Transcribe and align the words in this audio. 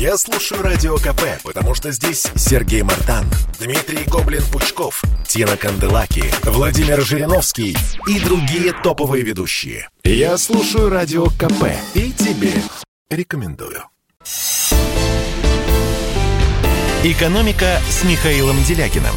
Я 0.00 0.16
слушаю 0.16 0.62
Радио 0.62 0.96
КП, 0.96 1.42
потому 1.44 1.74
что 1.74 1.92
здесь 1.92 2.26
Сергей 2.34 2.80
Мартан, 2.80 3.26
Дмитрий 3.58 4.04
Гоблин-Пучков, 4.06 5.02
Тина 5.28 5.58
Канделаки, 5.58 6.24
Владимир 6.42 7.02
Жириновский 7.02 7.76
и 8.06 8.18
другие 8.18 8.72
топовые 8.72 9.22
ведущие. 9.22 9.90
Я 10.02 10.38
слушаю 10.38 10.88
Радио 10.88 11.26
КП 11.26 11.66
и 11.92 12.12
тебе 12.12 12.54
рекомендую. 13.10 13.84
«Экономика» 17.04 17.78
с 17.90 18.02
Михаилом 18.02 18.56
Делякиным. 18.64 19.14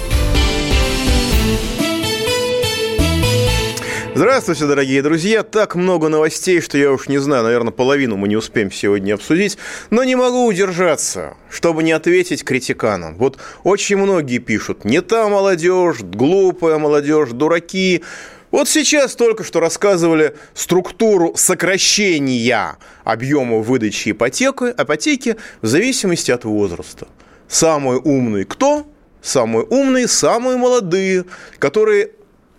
Здравствуйте, 4.15 4.67
дорогие 4.67 5.01
друзья. 5.01 5.41
Так 5.41 5.73
много 5.73 6.07
новостей, 6.07 6.61
что 6.61 6.77
я 6.77 6.91
уж 6.91 7.07
не 7.07 7.17
знаю, 7.17 7.45
наверное, 7.45 7.71
половину 7.71 8.15
мы 8.15 8.27
не 8.27 8.35
успеем 8.35 8.71
сегодня 8.71 9.15
обсудить. 9.15 9.57
Но 9.89 10.03
не 10.03 10.15
могу 10.15 10.45
удержаться, 10.45 11.35
чтобы 11.49 11.81
не 11.81 11.93
ответить 11.93 12.43
критиканам. 12.43 13.17
Вот 13.17 13.39
очень 13.63 13.97
многие 13.97 14.37
пишут, 14.37 14.85
не 14.85 15.01
та 15.01 15.27
молодежь, 15.29 16.01
глупая 16.01 16.77
молодежь, 16.77 17.29
дураки. 17.31 18.03
Вот 18.51 18.69
сейчас 18.69 19.15
только 19.15 19.43
что 19.43 19.59
рассказывали 19.59 20.35
структуру 20.53 21.33
сокращения 21.35 22.77
объема 23.03 23.57
выдачи 23.57 24.11
ипотеки, 24.11 24.75
ипотеки 24.79 25.37
в 25.63 25.65
зависимости 25.65 26.29
от 26.29 26.45
возраста. 26.45 27.07
Самые 27.47 27.99
умные 27.99 28.45
кто? 28.45 28.85
Самые 29.23 29.63
умные, 29.63 30.07
самые 30.07 30.57
молодые, 30.57 31.25
которые 31.57 32.11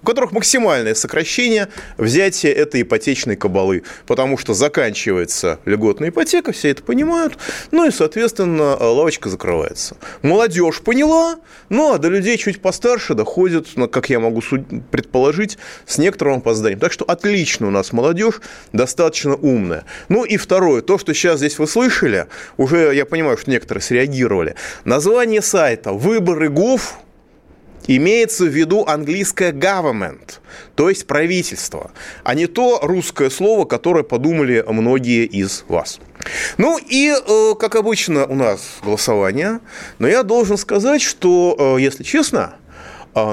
у 0.04 0.06
которых 0.06 0.32
максимальное 0.32 0.94
сокращение 0.94 1.68
взятия 1.96 2.52
этой 2.52 2.82
ипотечной 2.82 3.36
кабалы, 3.36 3.84
потому 4.06 4.36
что 4.36 4.52
заканчивается 4.52 5.60
льготная 5.64 6.10
ипотека, 6.10 6.52
все 6.52 6.68
это 6.68 6.82
понимают, 6.82 7.38
ну 7.70 7.86
и, 7.86 7.90
соответственно, 7.90 8.76
лавочка 8.76 9.30
закрывается. 9.30 9.96
Молодежь 10.20 10.82
поняла, 10.82 11.36
ну 11.70 11.94
а 11.94 11.98
до 11.98 12.08
людей 12.08 12.36
чуть 12.36 12.60
постарше 12.60 13.14
доходит, 13.14 13.68
ну, 13.76 13.88
как 13.88 14.10
я 14.10 14.20
могу 14.20 14.42
предположить, 14.90 15.56
с 15.86 15.96
некоторым 15.96 16.40
опозданием. 16.40 16.80
Так 16.80 16.92
что 16.92 17.06
отлично 17.06 17.68
у 17.68 17.70
нас 17.70 17.94
молодежь, 17.94 18.42
достаточно 18.74 19.36
умная. 19.36 19.84
Ну 20.10 20.26
и 20.26 20.36
второе, 20.36 20.82
то, 20.82 20.98
что 20.98 21.14
сейчас 21.14 21.38
здесь 21.38 21.58
вы 21.58 21.66
слышали, 21.66 22.26
уже 22.58 22.94
я 22.94 23.06
понимаю, 23.06 23.38
что 23.38 23.50
некоторые 23.50 23.80
среагировали. 23.80 24.54
Название 24.84 25.40
сайта 25.40 25.92
«Выборы 25.92 26.50
ГОВ» 26.50 26.98
имеется 27.86 28.44
в 28.44 28.48
виду 28.48 28.84
английское 28.86 29.52
government, 29.52 30.40
то 30.74 30.88
есть 30.88 31.06
правительство, 31.06 31.92
а 32.22 32.34
не 32.34 32.46
то 32.46 32.80
русское 32.82 33.30
слово, 33.30 33.64
которое 33.64 34.04
подумали 34.04 34.64
многие 34.66 35.24
из 35.24 35.64
вас. 35.68 36.00
Ну 36.56 36.78
и, 36.78 37.12
э, 37.12 37.54
как 37.58 37.74
обычно, 37.74 38.26
у 38.26 38.34
нас 38.34 38.78
голосование, 38.82 39.60
но 39.98 40.08
я 40.08 40.22
должен 40.22 40.56
сказать, 40.56 41.02
что, 41.02 41.76
э, 41.76 41.80
если 41.80 42.02
честно, 42.02 42.54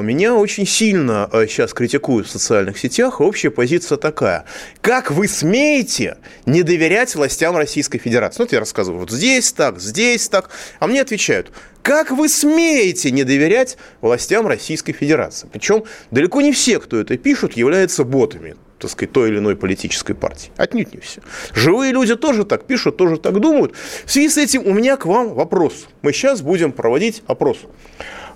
меня 0.01 0.35
очень 0.35 0.67
сильно 0.67 1.27
сейчас 1.47 1.71
э, 1.71 1.75
критикуют 1.75 2.27
в 2.27 2.31
социальных 2.31 2.77
сетях. 2.77 3.19
Общая 3.19 3.49
позиция 3.49 3.97
такая. 3.97 4.45
Как 4.81 5.09
вы 5.11 5.27
смеете 5.27 6.17
не 6.45 6.61
доверять 6.61 7.15
властям 7.15 7.57
Российской 7.57 7.97
Федерации? 7.97 8.39
Ну, 8.39 8.45
вот 8.45 8.53
я 8.53 8.59
рассказываю, 8.59 8.99
вот 8.99 9.11
здесь 9.11 9.51
так, 9.51 9.79
здесь 9.79 10.29
так. 10.29 10.51
А 10.79 10.87
мне 10.87 11.01
отвечают, 11.01 11.51
как 11.81 12.11
вы 12.11 12.29
смеете 12.29 13.09
не 13.09 13.23
доверять 13.23 13.77
властям 14.01 14.45
Российской 14.45 14.93
Федерации? 14.93 15.49
Причем 15.51 15.83
далеко 16.11 16.41
не 16.41 16.51
все, 16.51 16.79
кто 16.79 16.99
это 16.99 17.17
пишут, 17.17 17.53
являются 17.53 18.03
ботами 18.03 18.55
так 18.81 18.89
сказать, 18.89 19.11
той 19.11 19.29
или 19.29 19.37
иной 19.37 19.55
политической 19.55 20.15
партии. 20.15 20.51
Отнюдь 20.57 20.91
не 20.91 20.99
все. 20.99 21.21
Живые 21.53 21.91
люди 21.91 22.15
тоже 22.15 22.45
так 22.45 22.65
пишут, 22.65 22.97
тоже 22.97 23.17
так 23.17 23.39
думают. 23.39 23.75
В 24.05 24.11
связи 24.11 24.27
с 24.27 24.37
этим 24.37 24.65
у 24.65 24.73
меня 24.73 24.97
к 24.97 25.05
вам 25.05 25.35
вопрос. 25.35 25.85
Мы 26.01 26.13
сейчас 26.13 26.41
будем 26.41 26.71
проводить 26.71 27.21
опрос. 27.27 27.59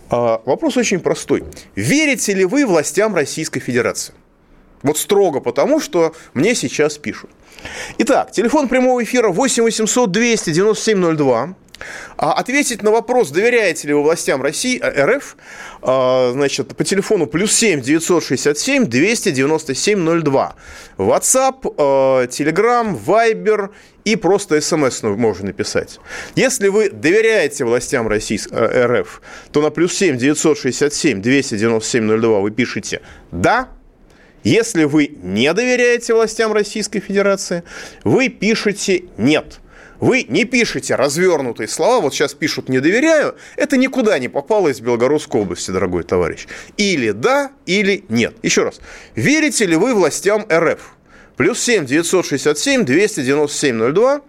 А, 0.09 0.41
вопрос 0.45 0.77
очень 0.77 0.99
простой. 0.99 1.43
Верите 1.75 2.33
ли 2.33 2.45
вы 2.45 2.65
властям 2.65 3.15
Российской 3.15 3.59
Федерации? 3.59 4.13
Вот 4.83 4.97
строго 4.97 5.39
потому, 5.39 5.79
что 5.79 6.13
мне 6.33 6.53
сейчас 6.53 6.97
пишут. 6.97 7.31
Итак, 7.97 8.31
телефон 8.31 8.67
прямого 8.67 9.03
эфира 9.03 9.29
8 9.29 9.63
800 9.63 10.11
297 10.11 11.15
02. 11.15 11.55
А 12.18 12.34
ответить 12.34 12.84
на 12.84 12.91
вопрос, 12.91 13.30
доверяете 13.31 13.88
ли 13.88 13.94
вы 13.94 14.03
властям 14.03 14.41
России, 14.41 14.80
э, 14.81 15.06
РФ, 15.06 15.38
а, 15.81 16.31
значит, 16.34 16.75
по 16.75 16.84
телефону 16.84 17.28
плюс 17.28 17.53
7 17.53 17.81
967 17.81 18.86
297 18.86 20.22
02. 20.22 20.56
WhatsApp, 20.97 21.62
Telegram, 22.28 22.97
Viber 22.97 23.69
и 24.06 24.16
просто 24.16 24.62
смс 24.62 25.03
можно 25.03 25.47
написать. 25.47 26.00
Если 26.36 26.68
вы 26.69 26.90
доверяете 26.90 27.66
властям 27.66 28.07
России, 28.07 28.40
э, 28.52 28.86
РФ, 28.86 29.22
то 29.52 29.62
на 29.62 29.72
плюс 29.72 29.94
7 29.97 30.18
967 30.18 31.22
297 31.22 32.22
02 32.22 32.40
вы 32.40 32.52
пишете 32.52 33.02
«да», 33.31 33.69
если 34.44 34.84
вы 34.84 35.07
не 35.24 35.52
доверяете 35.53 36.13
властям 36.13 36.53
Российской 36.53 37.00
Федерации, 37.00 37.63
вы 38.03 38.30
пишете 38.30 39.06
«нет». 39.18 39.59
Вы 40.00 40.23
не 40.23 40.45
пишете 40.45 40.95
развернутые 40.95 41.67
слова, 41.67 42.01
вот 42.01 42.13
сейчас 42.13 42.33
пишут 42.33 42.69
«не 42.69 42.79
доверяю», 42.79 43.35
это 43.56 43.78
никуда 43.78 44.19
не 44.19 44.28
попало 44.28 44.69
из 44.69 44.81
Белгородской 44.81 45.41
области, 45.41 45.72
дорогой 45.72 46.03
товарищ. 46.03 46.47
Или 46.78 47.11
да, 47.11 47.51
или 47.66 48.03
нет. 48.09 48.35
Еще 48.44 48.63
раз, 48.63 48.79
верите 49.16 49.66
ли 49.66 49.75
вы 49.75 49.94
властям 49.94 50.45
РФ? 50.51 50.95
Плюс 51.38 51.59
7 51.59 51.85
967 51.85 52.85
297 52.85 53.94
02, 53.94 54.22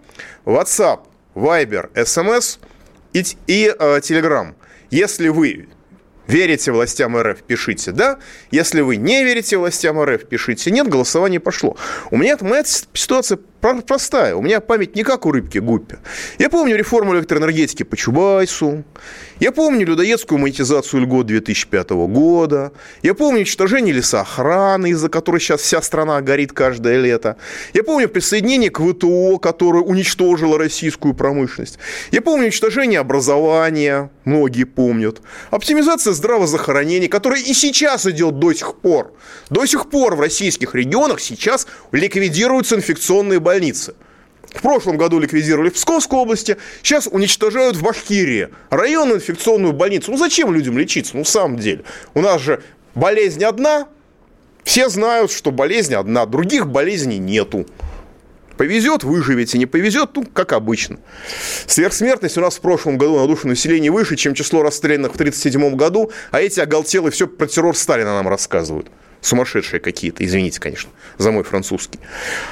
WhatsApp, 0.45 0.99
Viber, 1.35 1.91
SMS 1.93 2.59
и, 3.13 3.23
и 3.47 3.73
э, 3.77 3.99
Telegram. 3.99 4.53
Если 4.89 5.29
вы 5.29 5.67
верите 6.27 6.71
властям 6.71 7.17
РФ, 7.17 7.41
пишите 7.43 7.91
«да». 7.91 8.19
Если 8.51 8.81
вы 8.81 8.97
не 8.97 9.23
верите 9.23 9.57
властям 9.57 10.01
РФ, 10.01 10.25
пишите 10.25 10.71
«нет». 10.71 10.87
Голосование 10.87 11.39
пошло. 11.39 11.77
У 12.11 12.17
меня 12.17 12.37
моя 12.41 12.63
ситуация 12.65 13.39
простая. 13.61 14.35
У 14.35 14.41
меня 14.41 14.61
память 14.61 14.95
не 14.95 15.03
как 15.03 15.25
у 15.25 15.31
рыбки 15.31 15.57
Гуппи. 15.57 15.97
Я 16.39 16.49
помню 16.49 16.75
реформу 16.75 17.15
электроэнергетики 17.15 17.83
по 17.83 17.97
Чубайсу. 17.97 18.83
Я 19.39 19.51
помню 19.51 19.85
людоедскую 19.85 20.39
монетизацию 20.39 21.01
льгот 21.03 21.27
2005 21.27 21.89
года. 21.91 22.71
Я 23.03 23.13
помню 23.13 23.39
уничтожение 23.39 23.93
лесоохраны, 23.93 24.91
из-за 24.91 25.09
которой 25.09 25.39
сейчас 25.39 25.61
вся 25.61 25.81
страна 25.81 26.21
горит 26.21 26.53
каждое 26.53 26.99
лето. 26.99 27.37
Я 27.73 27.83
помню 27.83 28.09
присоединение 28.09 28.69
к 28.69 28.79
ВТО, 28.79 29.37
которое 29.37 29.83
уничтожило 29.83 30.57
российскую 30.57 31.13
промышленность. 31.13 31.77
Я 32.11 32.21
помню 32.21 32.45
уничтожение 32.45 32.99
образования, 32.99 34.09
многие 34.25 34.63
помнят. 34.63 35.21
Оптимизация 35.51 36.13
здравоохранения, 36.13 37.07
которая 37.07 37.41
и 37.41 37.53
сейчас 37.53 38.05
идет 38.05 38.39
до 38.39 38.53
сих 38.53 38.75
пор. 38.75 39.13
До 39.49 39.65
сих 39.65 39.89
пор 39.89 40.15
в 40.15 40.21
российских 40.21 40.73
регионах 40.75 41.19
сейчас 41.19 41.67
ликвидируются 41.91 42.75
инфекционные 42.75 43.39
больницы. 43.57 43.95
В 44.53 44.61
прошлом 44.61 44.97
году 44.97 45.19
ликвидировали 45.19 45.69
в 45.69 45.73
Псковской 45.73 46.19
области, 46.19 46.57
сейчас 46.81 47.07
уничтожают 47.11 47.75
в 47.75 47.83
Башкирии 47.83 48.49
районную 48.69 49.17
инфекционную 49.17 49.73
больницу. 49.73 50.11
Ну 50.11 50.17
зачем 50.17 50.53
людям 50.53 50.77
лечиться? 50.77 51.17
Ну 51.17 51.23
в 51.23 51.27
самом 51.27 51.57
деле. 51.57 51.83
У 52.13 52.21
нас 52.21 52.41
же 52.41 52.63
болезнь 52.95 53.43
одна, 53.43 53.87
все 54.63 54.89
знают, 54.89 55.31
что 55.31 55.51
болезнь 55.51 55.95
одна, 55.95 56.25
других 56.25 56.67
болезней 56.67 57.17
нету. 57.17 57.65
Повезет, 58.57 59.03
выживете, 59.03 59.57
не 59.57 59.65
повезет, 59.65 60.11
ну, 60.15 60.25
как 60.33 60.53
обычно. 60.53 60.97
Сверхсмертность 61.67 62.37
у 62.37 62.41
нас 62.41 62.55
в 62.55 62.61
прошлом 62.61 62.97
году 62.97 63.19
на 63.19 63.27
душу 63.27 63.47
населения 63.47 63.91
выше, 63.91 64.15
чем 64.15 64.33
число 64.33 64.63
расстрелянных 64.63 65.11
в 65.11 65.15
1937 65.15 65.75
году, 65.75 66.11
а 66.31 66.41
эти 66.41 66.59
оголтелые 66.59 67.11
все 67.11 67.27
про 67.27 67.45
террор 67.45 67.75
Сталина 67.75 68.15
нам 68.15 68.27
рассказывают 68.27 68.87
сумасшедшие 69.21 69.79
какие-то, 69.79 70.25
извините, 70.25 70.59
конечно, 70.59 70.89
за 71.17 71.31
мой 71.31 71.43
французский. 71.43 71.99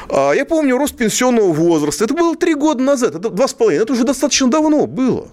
А, 0.09 0.31
я 0.31 0.45
помню 0.45 0.77
рост 0.77 0.95
пенсионного 0.95 1.51
возраста. 1.53 2.03
Это 2.03 2.13
было 2.13 2.35
три 2.35 2.53
года 2.55 2.83
назад, 2.83 3.15
это 3.15 3.29
два 3.29 3.47
с 3.47 3.53
половиной. 3.53 3.83
Это 3.83 3.93
уже 3.93 4.03
достаточно 4.03 4.49
давно 4.49 4.87
было. 4.87 5.29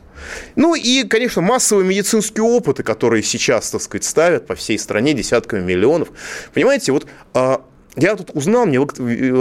Ну 0.56 0.74
и, 0.74 1.04
конечно, 1.04 1.42
массовые 1.42 1.86
медицинские 1.86 2.44
опыты, 2.44 2.82
которые 2.82 3.22
сейчас, 3.22 3.70
так 3.70 3.82
сказать, 3.82 4.04
ставят 4.04 4.46
по 4.46 4.54
всей 4.54 4.78
стране 4.78 5.14
десятками 5.14 5.62
миллионов. 5.62 6.08
Понимаете, 6.54 6.92
вот 6.92 7.06
а, 7.34 7.64
я 7.96 8.16
тут 8.16 8.30
узнал, 8.34 8.66
мне 8.66 8.80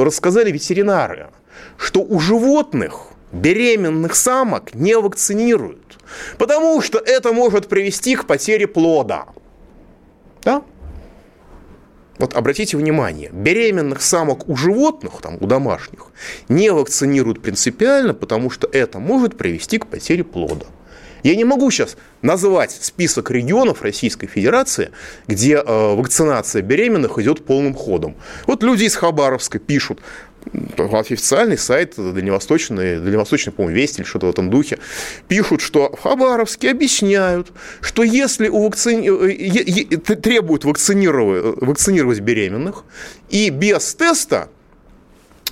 рассказали 0.04 0.52
ветеринары, 0.52 1.30
что 1.78 2.02
у 2.02 2.20
животных 2.20 3.08
беременных 3.32 4.16
самок 4.16 4.74
не 4.74 4.98
вакцинируют, 4.98 5.98
потому 6.38 6.82
что 6.82 7.00
это 7.00 7.32
может 7.32 7.68
привести 7.68 8.16
к 8.16 8.26
потере 8.26 8.68
плода. 8.68 9.28
Да? 10.44 10.64
Вот 12.22 12.36
обратите 12.36 12.78
внимание, 12.78 13.32
беременных 13.34 14.04
самок 14.04 14.48
у 14.48 14.56
животных, 14.56 15.14
там, 15.24 15.38
у 15.40 15.48
домашних, 15.48 16.12
не 16.50 16.72
вакцинируют 16.72 17.42
принципиально, 17.42 18.14
потому 18.14 18.52
что 18.52 18.70
это 18.72 19.00
может 19.00 19.40
привести 19.40 19.80
к 19.80 19.88
потере 19.88 20.24
плода. 20.24 20.68
Я 21.24 21.36
не 21.36 21.46
могу 21.46 21.72
сейчас 21.72 21.98
назвать 22.22 22.78
список 22.80 23.32
регионов 23.32 23.82
Российской 23.82 24.28
Федерации, 24.28 24.92
где 25.26 25.56
э, 25.56 25.96
вакцинация 25.96 26.62
беременных 26.62 27.18
идет 27.18 27.44
полным 27.44 27.74
ходом. 27.74 28.16
Вот 28.46 28.62
люди 28.62 28.84
из 28.84 28.96
Хабаровска 28.96 29.58
пишут, 29.58 30.00
официальный 30.78 31.58
сайт 31.58 31.96
Дальневосточный, 31.98 33.00
Дальневосточный, 33.00 33.54
по-моему, 33.54 33.78
Вести 33.78 34.02
или 34.02 34.08
что-то 34.08 34.28
в 34.28 34.30
этом 34.30 34.50
духе, 34.50 34.80
пишут, 35.28 35.62
что 35.62 35.96
в 35.96 36.02
Хабаровске 36.02 36.72
объясняют, 36.72 37.52
что 37.82 38.04
если 38.04 38.48
у 38.48 38.64
вакци... 38.64 38.96
Э, 38.96 39.98
требуют 39.98 40.66
вакцинировать, 40.66 41.62
вакцинировать 41.62 42.20
беременных, 42.20 42.84
и 43.30 43.50
без 43.50 43.94
теста 43.96 44.50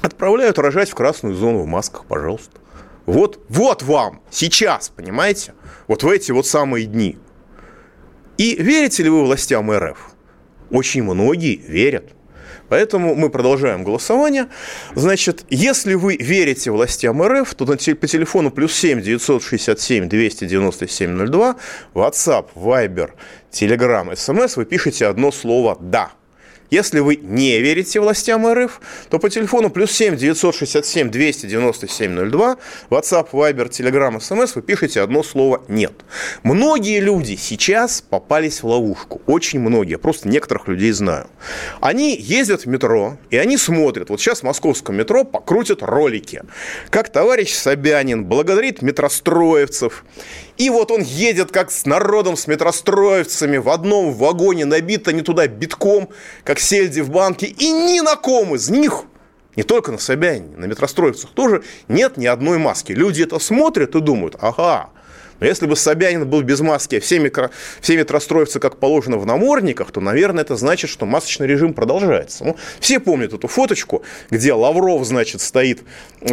отправляют 0.01 0.59
рожать 0.59 0.89
в 0.89 0.95
красную 0.95 1.35
зону 1.35 1.59
в 1.59 1.67
масках, 1.67 2.05
пожалуйста. 2.05 2.59
Вот, 3.05 3.43
вот 3.49 3.83
вам, 3.83 4.21
сейчас, 4.29 4.89
понимаете? 4.89 5.53
Вот 5.87 6.03
в 6.03 6.09
эти 6.09 6.31
вот 6.31 6.45
самые 6.45 6.85
дни. 6.85 7.17
И 8.37 8.55
верите 8.55 9.03
ли 9.03 9.09
вы 9.09 9.23
властям 9.23 9.71
РФ? 9.71 9.97
Очень 10.69 11.03
многие 11.03 11.55
верят. 11.55 12.11
Поэтому 12.69 13.15
мы 13.15 13.29
продолжаем 13.29 13.83
голосование. 13.83 14.47
Значит, 14.95 15.45
если 15.49 15.95
вы 15.95 16.17
верите 16.17 16.71
властям 16.71 17.21
РФ, 17.21 17.53
то 17.55 17.65
по 17.65 17.75
телефону 18.07 18.51
плюс 18.51 18.73
7 18.73 19.01
967 19.01 20.07
297 20.07 21.27
02, 21.27 21.55
WhatsApp, 21.93 22.45
Viber, 22.55 23.11
Telegram, 23.51 24.11
SMS 24.11 24.53
вы 24.55 24.65
пишете 24.65 25.07
одно 25.07 25.31
слово 25.31 25.77
«да». 25.79 26.11
Если 26.69 26.99
вы 26.99 27.15
не 27.15 27.59
верите 27.59 27.99
властям 27.99 28.47
РФ, 28.47 28.79
то 29.09 29.17
по 29.17 29.29
телефону 29.29 29.69
плюс 29.69 29.91
7 29.91 30.15
967 30.15 31.09
297 31.09 32.29
02, 32.29 32.57
WhatsApp, 32.89 33.29
Viber, 33.31 33.69
Telegram, 33.69 34.17
SMS 34.17 34.51
вы 34.55 34.61
пишете 34.61 35.01
одно 35.01 35.23
слово 35.23 35.63
«нет». 35.67 35.93
Многие 36.43 36.99
люди 36.99 37.35
сейчас 37.35 38.01
попались 38.01 38.61
в 38.61 38.67
ловушку. 38.67 39.21
Очень 39.25 39.59
многие. 39.59 39.97
Просто 39.97 40.27
некоторых 40.27 40.67
людей 40.67 40.91
знаю. 40.91 41.27
Они 41.81 42.15
ездят 42.15 42.65
в 42.65 42.65
метро, 42.67 43.17
и 43.29 43.37
они 43.37 43.57
смотрят. 43.57 44.09
Вот 44.09 44.21
сейчас 44.21 44.41
в 44.41 44.43
московском 44.43 44.95
метро 44.95 45.23
покрутят 45.23 45.81
ролики. 45.81 46.43
Как 46.89 47.09
товарищ 47.09 47.53
Собянин 47.53 48.25
благодарит 48.25 48.81
метростроевцев 48.81 50.05
и 50.59 50.69
вот 50.69 50.91
он 50.91 51.01
едет 51.01 51.51
как 51.51 51.71
с 51.71 51.85
народом, 51.85 52.35
с 52.35 52.45
метростроевцами 52.45 53.57
в 53.57 53.69
одном 53.69 54.13
вагоне, 54.13 54.65
набито 54.65 55.13
не 55.13 55.21
туда 55.21 55.47
битком, 55.47 56.09
как 56.43 56.59
сельди 56.59 56.99
в 56.99 57.09
банке. 57.09 57.45
И 57.45 57.71
ни 57.71 58.01
на 58.01 58.17
ком 58.17 58.53
из 58.53 58.69
них, 58.69 59.05
не 59.55 59.63
только 59.63 59.93
на 59.93 59.97
Собянине, 59.97 60.57
на 60.57 60.65
метростроевцах 60.65 61.31
тоже 61.31 61.63
нет 61.87 62.17
ни 62.17 62.25
одной 62.25 62.57
маски. 62.57 62.91
Люди 62.91 63.23
это 63.23 63.39
смотрят 63.39 63.95
и 63.95 64.01
думают, 64.01 64.35
ага, 64.37 64.89
но 65.39 65.47
если 65.47 65.65
бы 65.65 65.75
Собянин 65.75 66.27
был 66.27 66.41
без 66.41 66.59
маски, 66.59 66.95
а 66.95 66.99
все, 66.99 67.19
микро, 67.19 67.51
все 67.81 67.97
метростроевцы, 67.97 68.59
как 68.59 68.77
положено, 68.77 69.17
в 69.17 69.25
намордниках, 69.25 69.91
то, 69.91 70.01
наверное, 70.01 70.43
это 70.43 70.55
значит, 70.55 70.89
что 70.89 71.05
масочный 71.05 71.47
режим 71.47 71.73
продолжается. 71.73 72.43
Ну, 72.43 72.57
все 72.79 72.99
помнят 72.99 73.33
эту 73.33 73.47
фоточку, 73.47 74.03
где 74.29 74.53
Лавров, 74.53 75.05
значит, 75.05 75.41
стоит 75.41 75.81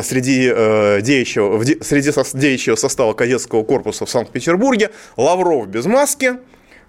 среди, 0.02 0.50
э, 0.52 1.00
девичьего, 1.02 1.62
среди 1.82 2.12
со, 2.12 2.24
девичьего 2.36 2.76
состава 2.76 3.12
кадетского 3.12 3.62
корпуса 3.62 4.06
в 4.06 4.10
Санкт-Петербурге. 4.10 4.90
Лавров 5.16 5.68
без 5.68 5.86
маски, 5.86 6.34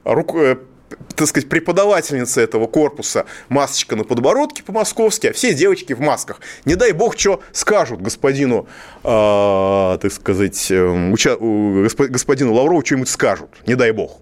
рук, 0.03 0.35
э, 0.35 0.57
так 1.15 1.27
сказать, 1.27 1.49
преподавательница 1.49 2.41
этого 2.41 2.67
корпуса 2.67 3.25
масочка 3.49 3.95
на 3.95 4.03
подбородке 4.03 4.63
по-московски, 4.63 5.27
а 5.27 5.33
все 5.33 5.53
девочки 5.53 5.93
в 5.93 5.99
масках. 5.99 6.41
Не 6.65 6.75
дай 6.75 6.91
бог, 6.91 7.17
что 7.17 7.41
скажут 7.51 8.01
господину, 8.01 8.67
э, 9.03 9.97
так 10.01 10.11
сказать, 10.11 10.67
эм, 10.71 11.13
уча, 11.13 11.35
господину 11.37 12.53
Лаврову 12.53 12.85
что-нибудь 12.85 13.09
скажут. 13.09 13.49
Не 13.65 13.75
дай 13.75 13.91
бог. 13.91 14.19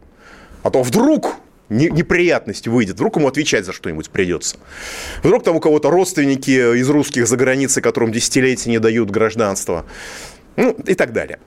А 0.63 0.71
то 0.71 0.81
вдруг 0.81 1.35
неприятность 1.69 2.67
выйдет, 2.67 2.95
вдруг 2.95 3.17
ему 3.17 3.27
отвечать 3.27 3.65
за 3.65 3.73
что-нибудь 3.73 4.09
придется. 4.09 4.57
Вдруг 5.23 5.43
там 5.43 5.55
у 5.55 5.59
кого-то 5.59 5.89
родственники 5.89 6.77
из 6.77 6.89
русских 6.89 7.27
за 7.27 7.37
границей, 7.37 7.81
которым 7.81 8.11
десятилетия 8.11 8.69
не 8.69 8.79
дают 8.79 9.09
гражданства. 9.09 9.85
Ну, 10.55 10.71
и 10.85 10.93
так 10.93 11.11
далее. 11.11 11.39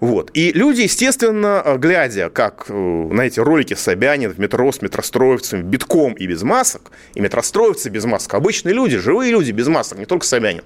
Вот. 0.00 0.30
И 0.34 0.52
люди, 0.52 0.82
естественно, 0.82 1.62
э, 1.64 1.78
глядя, 1.78 2.28
как 2.28 2.66
э, 2.68 2.74
на 2.74 3.22
эти 3.22 3.40
ролики 3.40 3.74
Собянин 3.74 4.30
в 4.30 4.38
метро 4.38 4.70
с 4.70 4.82
метростроевцами 4.82 5.62
битком 5.62 6.14
и 6.14 6.26
без 6.26 6.42
масок, 6.42 6.90
и 7.14 7.20
метростроевцы 7.20 7.88
без 7.88 8.04
масок, 8.04 8.34
обычные 8.34 8.74
люди, 8.74 8.98
живые 8.98 9.30
люди 9.30 9.52
без 9.52 9.68
масок, 9.68 9.98
не 9.98 10.06
только 10.06 10.26
Собянин, 10.26 10.64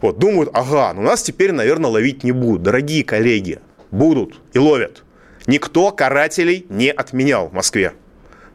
вот, 0.00 0.18
думают, 0.18 0.50
ага, 0.52 0.92
ну 0.94 1.02
нас 1.02 1.22
теперь, 1.22 1.52
наверное, 1.52 1.90
ловить 1.90 2.24
не 2.24 2.32
будут. 2.32 2.62
Дорогие 2.62 3.04
коллеги, 3.04 3.58
будут 3.90 4.40
и 4.52 4.58
ловят. 4.58 5.02
Никто 5.46 5.90
карателей 5.90 6.66
не 6.68 6.90
отменял 6.90 7.48
в 7.48 7.54
Москве. 7.54 7.94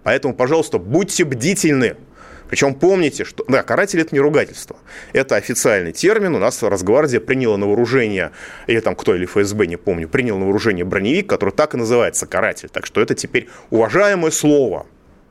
Поэтому, 0.03 0.35
пожалуйста, 0.35 0.77
будьте 0.77 1.23
бдительны. 1.23 1.95
Причем 2.49 2.75
помните, 2.75 3.23
что... 3.23 3.43
Да, 3.47 3.63
каратель– 3.63 3.99
это 4.01 4.13
не 4.13 4.19
ругательство. 4.19 4.77
Это 5.13 5.35
официальный 5.35 5.91
термин. 5.91 6.35
У 6.35 6.39
нас 6.39 6.61
Росгвардия 6.61 7.19
приняла 7.19 7.57
на 7.57 7.67
вооружение, 7.67 8.31
или 8.67 8.79
там 8.79 8.95
кто, 8.95 9.15
или 9.15 9.25
ФСБ, 9.25 9.67
не 9.67 9.77
помню, 9.77 10.07
принял 10.07 10.37
на 10.37 10.45
вооружение 10.45 10.85
броневик, 10.85 11.27
который 11.27 11.51
так 11.51 11.73
и 11.73 11.77
называется– 11.77 12.25
каратель. 12.27 12.69
Так 12.69 12.85
что 12.85 13.01
это 13.01 13.15
теперь 13.15 13.49
уважаемое 13.69 14.31
слово 14.31 14.85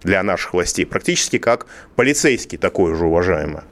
для 0.05 0.23
наших 0.23 0.55
властей, 0.55 0.85
практически 0.85 1.39
как 1.39 1.67
полицейский 1.97 2.59
такое 2.59 2.95
же 2.95 3.07
уважаемое. 3.07 3.65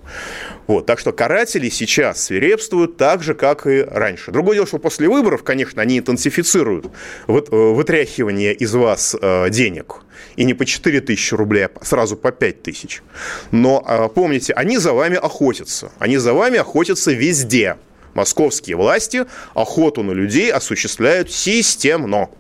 Вот, 0.67 0.87
так 0.87 1.01
что 1.01 1.13
каратели 1.13 1.69
сейчас 1.69 2.23
свирепствуют 2.23 2.97
так 2.97 3.23
же, 3.23 3.35
как 3.35 3.67
и 3.67 3.83
раньше. 3.83 4.31
Другое 4.31 4.55
дело, 4.55 4.67
что 4.67 4.79
после 4.79 5.09
выборов, 5.09 5.43
конечно, 5.43 5.83
они 5.83 5.99
интенсифицируют 5.99 6.87
э, 7.27 7.33
вытряхивание 7.51 8.55
из 8.55 8.73
вас 8.75 9.17
э, 9.21 9.51
денег. 9.51 10.03
И 10.37 10.45
не 10.45 10.55
по 10.55 10.65
4 10.65 11.01
тысячи 11.01 11.35
рублей, 11.35 11.67
а 11.67 11.85
сразу 11.85 12.17
по 12.17 12.31
5 12.31 12.63
тысяч. 12.63 13.03
Но 13.51 13.85
э, 13.85 14.09
помните, 14.15 14.53
они 14.53 14.79
за 14.79 14.93
вами 14.93 15.17
охотятся. 15.17 15.91
Они 15.99 16.19
за 16.19 16.35
вами 16.35 16.59
охотятся 16.59 17.11
везде. 17.11 17.77
Московские 18.15 18.77
власти 18.77 19.25
охоту 19.55 20.05
на 20.05 20.13
людей 20.13 20.53
осуществляют 20.53 21.33
системно. 21.33 22.31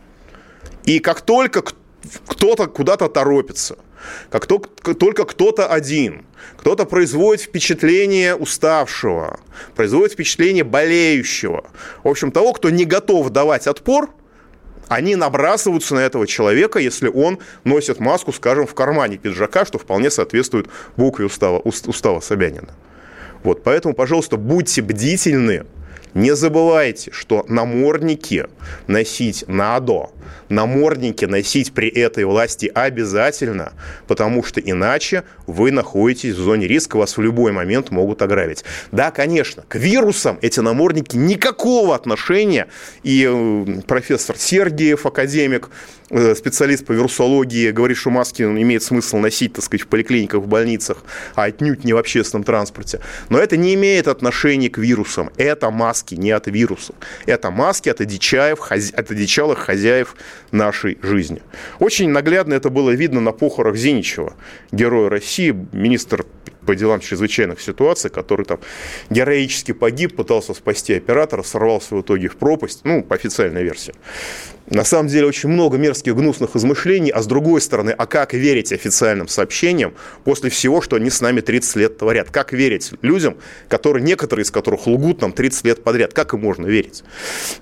И 0.84 0.98
как 1.00 1.20
только 1.20 1.62
кто-то 2.26 2.66
куда-то 2.66 3.08
торопится– 3.08 3.76
как 4.30 4.46
только 4.46 5.24
кто-то 5.24 5.66
один, 5.66 6.24
кто-то 6.56 6.84
производит 6.84 7.42
впечатление 7.42 8.34
уставшего, 8.34 9.40
производит 9.74 10.12
впечатление 10.12 10.64
болеющего. 10.64 11.64
В 12.02 12.08
общем, 12.08 12.32
того, 12.32 12.52
кто 12.52 12.70
не 12.70 12.84
готов 12.84 13.30
давать 13.30 13.66
отпор, 13.66 14.10
они 14.88 15.14
набрасываются 15.14 15.94
на 15.94 16.00
этого 16.00 16.26
человека, 16.26 16.80
если 16.80 17.08
он 17.08 17.38
носит 17.64 18.00
маску, 18.00 18.32
скажем, 18.32 18.66
в 18.66 18.74
кармане 18.74 19.18
пиджака, 19.18 19.64
что 19.64 19.78
вполне 19.78 20.10
соответствует 20.10 20.68
букве 20.96 21.26
устава, 21.26 21.60
устава 21.60 22.20
Собянина. 22.20 22.74
Вот, 23.44 23.62
поэтому, 23.62 23.94
пожалуйста, 23.94 24.36
будьте 24.36 24.82
бдительны, 24.82 25.64
не 26.12 26.34
забывайте, 26.34 27.12
что 27.12 27.44
намордники 27.48 28.46
носить 28.88 29.44
надо. 29.46 30.10
Намордники 30.48 31.24
носить 31.24 31.72
при 31.72 31.88
этой 31.88 32.24
власти 32.24 32.70
обязательно, 32.74 33.72
потому 34.06 34.42
что 34.42 34.60
иначе 34.60 35.24
вы 35.46 35.70
находитесь 35.70 36.34
в 36.34 36.40
зоне 36.40 36.66
риска, 36.66 36.96
вас 36.96 37.16
в 37.16 37.20
любой 37.20 37.52
момент 37.52 37.90
могут 37.90 38.22
ограбить. 38.22 38.64
Да, 38.92 39.10
конечно, 39.10 39.64
к 39.68 39.76
вирусам 39.76 40.38
эти 40.42 40.60
намордники 40.60 41.16
никакого 41.16 41.94
отношения. 41.94 42.68
И 43.02 43.26
э, 43.28 43.80
профессор 43.86 44.36
Сергеев, 44.36 45.06
академик, 45.06 45.70
Э, 46.10 46.34
специалист 46.34 46.84
по 46.84 46.92
вирусологии 46.92 47.70
говорит, 47.70 47.96
что 47.96 48.10
маски 48.10 48.42
имеет 48.42 48.82
смысл 48.82 49.18
носить, 49.18 49.52
так 49.52 49.64
сказать, 49.64 49.82
в 49.82 49.86
поликлиниках, 49.86 50.40
в 50.42 50.48
больницах, 50.48 51.04
а 51.36 51.44
отнюдь 51.44 51.84
не 51.84 51.92
в 51.92 51.98
общественном 51.98 52.42
транспорте. 52.42 53.00
Но 53.28 53.38
это 53.38 53.56
не 53.56 53.74
имеет 53.74 54.08
отношения 54.08 54.68
к 54.68 54.78
вирусам. 54.78 55.30
Это 55.36 55.70
маски 55.70 56.16
не 56.16 56.32
от 56.32 56.48
вирусов. 56.48 56.96
Это 57.26 57.52
маски 57.52 57.88
от 57.88 58.00
одичаев, 58.00 58.60
от 58.72 59.10
одичалых 59.10 59.58
хозяев 59.60 60.16
нашей 60.50 60.98
жизни. 61.02 61.42
Очень 61.78 62.10
наглядно 62.10 62.54
это 62.54 62.70
было 62.70 62.90
видно 62.90 63.20
на 63.20 63.32
похорах 63.32 63.76
Зиничева, 63.76 64.34
героя 64.72 65.08
России, 65.08 65.54
министр 65.72 66.24
по 66.66 66.74
делам 66.74 67.00
чрезвычайных 67.00 67.60
ситуаций, 67.60 68.10
который 68.10 68.44
там 68.44 68.60
героически 69.08 69.72
погиб, 69.72 70.16
пытался 70.16 70.54
спасти 70.54 70.94
оператора, 70.94 71.42
сорвался 71.42 71.94
в 71.94 72.02
итоге 72.02 72.28
в 72.28 72.36
пропасть, 72.36 72.80
ну, 72.84 73.02
по 73.02 73.14
официальной 73.14 73.62
версии. 73.62 73.94
На 74.70 74.84
самом 74.84 75.08
деле 75.08 75.26
очень 75.26 75.48
много 75.48 75.78
мерзких, 75.78 76.14
гнусных 76.14 76.54
измышлений, 76.54 77.10
а 77.10 77.22
с 77.22 77.26
другой 77.26 77.60
стороны, 77.60 77.90
а 77.90 78.06
как 78.06 78.34
верить 78.34 78.72
официальным 78.72 79.26
сообщениям 79.26 79.94
после 80.22 80.48
всего, 80.48 80.80
что 80.80 80.94
они 80.94 81.10
с 81.10 81.20
нами 81.20 81.40
30 81.40 81.76
лет 81.76 81.98
творят? 81.98 82.30
Как 82.30 82.52
верить 82.52 82.92
людям, 83.02 83.36
которые, 83.68 84.04
некоторые 84.04 84.44
из 84.44 84.52
которых 84.52 84.86
лгут 84.86 85.22
нам 85.22 85.32
30 85.32 85.64
лет 85.64 85.82
подряд? 85.82 86.12
Как 86.12 86.34
им 86.34 86.40
можно 86.40 86.66
верить? 86.66 87.02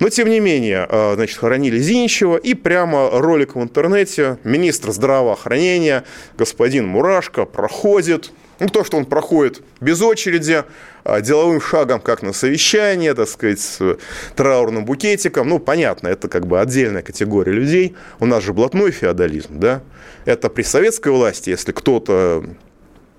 Но, 0.01 0.11
тем 0.11 0.29
не 0.29 0.39
менее, 0.39 0.87
а, 0.87 1.15
значит, 1.15 1.39
хоронили 1.39 1.79
Зиничева, 1.79 2.37
и 2.49 2.55
прямо 2.55 3.11
ролик 3.13 3.57
в 3.57 3.63
интернете, 3.63 4.39
министр 4.43 4.91
здравоохранения, 4.93 6.05
господин 6.39 6.87
Мурашко, 6.87 7.45
проходит, 7.45 8.33
ну, 8.59 8.69
то, 8.69 8.85
что 8.85 8.97
он 8.97 9.05
проходит 9.05 9.63
без 9.81 10.01
очереди, 10.01 10.65
а, 11.05 11.21
деловым 11.21 11.61
шагом, 11.61 12.01
как 12.01 12.23
на 12.23 12.33
совещание, 12.33 13.13
так 13.13 13.29
сказать, 13.29 13.61
с 13.61 13.99
траурным 14.35 14.87
букетиком. 14.87 15.47
Ну, 15.47 15.59
понятно, 15.59 16.09
это 16.09 16.29
как 16.29 16.47
бы 16.47 16.59
отдельная 16.59 17.03
категория 17.03 17.53
людей. 17.53 17.95
У 18.19 18.25
нас 18.25 18.43
же 18.43 18.55
блатной 18.55 18.93
феодализм, 18.93 19.61
да? 19.61 19.83
Это 20.25 20.49
при 20.49 20.63
советской 20.63 21.13
власти, 21.13 21.51
если 21.51 21.73
кто-то 21.73 22.45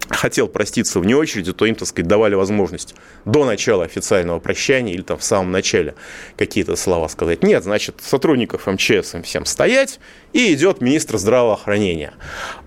хотел 0.10 0.48
проститься 0.48 1.00
вне 1.00 1.16
очереди, 1.16 1.54
то 1.54 1.66
им, 1.66 1.76
так 1.76 1.88
сказать, 1.88 2.08
давали 2.08 2.36
возможность 2.36 2.96
до 3.26 3.46
начала 3.46 3.84
официального 3.84 4.40
прощания 4.40 4.94
или 4.94 5.02
там 5.02 5.18
в 5.18 5.24
самом 5.24 5.52
начале 5.52 5.96
какие-то 6.38 6.76
слова 6.76 7.08
сказать. 7.08 7.44
Нет, 7.44 7.64
значит, 7.64 8.02
сотрудников 8.02 8.68
МЧС 8.68 9.16
им 9.16 9.24
всем 9.24 9.46
стоять, 9.46 10.00
и 10.34 10.54
идет 10.54 10.82
министр 10.82 11.18
здравоохранения 11.18 12.14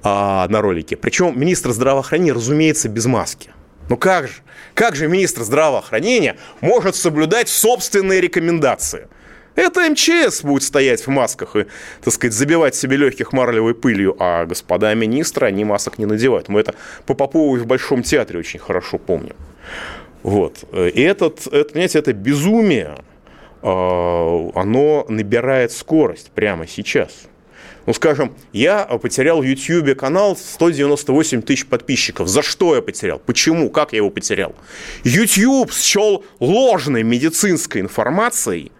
а, 0.02 0.46
на 0.48 0.60
ролике. 0.60 0.96
Причем 0.96 1.38
министр 1.38 1.72
здравоохранения, 1.72 2.32
разумеется, 2.32 2.88
без 2.88 3.06
маски. 3.06 3.50
Ну 3.88 3.96
как 3.96 4.28
же? 4.28 4.34
Как 4.74 4.96
же 4.96 5.06
министр 5.08 5.42
здравоохранения 5.42 6.36
может 6.60 6.96
соблюдать 6.96 7.48
собственные 7.48 8.20
рекомендации? 8.20 9.08
Это 9.54 9.88
МЧС 9.90 10.42
будет 10.42 10.62
стоять 10.62 11.06
в 11.06 11.08
масках 11.08 11.56
и, 11.56 11.66
так 12.02 12.14
сказать, 12.14 12.34
забивать 12.34 12.74
себе 12.74 12.96
легких 12.96 13.32
марлевой 13.32 13.74
пылью, 13.74 14.16
а 14.18 14.46
господа 14.46 14.94
министры, 14.94 15.46
они 15.46 15.64
масок 15.64 15.98
не 15.98 16.06
надевают. 16.06 16.48
Мы 16.48 16.60
это 16.60 16.74
по 17.06 17.14
Попову 17.14 17.56
в 17.56 17.66
Большом 17.66 18.02
театре 18.02 18.38
очень 18.38 18.60
хорошо 18.60 18.98
помним. 18.98 19.36
Вот. 20.22 20.64
И 20.72 21.00
этот, 21.02 21.46
это, 21.48 21.72
понимаете, 21.72 21.98
это 21.98 22.12
безумие, 22.12 22.96
а, 23.60 24.50
оно 24.54 25.04
набирает 25.08 25.72
скорость 25.72 26.30
прямо 26.30 26.66
сейчас. 26.66 27.10
Ну, 27.84 27.92
скажем, 27.92 28.34
я 28.52 28.84
потерял 28.84 29.40
в 29.40 29.42
YouTube 29.42 29.96
канал 29.96 30.36
198 30.36 31.42
тысяч 31.42 31.66
подписчиков. 31.66 32.28
За 32.28 32.40
что 32.42 32.76
я 32.76 32.82
потерял? 32.82 33.18
Почему? 33.18 33.70
Как 33.70 33.92
я 33.92 33.98
его 33.98 34.10
потерял? 34.10 34.54
YouTube 35.02 35.72
счел 35.72 36.24
ложной 36.38 37.02
медицинской 37.02 37.80
информацией 37.80 38.70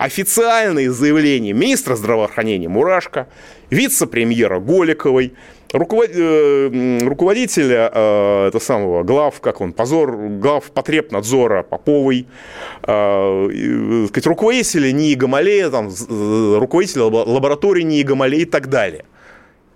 официальные 0.00 0.90
заявления 0.90 1.52
министра 1.52 1.94
здравоохранения 1.94 2.68
Мурашко, 2.68 3.28
вице-премьера 3.68 4.58
Голиковой, 4.58 5.34
руковод... 5.74 6.10
Э, 6.14 6.98
руководителя 7.02 7.90
э, 7.92 8.48
это 8.48 8.60
самого 8.60 9.02
глав, 9.02 9.42
как 9.42 9.60
он, 9.60 9.74
позор, 9.74 10.16
глав 10.16 10.70
потребнадзора 10.70 11.64
Поповой, 11.64 12.26
э, 12.82 14.06
сказать, 14.08 14.26
руководителя 14.26 14.90
НИИ 14.90 15.14
Гамалея, 15.16 15.68
там, 15.68 15.90
руководителя 16.58 17.04
лаборатории 17.04 17.82
НИИ 17.82 18.02
Гамалея 18.02 18.42
и 18.42 18.46
так 18.46 18.70
далее. 18.70 19.04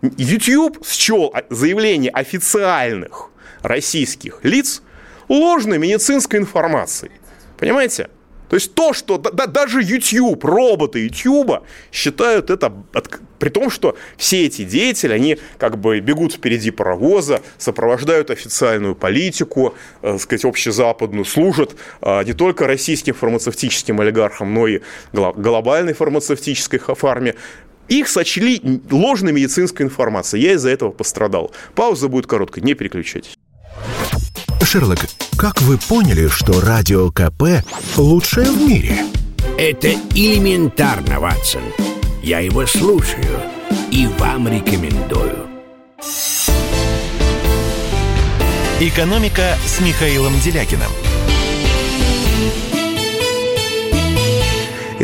YouTube 0.01 0.87
счел 0.87 1.35
заявление 1.51 2.11
официальных 2.11 3.29
российских 3.61 4.41
лиц 4.43 4.83
ложной 5.29 5.77
медицинской 5.77 6.41
информацией. 6.41 7.13
Понимаете? 7.59 8.09
То 8.55 8.57
есть 8.57 8.73
то, 8.73 8.93
что 8.93 9.19
да, 9.19 9.49
даже 9.49 9.83
YouTube, 9.83 10.45
роботы 10.45 11.01
YouTube 11.01 11.65
считают 11.91 12.51
это, 12.51 12.73
при 13.41 13.49
том, 13.49 13.69
что 13.69 13.97
все 14.17 14.47
эти 14.47 14.63
деятели, 14.63 15.13
они 15.13 15.39
как 15.59 15.77
бы 15.77 15.99
бегут 15.99 16.35
впереди 16.35 16.71
паровоза, 16.71 17.43
сопровождают 17.59 18.31
официальную 18.31 18.95
политику, 18.95 19.75
э, 20.03 20.19
сказать, 20.19 20.45
общезападную, 20.45 21.25
служат 21.25 21.75
э, 22.01 22.23
не 22.23 22.33
только 22.33 22.69
российским 22.69 23.15
фармацевтическим 23.15 24.01
олигархам, 24.01 24.55
но 24.55 24.69
и 24.69 24.83
глобальной 25.13 25.95
фармацевтической 25.95 26.79
фарме. 26.79 27.35
Их 27.89 28.07
сочли 28.07 28.63
ложной 28.89 29.33
медицинской 29.33 29.85
информацией. 29.85 30.45
Я 30.45 30.53
из-за 30.53 30.71
этого 30.71 30.93
пострадал. 30.93 31.51
Пауза 31.75 32.07
будет 32.07 32.29
короткой, 32.29 32.63
не 32.63 32.75
переключайтесь. 32.75 33.37
Шерлок, 34.75 35.07
как 35.37 35.63
вы 35.63 35.79
поняли, 35.79 36.27
что 36.27 36.61
Радио 36.61 37.09
КП 37.13 37.65
лучшее 37.97 38.51
в 38.51 38.61
мире? 38.61 39.05
Это 39.57 39.93
элементарно, 40.17 41.21
Ватсон. 41.21 41.63
Я 42.25 42.41
его 42.41 42.67
слушаю 42.67 43.41
и 43.93 44.09
вам 44.19 44.49
рекомендую. 44.49 45.47
«Экономика» 48.81 49.57
с 49.65 49.79
Михаилом 49.79 50.33
Делякиным– 50.41 50.91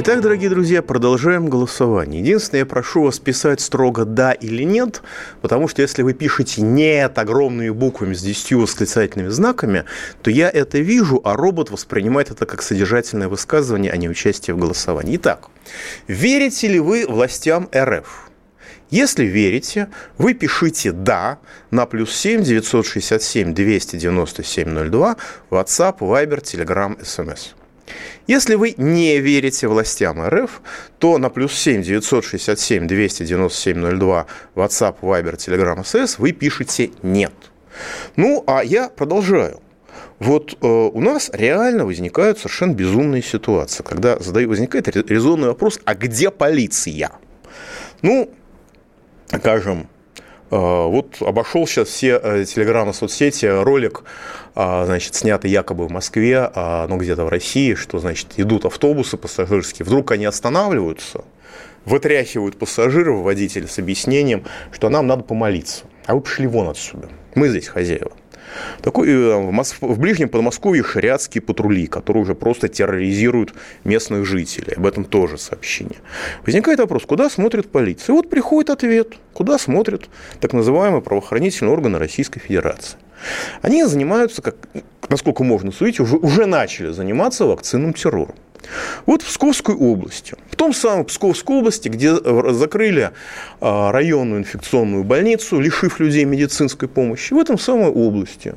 Итак, 0.03 0.23
дорогие 0.23 0.49
друзья, 0.49 0.81
продолжаем 0.81 1.51
голосование. 1.51 2.23
Единственное, 2.23 2.61
я 2.61 2.67
прошу 2.67 3.03
вас 3.03 3.19
писать 3.19 3.61
строго 3.61 4.07
«да» 4.07 4.33
или 4.33 4.63
«нет», 4.63 5.03
потому 5.43 5.69
что 5.69 5.83
если 5.83 6.01
вы 6.01 6.15
пишете 6.15 6.63
«нет» 6.63 7.19
огромными 7.19 7.69
буквами 7.69 8.15
с 8.15 8.23
10 8.23 8.53
восклицательными 8.53 9.29
знаками, 9.29 9.85
то 10.23 10.31
я 10.31 10.49
это 10.49 10.79
вижу, 10.79 11.21
а 11.23 11.37
робот 11.37 11.71
воспринимает 11.71 12.31
это 12.31 12.47
как 12.47 12.63
содержательное 12.63 13.29
высказывание, 13.29 13.93
а 13.93 13.99
не 13.99 14.09
участие 14.09 14.55
в 14.55 14.59
голосовании. 14.59 15.17
Итак, 15.17 15.51
верите 16.09 16.69
ли 16.69 16.81
вы 16.81 17.05
властям 17.07 17.69
РФ? 17.77 18.31
Если 18.89 19.27
верите, 19.27 19.91
вы 20.17 20.33
пишите 20.33 20.93
«да» 20.93 21.41
на 21.71 21.85
плюс 21.85 22.17
7 22.17 22.43
967 22.43 23.53
297 23.53 24.91
02, 24.91 25.17
WhatsApp, 25.51 25.99
Viber, 25.99 26.41
Telegram, 26.41 26.99
SMS. 26.99 27.60
Если 28.27 28.55
вы 28.55 28.75
не 28.77 29.19
верите 29.19 29.67
властям 29.67 30.23
РФ, 30.23 30.63
то 30.99 31.19
на 31.19 31.31
плюс 31.31 31.53
7 31.55 31.83
967 31.83 32.87
297 32.87 33.99
02 33.99 34.27
WhatsApp, 34.55 34.97
Viber, 35.01 35.37
Telegram, 35.37 35.81
SS 35.83 36.17
вы 36.19 36.33
пишете 36.33 36.91
«нет». 37.03 37.33
Ну, 38.17 38.45
а 38.47 38.63
я 38.63 38.89
продолжаю. 38.89 39.61
Вот 40.19 40.53
э, 40.61 40.67
у 40.67 41.01
нас 41.01 41.31
реально 41.33 41.87
возникают 41.87 42.39
совершенно 42.39 42.75
безумные 42.75 43.23
ситуации, 43.23 43.83
когда 43.83 44.19
задаю, 44.19 44.51
возникает 44.51 44.89
резонный 44.89 45.49
вопрос, 45.49 45.81
а 45.85 45.95
где 45.95 46.31
полиция? 46.31 47.13
Ну, 48.03 48.31
скажем, 49.29 49.89
вот 50.57 51.17
обошел 51.21 51.67
сейчас 51.67 51.89
все 51.89 52.21
э, 52.23 52.45
телеграммы, 52.45 52.93
соцсети, 52.93 53.47
ролик 53.47 54.03
а, 54.55 54.85
значит, 54.85 55.15
сняты 55.15 55.49
якобы 55.49 55.87
в 55.87 55.91
Москве, 55.91 56.51
а, 56.55 56.87
ну, 56.89 56.97
где-то 56.97 57.25
в 57.25 57.29
России, 57.29 57.75
что, 57.75 57.99
значит, 57.99 58.29
идут 58.37 58.65
автобусы 58.65 59.17
пассажирские, 59.17 59.87
вдруг 59.87 60.11
они 60.11 60.25
останавливаются, 60.25 61.25
вытряхивают 61.85 62.59
пассажиров, 62.59 63.23
водителя 63.23 63.69
с 63.69 63.79
объяснением, 63.79 64.45
что 64.73 64.89
нам 64.89 65.07
надо 65.07 65.23
помолиться, 65.23 65.85
а 66.07 66.15
вы 66.15 66.21
пошли 66.21 66.47
вон 66.47 66.69
отсюда, 66.69 67.09
мы 67.35 67.49
здесь 67.49 67.69
хозяева. 67.69 68.13
Такой, 68.83 69.09
э, 69.09 69.37
в, 69.37 69.51
Моск... 69.51 69.77
в 69.81 69.99
ближнем 69.99 70.29
Подмосковье 70.29 70.83
шариатские 70.83 71.43
патрули, 71.43 71.87
которые 71.87 72.23
уже 72.23 72.35
просто 72.35 72.69
терроризируют 72.69 73.55
местных 73.85 74.25
жителей. 74.25 74.75
Об 74.77 74.87
этом 74.87 75.05
тоже 75.05 75.39
сообщение. 75.39 75.99
Возникает 76.45 76.79
вопрос, 76.81 77.05
куда 77.07 77.31
смотрит 77.31 77.71
полиция? 77.71 78.13
И 78.15 78.17
вот 78.17 78.31
приходит 78.31 78.71
ответ, 78.71 79.15
куда 79.33 79.59
смотрят 79.59 80.09
так 80.41 80.53
называемые 80.53 81.03
правоохранительные 81.03 81.73
органы 81.73 81.99
Российской 81.99 82.41
Федерации. 82.41 82.99
Они 83.63 83.85
занимаются, 83.85 84.43
как, 84.43 84.57
насколько 85.09 85.45
можно 85.45 85.73
судить, 85.73 86.01
уже, 86.01 86.17
уже 86.17 86.47
начали 86.47 86.91
заниматься 86.91 87.45
вакцинным 87.45 87.93
террором. 87.93 88.35
Вот 89.07 89.23
в 89.23 89.27
Псковской 89.27 89.75
области, 89.75 90.35
в 90.51 90.57
том 90.57 90.73
самом 90.73 91.05
Псковской 91.05 91.57
области, 91.57 91.89
где 91.89 92.15
закрыли 92.15 93.11
а, 93.61 93.93
районную 93.93 94.41
инфекционную 94.41 95.05
больницу, 95.05 95.61
лишив 95.61 96.01
людей 96.01 96.25
медицинской 96.25 96.89
помощи, 96.89 97.33
в 97.33 97.39
этом 97.39 97.59
самой 97.59 97.91
области 97.91 98.55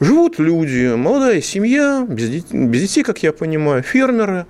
живут 0.00 0.38
люди, 0.38 0.94
молодая 0.94 1.40
семья, 1.40 2.06
без 2.08 2.30
детей, 2.30 2.56
без 2.58 2.80
детей 2.82 3.02
как 3.02 3.22
я 3.22 3.32
понимаю, 3.32 3.82
фермеры, 3.82 4.46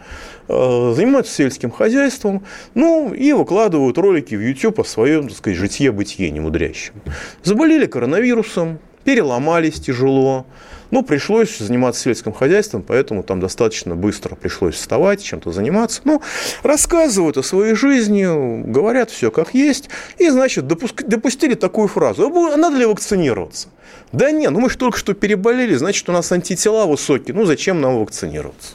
а, 0.49 0.93
занимаются 0.95 1.35
сельским 1.35 1.71
хозяйством, 1.71 2.45
ну, 2.75 3.13
и 3.13 3.33
выкладывают 3.33 3.99
ролики 3.99 4.35
в 4.35 4.41
YouTube 4.41 4.81
о 4.81 4.85
своем, 4.85 5.29
так 5.29 5.37
сказать, 5.39 5.59
житье-бытие 5.59 6.31
немудрящем. 6.31 6.95
Заболели 7.43 7.87
коронавирусом, 7.87 8.79
переломались 9.05 9.81
тяжело. 9.81 10.47
Ну, 10.95 11.03
пришлось 11.03 11.59
заниматься 11.59 12.03
сельским 12.03 12.33
хозяйством, 12.33 12.85
поэтому 12.87 13.25
там 13.25 13.41
достаточно 13.41 13.97
быстро 13.97 14.37
пришлось 14.37 14.77
вставать, 14.77 15.21
чем-то 15.21 15.51
заниматься. 15.51 16.01
Ну, 16.05 16.23
рассказывают 16.63 17.37
о 17.37 17.43
своей 17.43 17.75
жизни, 17.75 18.63
говорят 18.63 19.11
все 19.11 19.33
как 19.33 19.55
есть, 19.55 19.91
и, 20.19 20.31
значит, 20.31 20.69
допуск... 20.69 21.03
допустили 21.03 21.55
такую 21.55 21.89
фразу, 21.89 22.29
а 22.33 22.57
надо 22.57 22.77
ли 22.77 22.87
вакцинироваться? 22.87 23.71
Да 24.13 24.31
нет, 24.31 24.53
ну 24.53 24.61
мы 24.61 24.71
же 24.71 24.79
только 24.79 24.97
что 24.97 25.15
переболели, 25.15 25.75
значит, 25.75 26.09
у 26.09 26.13
нас 26.13 26.31
антитела 26.31 26.87
высокие, 26.87 27.35
ну 27.35 27.45
зачем 27.45 27.81
нам 27.81 27.99
вакцинироваться? 27.99 28.75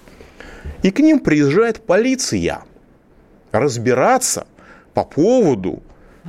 И 0.84 0.92
к 0.92 1.00
ним 1.00 1.22
приезжает 1.22 1.80
полиция 1.80 2.64
разбираться 3.54 4.46
по 4.94 5.06
поводу 5.06 5.82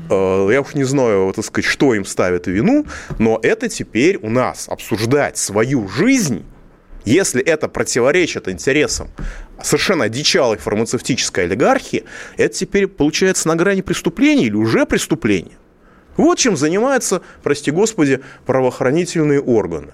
я 0.08 0.60
уж 0.60 0.74
не 0.74 0.84
знаю, 0.84 1.32
так 1.34 1.44
сказать, 1.44 1.68
что 1.68 1.94
им 1.94 2.04
ставит 2.04 2.46
в 2.46 2.50
вину, 2.50 2.86
но 3.18 3.38
это 3.42 3.68
теперь 3.68 4.16
у 4.18 4.30
нас 4.30 4.68
обсуждать 4.68 5.36
свою 5.36 5.88
жизнь, 5.88 6.44
если 7.04 7.42
это 7.42 7.68
противоречит 7.68 8.48
интересам 8.48 9.08
совершенно 9.62 10.04
одичалой 10.04 10.58
фармацевтической 10.58 11.44
олигархии, 11.44 12.04
это 12.36 12.54
теперь 12.54 12.86
получается 12.86 13.48
на 13.48 13.56
грани 13.56 13.82
преступления 13.82 14.46
или 14.46 14.54
уже 14.54 14.86
преступление. 14.86 15.56
Вот 16.16 16.38
чем 16.38 16.56
занимаются, 16.56 17.22
прости 17.42 17.70
господи, 17.70 18.20
правоохранительные 18.46 19.40
органы. 19.40 19.92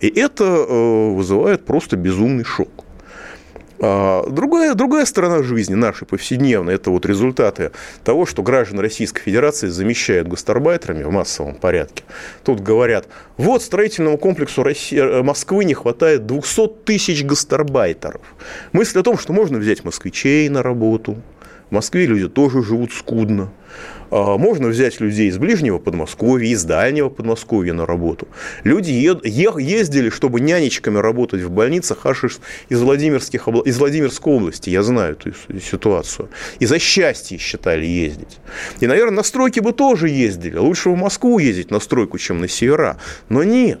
И 0.00 0.08
это 0.08 0.44
э, 0.44 1.10
вызывает 1.10 1.64
просто 1.64 1.96
безумный 1.96 2.44
шок. 2.44 2.84
А 3.82 4.24
другая, 4.28 4.74
другая 4.74 5.06
сторона 5.06 5.42
жизни, 5.42 5.74
нашей 5.74 6.06
повседневной, 6.06 6.74
это 6.74 6.90
вот 6.90 7.06
результаты 7.06 7.72
того, 8.04 8.26
что 8.26 8.42
граждан 8.42 8.80
Российской 8.80 9.22
Федерации 9.22 9.68
замещают 9.68 10.28
гастарбайтерами 10.28 11.02
в 11.02 11.10
массовом 11.10 11.54
порядке. 11.54 12.04
Тут 12.44 12.60
говорят, 12.60 13.08
вот 13.38 13.62
строительному 13.62 14.18
комплексу 14.18 14.62
России, 14.62 14.98
э, 14.98 15.22
Москвы 15.22 15.64
не 15.64 15.72
хватает 15.72 16.26
200 16.26 16.68
тысяч 16.84 17.24
гастарбайтеров. 17.24 18.20
Мысль 18.72 18.98
о 18.98 19.02
том, 19.02 19.16
что 19.16 19.32
можно 19.32 19.58
взять 19.58 19.82
москвичей 19.82 20.48
на 20.50 20.62
работу, 20.62 21.16
в 21.70 21.72
Москве 21.72 22.06
люди 22.06 22.28
тоже 22.28 22.62
живут 22.62 22.92
скудно. 22.92 23.52
А, 24.10 24.36
можно 24.36 24.68
взять 24.68 25.00
людей 25.00 25.28
из 25.28 25.38
ближнего 25.38 25.78
Подмосковья, 25.78 26.48
из 26.48 26.64
дальнего 26.64 27.08
Подмосковья 27.08 27.72
на 27.72 27.86
работу. 27.86 28.26
Люди 28.64 28.90
ездили, 28.90 30.10
чтобы 30.10 30.40
нянечками 30.40 30.98
работать 30.98 31.42
в 31.42 31.50
больницах 31.50 32.04
аж 32.06 32.24
из, 32.68 32.80
Владимирских, 32.80 33.46
из 33.46 33.78
Владимирской 33.78 34.32
области. 34.32 34.68
Я 34.68 34.82
знаю 34.82 35.12
эту 35.12 35.32
ситуацию. 35.60 36.28
И 36.58 36.66
за 36.66 36.80
счастье 36.80 37.38
считали 37.38 37.86
ездить. 37.86 38.38
И, 38.80 38.86
наверное, 38.88 39.18
на 39.18 39.22
стройки 39.22 39.60
бы 39.60 39.72
тоже 39.72 40.08
ездили. 40.08 40.56
Лучше 40.56 40.90
в 40.90 40.96
Москву 40.96 41.38
ездить 41.38 41.70
на 41.70 41.78
стройку, 41.78 42.18
чем 42.18 42.40
на 42.40 42.48
севера. 42.48 42.96
Но 43.28 43.44
нет. 43.44 43.80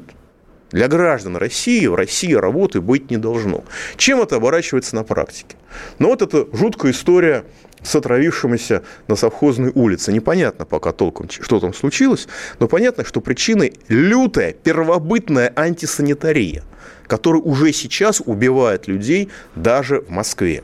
Для 0.70 0.86
граждан 0.86 1.36
России 1.36 1.84
в 1.86 1.96
России 1.96 2.32
работы 2.32 2.80
быть 2.80 3.10
не 3.10 3.16
должно. 3.16 3.64
Чем 3.96 4.20
это 4.20 4.36
оборачивается 4.36 4.94
на 4.94 5.02
практике? 5.02 5.56
Ну 5.98 6.08
вот 6.08 6.22
это 6.22 6.46
жуткая 6.52 6.92
история 6.92 7.44
с 7.82 7.94
отравившимися 7.96 8.80
на 9.08 9.16
совхозной 9.16 9.72
улице. 9.74 10.12
Непонятно 10.12 10.64
пока 10.64 10.92
толком, 10.92 11.28
что 11.30 11.60
там 11.60 11.74
случилось, 11.74 12.28
но 12.58 12.68
понятно, 12.68 13.04
что 13.04 13.20
причиной 13.20 13.72
лютая 13.88 14.52
первобытная 14.52 15.52
антисанитария, 15.56 16.62
которая 17.06 17.42
уже 17.42 17.72
сейчас 17.72 18.22
убивает 18.24 18.88
людей 18.88 19.28
даже 19.56 20.00
в 20.00 20.10
Москве. 20.10 20.62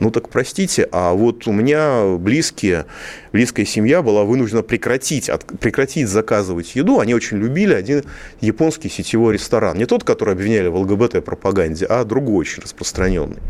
Ну 0.00 0.10
так 0.10 0.30
простите, 0.30 0.88
а 0.92 1.12
вот 1.12 1.46
у 1.46 1.52
меня 1.52 2.16
близкие, 2.16 2.86
близкая 3.32 3.66
семья 3.66 4.00
была 4.00 4.24
вынуждена 4.24 4.62
прекратить, 4.62 5.28
от, 5.28 5.44
прекратить 5.44 6.08
заказывать 6.08 6.74
еду. 6.74 7.00
Они 7.00 7.14
очень 7.14 7.36
любили 7.36 7.74
один 7.74 8.04
японский 8.40 8.88
сетевой 8.88 9.34
ресторан. 9.34 9.76
Не 9.76 9.84
тот, 9.84 10.02
который 10.02 10.32
обвиняли 10.32 10.68
в 10.68 10.76
ЛГБТ-пропаганде, 10.76 11.84
а 11.84 12.04
другой 12.04 12.38
очень 12.40 12.62
распространенный. 12.62 13.42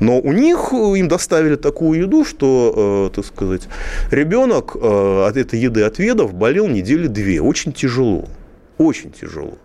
Но 0.00 0.18
у 0.18 0.32
них 0.32 0.70
э, 0.72 0.98
им 0.98 1.06
доставили 1.06 1.54
такую 1.54 2.00
еду, 2.00 2.24
что, 2.24 3.10
э, 3.12 3.14
так 3.14 3.24
сказать, 3.24 3.68
ребенок 4.10 4.74
э, 4.74 5.24
от 5.28 5.36
этой 5.36 5.60
еды 5.60 5.82
отведав 5.82 6.34
болел 6.34 6.66
недели 6.66 7.06
две. 7.06 7.40
Очень 7.40 7.72
тяжело. 7.72 8.28
Очень 8.76 9.12
тяжело. 9.12 9.56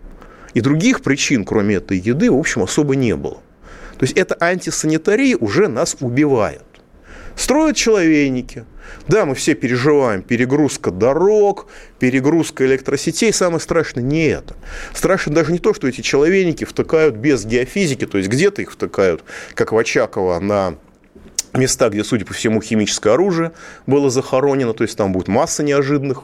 И 0.54 0.60
других 0.60 1.02
причин, 1.02 1.44
кроме 1.44 1.76
этой 1.76 1.98
еды, 1.98 2.30
в 2.30 2.38
общем, 2.38 2.62
особо 2.62 2.94
не 2.94 3.16
было. 3.16 3.38
То 3.98 4.04
есть 4.04 4.16
эта 4.16 4.36
антисанитария 4.40 5.36
уже 5.36 5.68
нас 5.68 5.96
убивает. 6.00 6.62
Строят 7.36 7.76
человейники. 7.76 8.64
Да, 9.06 9.24
мы 9.24 9.34
все 9.34 9.54
переживаем 9.54 10.22
перегрузка 10.22 10.90
дорог, 10.90 11.66
перегрузка 11.98 12.66
электросетей. 12.66 13.32
Самое 13.32 13.60
страшное 13.60 14.02
не 14.02 14.26
это. 14.26 14.56
Страшно 14.92 15.34
даже 15.34 15.52
не 15.52 15.58
то, 15.58 15.72
что 15.74 15.86
эти 15.86 16.00
человейники 16.00 16.64
втыкают 16.64 17.16
без 17.16 17.44
геофизики, 17.44 18.06
то 18.06 18.18
есть 18.18 18.30
где-то 18.30 18.62
их 18.62 18.72
втыкают, 18.72 19.22
как 19.54 19.72
в 19.72 19.78
Очаково, 19.78 20.40
на 20.40 20.76
места, 21.52 21.88
где, 21.90 22.02
судя 22.04 22.24
по 22.24 22.34
всему, 22.34 22.60
химическое 22.60 23.14
оружие 23.14 23.52
было 23.86 24.10
захоронено, 24.10 24.74
то 24.74 24.82
есть 24.82 24.96
там 24.96 25.12
будет 25.12 25.28
масса 25.28 25.62
неожиданных, 25.62 26.22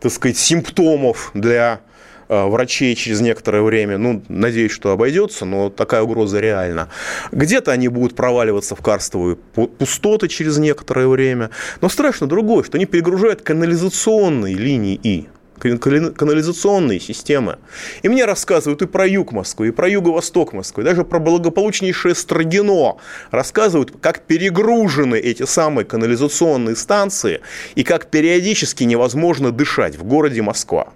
так 0.00 0.12
сказать, 0.12 0.38
симптомов 0.38 1.30
для 1.34 1.80
врачей 2.28 2.94
через 2.94 3.20
некоторое 3.20 3.62
время. 3.62 3.98
Ну, 3.98 4.22
надеюсь, 4.28 4.72
что 4.72 4.90
обойдется, 4.90 5.44
но 5.44 5.70
такая 5.70 6.02
угроза 6.02 6.40
реальна. 6.40 6.88
Где-то 7.30 7.72
они 7.72 7.88
будут 7.88 8.14
проваливаться 8.14 8.74
в 8.74 8.80
карстовые 8.80 9.36
пустоты 9.36 10.28
через 10.28 10.58
некоторое 10.58 11.08
время. 11.08 11.50
Но 11.80 11.88
страшно 11.88 12.26
другое, 12.26 12.64
что 12.64 12.76
они 12.76 12.86
перегружают 12.86 13.42
канализационные 13.42 14.54
линии 14.54 15.00
И 15.02 15.28
канализационные 15.62 16.98
системы. 16.98 17.58
И 18.02 18.08
мне 18.08 18.24
рассказывают 18.24 18.82
и 18.82 18.86
про 18.86 19.06
юг 19.06 19.30
Москвы, 19.32 19.68
и 19.68 19.70
про 19.70 19.88
юго-восток 19.88 20.52
Москвы, 20.52 20.82
даже 20.82 21.04
про 21.04 21.20
благополучнейшее 21.20 22.14
Строгино. 22.16 22.96
Рассказывают, 23.30 23.92
как 24.00 24.22
перегружены 24.22 25.16
эти 25.16 25.44
самые 25.44 25.84
канализационные 25.84 26.74
станции 26.74 27.40
и 27.76 27.84
как 27.84 28.06
периодически 28.10 28.84
невозможно 28.84 29.52
дышать 29.52 29.96
в 29.96 30.04
городе 30.04 30.42
Москва. 30.42 30.92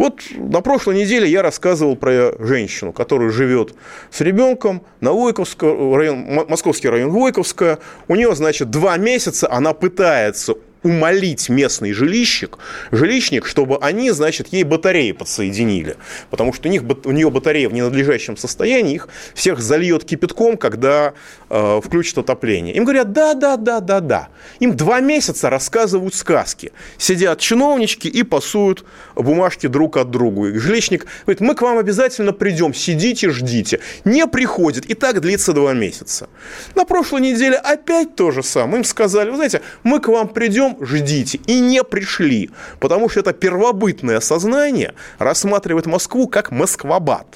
Вот 0.00 0.22
на 0.34 0.62
прошлой 0.62 0.96
неделе 0.96 1.28
я 1.28 1.42
рассказывал 1.42 1.94
про 1.94 2.32
женщину, 2.38 2.90
которая 2.90 3.28
живет 3.28 3.74
с 4.10 4.22
ребенком 4.22 4.82
на 5.00 5.12
Войковском, 5.12 5.94
район, 5.94 6.46
Московский 6.48 6.88
район 6.88 7.10
Войковская. 7.10 7.80
У 8.08 8.16
нее, 8.16 8.34
значит, 8.34 8.70
два 8.70 8.96
месяца 8.96 9.52
она 9.52 9.74
пытается 9.74 10.54
умолить 10.82 11.48
местный 11.48 11.92
жилищник, 11.92 12.58
жилищник, 12.90 13.46
чтобы 13.46 13.78
они, 13.80 14.10
значит, 14.10 14.48
ей 14.52 14.64
батареи 14.64 15.12
подсоединили. 15.12 15.96
Потому 16.30 16.52
что 16.52 16.68
у, 16.68 16.70
них, 16.70 16.82
у 17.04 17.10
нее 17.10 17.30
батарея 17.30 17.68
в 17.68 17.72
ненадлежащем 17.72 18.36
состоянии, 18.36 18.94
их 18.94 19.08
всех 19.34 19.60
зальет 19.60 20.04
кипятком, 20.04 20.56
когда 20.56 21.14
э, 21.48 21.80
включат 21.84 22.18
отопление. 22.18 22.74
Им 22.74 22.84
говорят, 22.84 23.12
да, 23.12 23.34
да, 23.34 23.56
да, 23.56 23.80
да, 23.80 24.00
да. 24.00 24.28
Им 24.58 24.76
два 24.76 25.00
месяца 25.00 25.50
рассказывают 25.50 26.14
сказки. 26.14 26.72
Сидят 26.98 27.40
чиновнички 27.40 28.08
и 28.08 28.22
пасуют 28.22 28.84
бумажки 29.14 29.66
друг 29.66 29.96
от 29.96 30.10
другу. 30.10 30.48
И 30.48 30.58
жилищник 30.58 31.06
говорит, 31.26 31.40
мы 31.40 31.54
к 31.54 31.62
вам 31.62 31.78
обязательно 31.78 32.32
придем, 32.32 32.72
сидите, 32.74 33.30
ждите. 33.30 33.80
Не 34.04 34.26
приходит. 34.26 34.86
И 34.86 34.94
так 34.94 35.20
длится 35.20 35.52
два 35.52 35.72
месяца. 35.74 36.28
На 36.74 36.84
прошлой 36.84 37.20
неделе 37.20 37.56
опять 37.56 38.16
то 38.16 38.30
же 38.30 38.42
самое. 38.42 38.78
Им 38.78 38.84
сказали, 38.84 39.30
вы 39.30 39.36
знаете, 39.36 39.62
мы 39.82 40.00
к 40.00 40.08
вам 40.08 40.28
придем, 40.28 40.69
ждем, 40.70 40.86
ждите. 40.86 41.40
И 41.46 41.60
не 41.60 41.82
пришли, 41.84 42.50
потому 42.78 43.08
что 43.08 43.20
это 43.20 43.32
первобытное 43.32 44.20
сознание 44.20 44.94
рассматривает 45.18 45.86
Москву 45.86 46.28
как 46.28 46.50
Москвабад. 46.50 47.26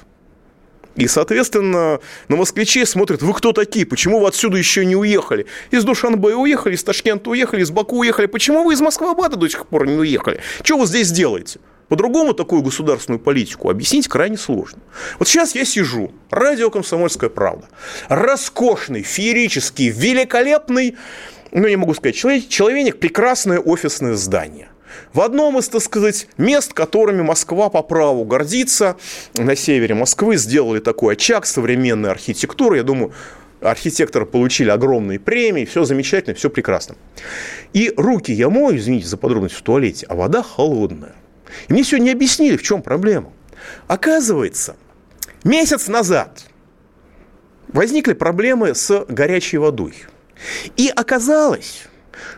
И, 0.97 1.09
соответственно, 1.09 1.99
на 2.29 2.37
москвичей 2.37 2.87
смотрят, 2.87 3.20
вы 3.20 3.33
кто 3.35 3.53
такие, 3.53 3.85
почему 3.85 4.20
вы 4.20 4.29
отсюда 4.29 4.59
еще 4.59 4.85
не 4.85 4.94
уехали? 4.94 5.47
Из 5.73 5.83
Душанбе 5.83 6.37
уехали, 6.37 6.77
из 6.77 6.85
Ташкента 6.85 7.31
уехали, 7.31 7.62
из 7.62 7.73
Баку 7.73 7.99
уехали. 7.99 8.27
Почему 8.27 8.62
вы 8.62 8.75
из 8.75 8.81
Москвы-Абада 8.81 9.37
до 9.37 9.49
сих 9.49 9.66
пор 9.66 9.88
не 9.88 9.97
уехали? 9.97 10.40
Что 10.62 10.79
вы 10.79 10.87
здесь 10.87 11.11
делаете? 11.11 11.59
По-другому 11.88 12.33
такую 12.33 12.62
государственную 12.62 13.20
политику 13.20 13.70
объяснить 13.70 14.09
крайне 14.09 14.38
сложно. 14.38 14.79
Вот 15.18 15.29
сейчас 15.29 15.55
я 15.55 15.64
сижу, 15.64 16.12
радио 16.31 16.70
«Комсомольская 16.70 17.29
правда». 17.29 17.66
Роскошный, 18.09 19.03
феерический, 19.03 19.88
великолепный 19.88 20.97
ну, 21.54 21.68
не 21.68 21.76
могу 21.76 21.94
сказать, 21.94 22.16
человек, 22.48 22.98
прекрасное 22.98 23.60
офисное 23.60 24.14
здание. 24.14 24.68
В 25.12 25.20
одном 25.20 25.58
из, 25.58 25.68
так 25.68 25.82
сказать, 25.82 26.26
мест, 26.36 26.72
которыми 26.72 27.22
Москва 27.22 27.70
по 27.70 27.82
праву 27.82 28.24
гордится, 28.24 28.96
на 29.34 29.54
севере 29.54 29.94
Москвы 29.94 30.36
сделали 30.36 30.80
такой 30.80 31.14
очаг 31.14 31.46
современной 31.46 32.10
архитектуры. 32.10 32.78
Я 32.78 32.82
думаю, 32.82 33.12
архитекторы 33.60 34.26
получили 34.26 34.68
огромные 34.70 35.20
премии, 35.20 35.64
все 35.64 35.84
замечательно, 35.84 36.34
все 36.34 36.50
прекрасно. 36.50 36.96
И 37.72 37.92
руки 37.96 38.32
я 38.32 38.50
мою, 38.50 38.76
извините 38.76 39.06
за 39.06 39.16
подробность, 39.16 39.54
в 39.54 39.62
туалете, 39.62 40.06
а 40.08 40.16
вода 40.16 40.42
холодная. 40.42 41.14
И 41.68 41.72
мне 41.72 41.84
сегодня 41.84 42.12
объяснили, 42.12 42.56
в 42.56 42.62
чем 42.62 42.82
проблема. 42.82 43.32
Оказывается, 43.86 44.74
месяц 45.44 45.86
назад 45.86 46.46
возникли 47.68 48.12
проблемы 48.12 48.74
с 48.74 49.04
горячей 49.08 49.58
водой– 49.58 49.94
и 50.76 50.88
оказалось, 50.94 51.85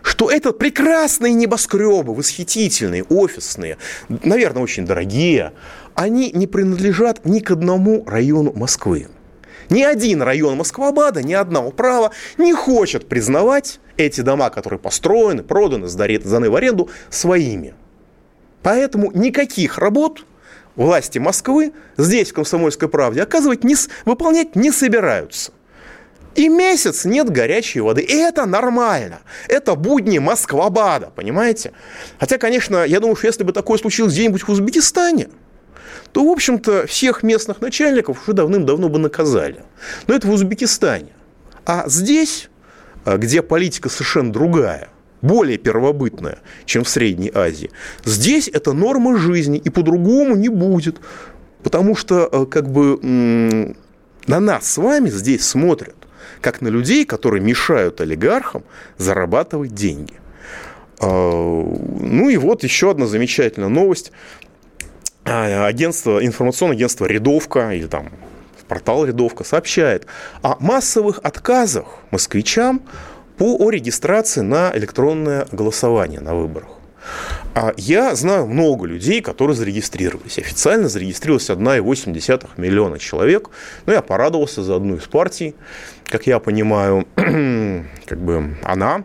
что 0.03 0.31
это 0.31 0.53
прекрасные 0.53 1.35
небоскребы, 1.35 2.15
восхитительные, 2.15 3.05
офисные, 3.05 3.79
наверное, 4.09 4.63
очень 4.63 4.87
дорогие, 4.87 5.53
они 5.95 6.31
не 6.33 6.47
принадлежат 6.47 7.25
ни 7.25 7.41
к 7.41 7.51
одному 7.51 8.05
району 8.07 8.53
Москвы. 8.55 9.09
Ни 9.69 9.83
один 9.83 10.23
район 10.23 10.57
Москвабада, 10.57 11.23
ни 11.23 11.33
одна 11.33 11.65
управа 11.65 12.13
не 12.39 12.53
хочет 12.53 13.09
признавать 13.09 13.81
эти 13.97 14.21
дома, 14.21 14.51
которые 14.51 14.79
построены, 14.79 15.43
проданы, 15.43 15.89
сданы 15.89 16.51
в 16.51 16.55
аренду, 16.55 16.89
своими. 17.11 17.75
Поэтому 18.63 19.11
никаких 19.13 19.79
работ 19.79 20.25
власти 20.77 21.19
Москвы 21.19 21.73
здесь, 21.97 22.31
в 22.31 22.35
«Комсомольской 22.35 22.89
правде», 22.89 23.23
оказывать 23.23 23.65
не, 23.65 23.75
выполнять 24.05 24.55
не 24.55 24.71
собираются. 24.71 25.53
И 26.37 26.49
месяц 26.49 27.07
нет 27.07 27.31
горячей 27.31 27.81
воды. 27.81 28.03
И 28.03 28.13
это 28.13 28.45
нормально. 28.45 29.21
Это 29.49 29.75
будни 29.75 30.19
Москвабада, 30.19 31.11
понимаете? 31.15 31.73
Хотя, 32.21 32.37
конечно, 32.37 32.85
я 32.85 33.01
думаю, 33.01 33.17
что 33.17 33.27
если 33.27 33.43
бы 33.43 33.53
такое 33.53 33.79
случилось 33.79 34.13
где-нибудь 34.13 34.43
в 34.43 34.49
Узбекистане, 34.51 35.29
то, 36.13 36.25
в 36.25 36.31
общем-то, 36.31 36.87
всех 36.87 37.23
местных 37.23 37.61
начальников 37.63 38.23
уже 38.23 38.35
давным-давно 38.35 38.91
бы 38.91 38.99
наказали. 38.99 39.63
Но 40.07 40.15
это 40.15 40.27
в 40.27 40.31
Узбекистане. 40.31 41.13
А 41.65 41.85
здесь, 41.89 42.51
а, 43.05 43.17
где 43.17 43.41
политика 43.43 43.89
совершенно 43.89 44.31
другая, 44.31 44.91
более 45.23 45.57
первобытная, 45.57 46.39
чем 46.67 46.85
в 46.85 46.89
Средней 46.89 47.33
Азии, 47.35 47.71
здесь 48.05 48.49
это 48.49 48.75
норма 48.75 49.17
жизни, 49.17 49.59
и 49.59 49.71
по-другому 49.71 50.37
не 50.37 50.51
будет. 50.51 50.99
Потому 51.63 51.97
что, 51.97 52.27
а, 52.27 52.45
как 52.45 52.71
бы, 52.71 53.75
на 54.27 54.41
нас 54.41 54.71
с 54.71 54.77
вами 54.77 55.09
здесь 55.09 55.47
смотрят 55.47 56.06
как 56.41 56.61
на 56.61 56.69
людей, 56.69 57.05
которые 57.05 57.43
мешают 57.43 58.01
олигархам 58.01 58.65
зарабатывать 58.99 59.75
деньги. 59.75 60.15
А, 61.01 61.07
ну 61.09 62.29
и 62.29 62.37
вот 62.37 62.63
еще 62.65 62.91
одна 62.91 63.07
замечательная 63.07 63.69
новость. 63.69 64.13
А, 65.25 65.67
агентство, 65.67 66.25
информационное 66.25 66.77
агентство 66.77 67.07
«Рядовка» 67.07 67.73
или 67.73 67.87
там 67.87 68.11
портал 68.69 69.05
«Рядовка» 69.05 69.45
сообщает 69.45 70.07
о 70.43 70.57
массовых 70.61 71.21
отказах 71.23 71.87
москвичам 72.11 72.83
по 73.37 73.71
регистрации 73.71 74.41
на 74.41 74.73
электронное 74.75 75.47
голосование 75.53 76.21
на 76.21 76.35
выборах. 76.35 76.71
А 77.55 77.73
я 77.77 78.15
знаю 78.15 78.47
много 78.47 78.87
людей, 78.87 79.21
которые 79.21 79.57
зарегистрировались. 79.57 80.39
Официально 80.39 80.89
зарегистрировалась 80.89 81.49
1,8 81.49 82.49
миллиона 82.57 82.99
человек. 82.99 83.51
Но 83.87 83.93
я 83.93 84.03
порадовался 84.03 84.63
за 84.63 84.77
одну 84.77 84.97
из 84.97 85.05
партий. 85.05 85.55
Как 86.09 86.27
я 86.27 86.39
понимаю, 86.39 87.07
как 88.07 88.21
бы 88.21 88.57
она 88.63 89.05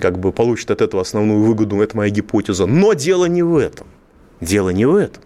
как 0.00 0.18
бы 0.18 0.32
получит 0.32 0.70
от 0.70 0.82
этого 0.82 1.02
основную 1.02 1.42
выгоду, 1.42 1.80
это 1.80 1.96
моя 1.96 2.10
гипотеза. 2.10 2.66
Но 2.66 2.92
дело 2.92 3.24
не 3.26 3.42
в 3.42 3.56
этом. 3.56 3.86
Дело 4.40 4.70
не 4.70 4.84
в 4.84 4.94
этом. 4.94 5.22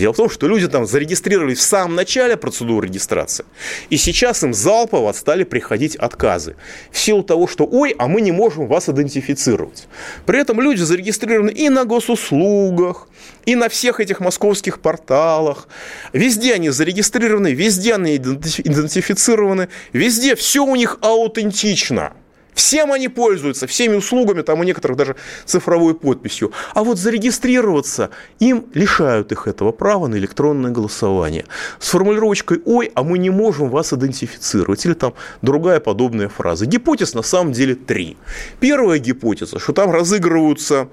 Дело 0.00 0.14
в 0.14 0.16
том, 0.16 0.30
что 0.30 0.48
люди 0.48 0.66
там 0.66 0.86
зарегистрировались 0.86 1.58
в 1.58 1.62
самом 1.62 1.94
начале 1.94 2.38
процедуры 2.38 2.88
регистрации, 2.88 3.44
и 3.90 3.98
сейчас 3.98 4.42
им 4.42 4.54
залпово 4.54 5.12
стали 5.12 5.44
приходить 5.44 5.94
отказы. 5.94 6.56
В 6.90 6.98
силу 6.98 7.22
того, 7.22 7.46
что 7.46 7.68
ой, 7.70 7.94
а 7.98 8.08
мы 8.08 8.22
не 8.22 8.32
можем 8.32 8.66
вас 8.66 8.88
идентифицировать. 8.88 9.88
При 10.24 10.40
этом 10.40 10.58
люди 10.58 10.80
зарегистрированы 10.80 11.50
и 11.50 11.68
на 11.68 11.84
госуслугах, 11.84 13.08
и 13.44 13.54
на 13.56 13.68
всех 13.68 14.00
этих 14.00 14.20
московских 14.20 14.80
порталах. 14.80 15.68
Везде 16.14 16.54
они 16.54 16.70
зарегистрированы, 16.70 17.52
везде 17.52 17.96
они 17.96 18.16
идентифицированы, 18.16 19.68
везде 19.92 20.34
все 20.34 20.64
у 20.64 20.76
них 20.76 20.96
аутентично. 21.02 22.14
Всем 22.60 22.92
они 22.92 23.08
пользуются, 23.08 23.66
всеми 23.66 23.96
услугами, 23.96 24.42
там 24.42 24.60
у 24.60 24.64
некоторых 24.64 24.98
даже 24.98 25.16
цифровой 25.46 25.94
подписью. 25.94 26.52
А 26.74 26.84
вот 26.84 26.98
зарегистрироваться 26.98 28.10
им 28.38 28.66
лишают 28.74 29.32
их 29.32 29.46
этого 29.46 29.72
права 29.72 30.08
на 30.08 30.16
электронное 30.16 30.70
голосование. 30.70 31.46
С 31.78 31.88
формулировочкой 31.88 32.60
«Ой, 32.66 32.92
а 32.94 33.02
мы 33.02 33.16
не 33.16 33.30
можем 33.30 33.70
вас 33.70 33.94
идентифицировать» 33.94 34.84
или 34.84 34.92
там 34.92 35.14
другая 35.40 35.80
подобная 35.80 36.28
фраза. 36.28 36.66
Гипотез 36.66 37.14
на 37.14 37.22
самом 37.22 37.52
деле 37.52 37.74
три. 37.74 38.18
Первая 38.60 38.98
гипотеза, 38.98 39.58
что 39.58 39.72
там 39.72 39.90
разыгрываются 39.90 40.88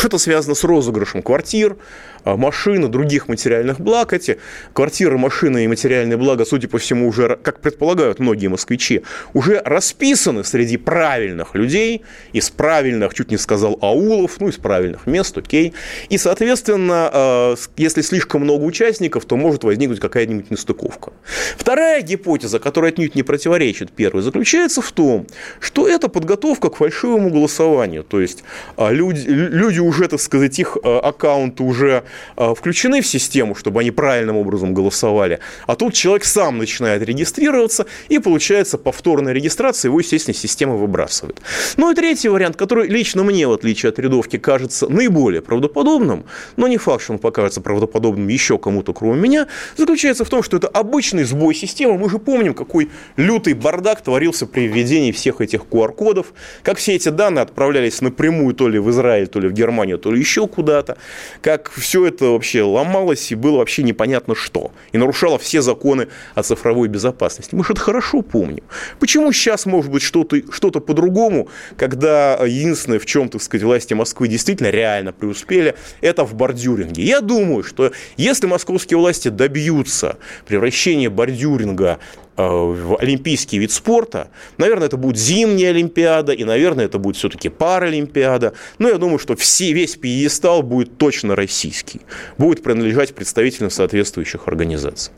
что-то 0.00 0.16
связано 0.16 0.54
с 0.54 0.64
розыгрышем 0.64 1.20
квартир, 1.20 1.76
а, 2.24 2.36
машин 2.36 2.86
и 2.86 2.88
других 2.88 3.28
материальных 3.28 3.80
благ. 3.80 4.14
Эти 4.14 4.38
квартиры, 4.72 5.18
машины 5.18 5.64
и 5.64 5.68
материальные 5.68 6.16
блага, 6.16 6.46
судя 6.46 6.68
по 6.68 6.78
всему, 6.78 7.08
уже, 7.08 7.38
как 7.42 7.60
предполагают 7.60 8.18
многие 8.18 8.48
москвичи, 8.48 9.02
уже 9.34 9.60
расписаны 9.62 10.42
среди 10.42 10.78
правильных 10.78 11.54
людей, 11.54 12.02
из 12.32 12.48
правильных, 12.48 13.12
чуть 13.14 13.30
не 13.30 13.36
сказал, 13.36 13.78
аулов, 13.82 14.40
ну, 14.40 14.48
из 14.48 14.56
правильных 14.56 15.06
мест, 15.06 15.36
окей. 15.36 15.74
И, 16.08 16.16
соответственно, 16.16 17.10
а, 17.12 17.54
если 17.76 18.00
слишком 18.00 18.42
много 18.42 18.64
участников, 18.64 19.26
то 19.26 19.36
может 19.36 19.64
возникнуть 19.64 20.00
какая-нибудь 20.00 20.50
нестыковка. 20.50 21.12
Вторая 21.58 22.00
гипотеза, 22.00 22.58
которая 22.58 22.92
отнюдь 22.92 23.14
не 23.14 23.22
противоречит 23.22 23.92
первой, 23.92 24.22
заключается 24.22 24.80
в 24.80 24.92
том, 24.92 25.26
что 25.60 25.86
это 25.86 26.08
подготовка 26.08 26.70
к 26.70 26.76
фальшивому 26.76 27.28
голосованию. 27.28 28.02
То 28.02 28.20
есть 28.20 28.44
а, 28.78 28.90
люди, 28.90 29.28
люди 29.28 29.89
уже, 29.90 30.08
так 30.08 30.20
сказать, 30.20 30.58
их 30.58 30.76
аккаунты 30.82 31.62
уже 31.62 32.04
Э, 32.36 32.54
включены 32.56 33.00
в 33.00 33.06
систему, 33.06 33.54
чтобы 33.54 33.80
они 33.80 33.90
правильным 33.90 34.36
образом 34.36 34.74
голосовали, 34.74 35.40
а 35.66 35.76
тут 35.76 35.94
человек 35.94 36.24
сам 36.24 36.58
начинает 36.58 37.02
регистрироваться, 37.02 37.86
и 38.08 38.18
получается 38.18 38.78
повторная 38.78 39.32
регистрация, 39.32 39.88
его, 39.88 40.00
естественно, 40.00 40.34
система 40.34 40.76
выбрасывает. 40.76 41.40
Ну 41.76 41.90
и 41.90 41.94
третий 41.94 42.28
вариант, 42.28 42.56
который 42.56 42.88
лично 42.88 43.24
мне, 43.24 43.46
в 43.46 43.52
отличие 43.52 43.90
от 43.90 43.98
рядовки, 43.98 44.38
кажется 44.38 44.88
наиболее 44.88 45.42
правдоподобным, 45.42 46.24
но 46.56 46.68
не 46.68 46.78
факт, 46.78 47.02
что 47.02 47.12
он 47.12 47.18
покажется 47.18 47.60
правдоподобным 47.60 48.28
еще 48.28 48.58
кому-то, 48.58 48.92
кроме 48.92 49.20
меня, 49.20 49.46
заключается 49.76 50.24
в 50.24 50.28
том, 50.28 50.42
что 50.42 50.56
это 50.56 50.68
обычный 50.68 51.24
сбой 51.24 51.54
системы. 51.54 51.98
Мы 51.98 52.08
же 52.08 52.18
помним, 52.18 52.54
какой 52.54 52.90
лютый 53.16 53.54
бардак 53.54 54.02
творился 54.02 54.46
при 54.46 54.66
введении 54.66 55.12
всех 55.12 55.40
этих 55.40 55.62
QR-кодов, 55.70 56.32
как 56.62 56.78
все 56.78 56.94
эти 56.94 57.08
данные 57.08 57.42
отправлялись 57.42 58.00
напрямую 58.00 58.54
то 58.54 58.68
ли 58.68 58.78
в 58.78 58.90
Израиль, 58.90 59.26
то 59.26 59.40
ли 59.40 59.48
в 59.48 59.52
Германию, 59.52 59.79
то 59.98 60.10
ли 60.10 60.18
еще 60.18 60.46
куда-то, 60.46 60.96
как 61.42 61.70
все 61.70 62.06
это 62.06 62.26
вообще 62.26 62.62
ломалось 62.62 63.32
и 63.32 63.34
было 63.34 63.58
вообще 63.58 63.82
непонятно 63.82 64.34
что. 64.34 64.72
И 64.92 64.98
нарушало 64.98 65.38
все 65.38 65.62
законы 65.62 66.08
о 66.34 66.42
цифровой 66.42 66.88
безопасности. 66.88 67.54
Мы 67.54 67.64
же 67.64 67.72
это 67.72 67.80
хорошо 67.80 68.22
помним. 68.22 68.64
Почему 68.98 69.32
сейчас 69.32 69.66
может 69.66 69.90
быть 69.90 70.02
что-то 70.02 70.36
что 70.50 70.70
по-другому, 70.70 71.48
когда 71.76 72.34
единственное, 72.44 72.98
в 72.98 73.06
чем, 73.06 73.28
так 73.28 73.42
сказать, 73.42 73.64
власти 73.64 73.94
Москвы 73.94 74.28
действительно 74.28 74.68
реально 74.68 75.12
преуспели, 75.12 75.74
это 76.00 76.24
в 76.24 76.34
бордюринге. 76.34 77.02
Я 77.02 77.20
думаю, 77.20 77.64
что 77.64 77.92
если 78.16 78.46
московские 78.46 78.98
власти 78.98 79.28
добьются 79.28 80.18
превращения 80.46 81.10
бордюринга 81.10 81.98
в 82.48 82.96
олимпийский 83.00 83.58
вид 83.58 83.72
спорта. 83.72 84.28
Наверное, 84.58 84.86
это 84.86 84.96
будет 84.96 85.16
зимняя 85.16 85.70
Олимпиада, 85.70 86.32
и, 86.32 86.44
наверное, 86.44 86.86
это 86.86 86.98
будет 86.98 87.16
все-таки 87.16 87.48
Паралимпиада. 87.48 88.54
Но 88.78 88.88
я 88.88 88.98
думаю, 88.98 89.18
что 89.18 89.36
все, 89.36 89.72
весь 89.72 89.96
пьедестал 89.96 90.62
будет 90.62 90.98
точно 90.98 91.36
российский, 91.36 92.00
будет 92.38 92.62
принадлежать 92.62 93.14
представителям 93.14 93.70
соответствующих 93.70 94.48
организаций. 94.48 95.12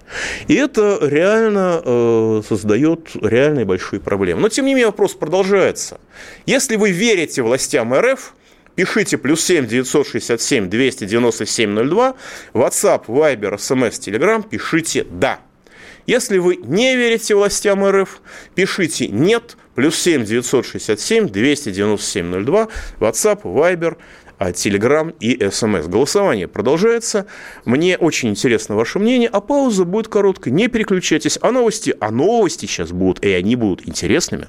И 0.48 0.54
это 0.54 0.98
реально 1.02 1.82
э, 1.84 2.42
создает 2.48 3.10
реальные 3.20 3.64
большие 3.64 4.00
проблемы. 4.00 4.40
Но, 4.40 4.48
тем 4.48 4.66
не 4.66 4.74
менее, 4.74 4.86
вопрос 4.86 5.14
продолжается. 5.14 6.00
Если 6.46 6.76
вы 6.76 6.90
верите 6.90 7.42
властям 7.42 7.94
РФ, 7.94 8.34
Пишите 8.74 9.18
плюс 9.18 9.44
7 9.44 9.66
967 9.66 10.70
297 10.70 11.88
02, 11.90 12.14
WhatsApp, 12.54 13.04
Viber, 13.06 13.56
SMS, 13.56 14.00
Telegram, 14.00 14.42
пишите 14.48 15.04
«да». 15.10 15.40
Если 16.06 16.38
вы 16.38 16.56
не 16.56 16.96
верите 16.96 17.34
властям 17.34 17.84
РФ, 17.84 18.20
пишите 18.54 19.08
«нет», 19.08 19.56
плюс 19.74 19.96
7 19.96 20.24
967 20.24 21.28
297 21.28 22.44
02, 22.44 22.68
WhatsApp, 23.00 23.42
Viber, 23.42 23.96
Telegram 24.38 25.14
и 25.20 25.36
SMS. 25.36 25.88
Голосование 25.88 26.48
продолжается. 26.48 27.26
Мне 27.64 27.96
очень 27.96 28.30
интересно 28.30 28.74
ваше 28.74 28.98
мнение, 28.98 29.28
а 29.28 29.40
пауза 29.40 29.84
будет 29.84 30.08
короткой. 30.08 30.52
Не 30.52 30.68
переключайтесь. 30.68 31.38
А 31.40 31.52
новости, 31.52 31.94
а 32.00 32.10
новости 32.10 32.66
сейчас 32.66 32.90
будут, 32.90 33.24
и 33.24 33.30
они 33.30 33.56
будут 33.56 33.86
интересными. 33.86 34.48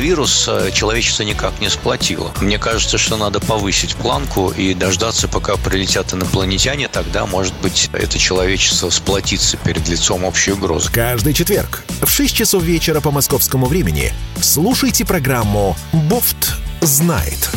э, 0.47 0.71
человечество 0.73 1.23
никак 1.23 1.59
не 1.61 1.69
сплотило. 1.69 2.31
Мне 2.41 2.57
кажется, 2.57 2.97
что 2.97 3.17
надо 3.17 3.39
повысить 3.39 3.95
планку 3.95 4.49
и 4.49 4.73
дождаться, 4.73 5.27
пока 5.27 5.57
прилетят 5.57 6.13
инопланетяне, 6.13 6.87
тогда, 6.87 7.25
может 7.25 7.53
быть, 7.61 7.89
это 7.93 8.17
человечество 8.17 8.89
сплотится 8.89 9.57
перед 9.57 9.87
лицом 9.87 10.23
общей 10.23 10.53
угрозы. 10.53 10.91
Каждый 10.91 11.33
четверг 11.33 11.83
в 12.01 12.09
6 12.09 12.35
часов 12.35 12.63
вечера 12.63 12.99
по 12.99 13.11
московскому 13.11 13.67
времени 13.67 14.11
слушайте 14.41 15.05
программу 15.05 15.77
«Бофт 15.93 16.55
знает». 16.81 17.49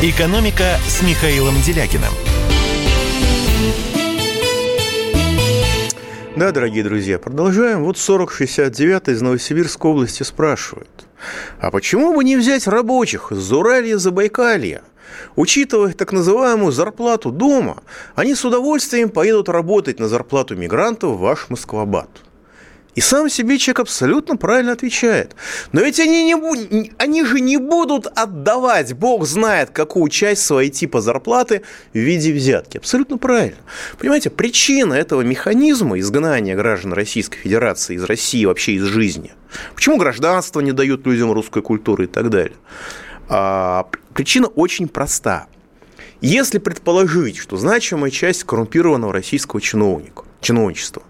«Экономика» 0.00 0.80
с 0.88 1.02
Михаилом 1.02 1.60
Делякиным– 1.62 2.12
Да, 6.34 6.50
дорогие 6.50 6.82
друзья, 6.82 7.18
продолжаем. 7.18 7.84
Вот 7.84 7.98
4069 7.98 9.08
из 9.08 9.20
Новосибирской 9.20 9.90
области 9.90 10.22
спрашивают. 10.22 10.88
А 11.60 11.70
почему 11.70 12.14
бы 12.14 12.24
не 12.24 12.36
взять 12.36 12.66
рабочих 12.66 13.32
из 13.32 13.52
Уралья 13.52 13.98
Забайкалья? 13.98 14.82
Учитывая 15.36 15.92
так 15.92 16.10
называемую 16.10 16.72
зарплату 16.72 17.30
дома, 17.30 17.82
они 18.14 18.34
с 18.34 18.46
удовольствием 18.46 19.10
поедут 19.10 19.50
работать 19.50 20.00
на 20.00 20.08
зарплату 20.08 20.56
мигрантов 20.56 21.16
в 21.16 21.20
ваш 21.20 21.50
Москвабад. 21.50 22.08
И 22.94 23.00
сам 23.00 23.30
себе 23.30 23.58
человек 23.58 23.80
абсолютно 23.80 24.36
правильно 24.36 24.72
отвечает. 24.72 25.34
Но 25.72 25.80
ведь 25.80 25.98
они, 25.98 26.24
не, 26.24 26.92
они 26.98 27.24
же 27.24 27.40
не 27.40 27.56
будут 27.56 28.06
отдавать, 28.06 28.92
бог 28.94 29.26
знает, 29.26 29.70
какую 29.70 30.10
часть 30.10 30.44
своей 30.44 30.70
типа 30.70 31.00
зарплаты 31.00 31.62
в 31.94 31.98
виде 31.98 32.32
взятки. 32.32 32.76
Абсолютно 32.76 33.16
правильно. 33.16 33.56
Понимаете, 33.98 34.28
причина 34.28 34.92
этого 34.92 35.22
механизма 35.22 35.98
изгнания 35.98 36.54
граждан 36.54 36.92
Российской 36.92 37.38
Федерации 37.38 37.96
из 37.96 38.04
России, 38.04 38.44
вообще 38.44 38.72
из 38.74 38.84
жизни. 38.84 39.32
Почему 39.74 39.96
гражданство 39.96 40.60
не 40.60 40.72
дают 40.72 41.06
людям 41.06 41.32
русской 41.32 41.62
культуры 41.62 42.04
и 42.04 42.08
так 42.08 42.28
далее? 42.28 42.56
А, 43.28 43.88
причина 44.12 44.48
очень 44.48 44.88
проста. 44.88 45.46
Если 46.20 46.58
предположить, 46.58 47.38
что 47.38 47.56
значимая 47.56 48.10
часть 48.10 48.44
коррумпированного 48.44 49.12
российского 49.12 49.60
чиновника, 49.60 50.24
чиновничества 50.42 51.02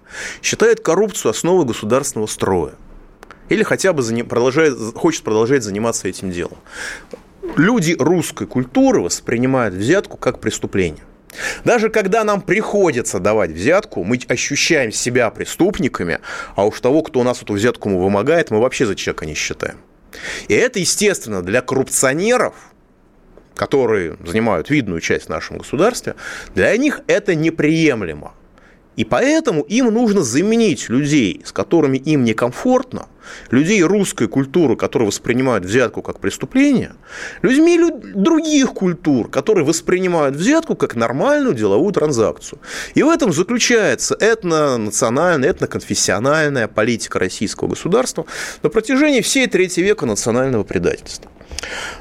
считает 0.43 0.81
коррупцию 0.81 1.31
основой 1.31 1.65
государственного 1.65 2.29
строя, 2.29 2.75
или 3.49 3.63
хотя 3.63 3.93
бы 3.93 4.03
продолжает, 4.25 4.77
хочет 4.95 5.25
продолжать 5.25 5.63
заниматься 5.63 6.09
этим 6.09 6.31
делом, 6.31 6.59
люди 7.57 7.97
русской 7.99 8.47
культуры 8.47 9.01
воспринимают 9.01 9.75
взятку 9.75 10.17
как 10.17 10.41
преступление. 10.41 11.03
Даже 11.65 11.89
когда 11.89 12.25
нам 12.25 12.43
приходится 12.43 13.19
давать 13.19 13.51
взятку, 13.51 14.05
мы 14.05 14.21
ощущаем 14.29 14.93
себя 14.93 15.31
преступниками, 15.31 16.21
а 16.57 16.67
уж 16.67 16.81
того, 16.81 17.03
кто 17.03 17.21
у 17.21 17.23
нас 17.23 17.43
эту 17.43 17.55
взятку 17.55 17.89
вымогает, 17.89 18.51
мы 18.51 18.61
вообще 18.61 18.87
за 18.87 18.95
человека 18.95 19.27
не 19.27 19.35
считаем. 19.35 19.79
И 20.49 20.55
это, 20.55 20.79
естественно, 20.79 21.43
для 21.43 21.63
коррупционеров, 21.63 22.55
которые 23.55 24.17
занимают 24.27 24.71
видную 24.71 25.01
часть 25.01 25.27
в 25.27 25.29
нашем 25.31 25.59
государстве, 25.59 26.17
для 26.55 26.77
них 26.77 27.01
это 27.07 27.35
неприемлемо. 27.35 28.35
И 28.97 29.05
поэтому 29.05 29.63
им 29.63 29.87
нужно 29.87 30.23
заменить 30.23 30.89
людей, 30.89 31.41
с 31.45 31.53
которыми 31.53 31.97
им 31.97 32.25
некомфортно, 32.25 33.07
людей 33.51 33.83
русской 33.83 34.29
культуры, 34.29 34.77
которые 34.77 35.07
воспринимают 35.07 35.65
взятку 35.65 36.03
как 36.03 36.21
преступление, 36.21 36.93
людьми 37.41 37.79
других 38.15 38.75
культур, 38.75 39.31
которые 39.31 39.65
воспринимают 39.65 40.37
взятку 40.37 40.75
как 40.77 40.95
нормальную 40.95 41.55
деловую 41.55 41.93
транзакцию. 41.93 42.59
И 42.95 43.03
в 43.03 43.09
этом 43.09 43.33
заключается 43.33 44.15
этно-национальная, 44.19 45.51
этноконфессиональная 45.51 46.69
политика 46.69 47.19
российского 47.19 47.69
государства 47.69 48.27
на 48.63 48.69
протяжении 48.69 49.21
всей 49.21 49.47
третьего 49.47 49.87
века 49.87 50.05
национального 50.05 50.65
предательства. 50.65 51.31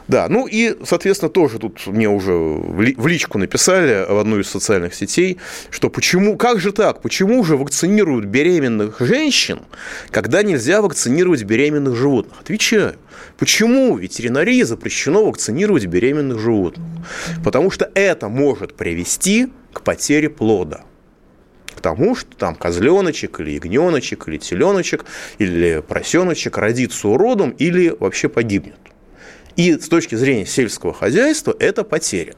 Да, 0.08 0.28
ну 0.28 0.47
и, 0.47 0.76
соответственно, 0.84 1.30
тоже 1.30 1.60
тут 1.60 1.86
мне 1.88 2.10
уже 2.10 2.32
в 2.34 3.08
личку 3.08 3.38
написали 3.38 4.06
в 4.08 4.17
одну 4.17 4.39
из 4.39 4.50
социальных 4.50 4.93
сетей, 4.93 5.38
что 5.69 5.89
почему, 5.89 6.38
как 6.38 6.60
же 6.60 6.71
так, 6.71 7.02
почему 7.02 7.43
же 7.43 7.58
вакцинируют 7.58 8.26
беременных 8.26 8.97
женщин, 9.00 9.62
когда 10.10 10.43
нельзя 10.43 10.82
вакцинировать 10.82 11.43
беременных 11.43 11.95
животных? 11.95 12.41
Отвечаю. 12.41 12.95
Почему 13.38 13.97
ветеринарии 13.97 14.63
запрещено 14.63 15.26
вакцинировать 15.26 15.86
беременных 15.86 16.39
животных? 16.39 16.86
Потому 17.43 17.71
что 17.71 17.89
это 17.93 18.30
может 18.30 18.76
привести 18.76 19.52
к 19.74 19.82
потере 19.82 20.30
плода 20.30 20.82
к 21.76 21.82
тому, 21.82 22.15
что 22.15 22.36
там 22.36 22.56
козленочек 22.56 23.39
или 23.39 23.52
ягненочек 23.52 24.28
или 24.28 24.38
теленочек 24.38 25.06
или 25.39 25.82
поросеночек 25.88 26.58
родится 26.58 27.08
уродом 27.08 27.52
или 27.52 27.95
вообще 28.00 28.30
погибнет. 28.30 28.78
И 29.55 29.77
с 29.77 29.87
точки 29.87 30.15
зрения 30.15 30.45
сельского 30.45 30.93
хозяйства 30.93 31.55
это 31.59 31.83
потеря. 31.83 32.35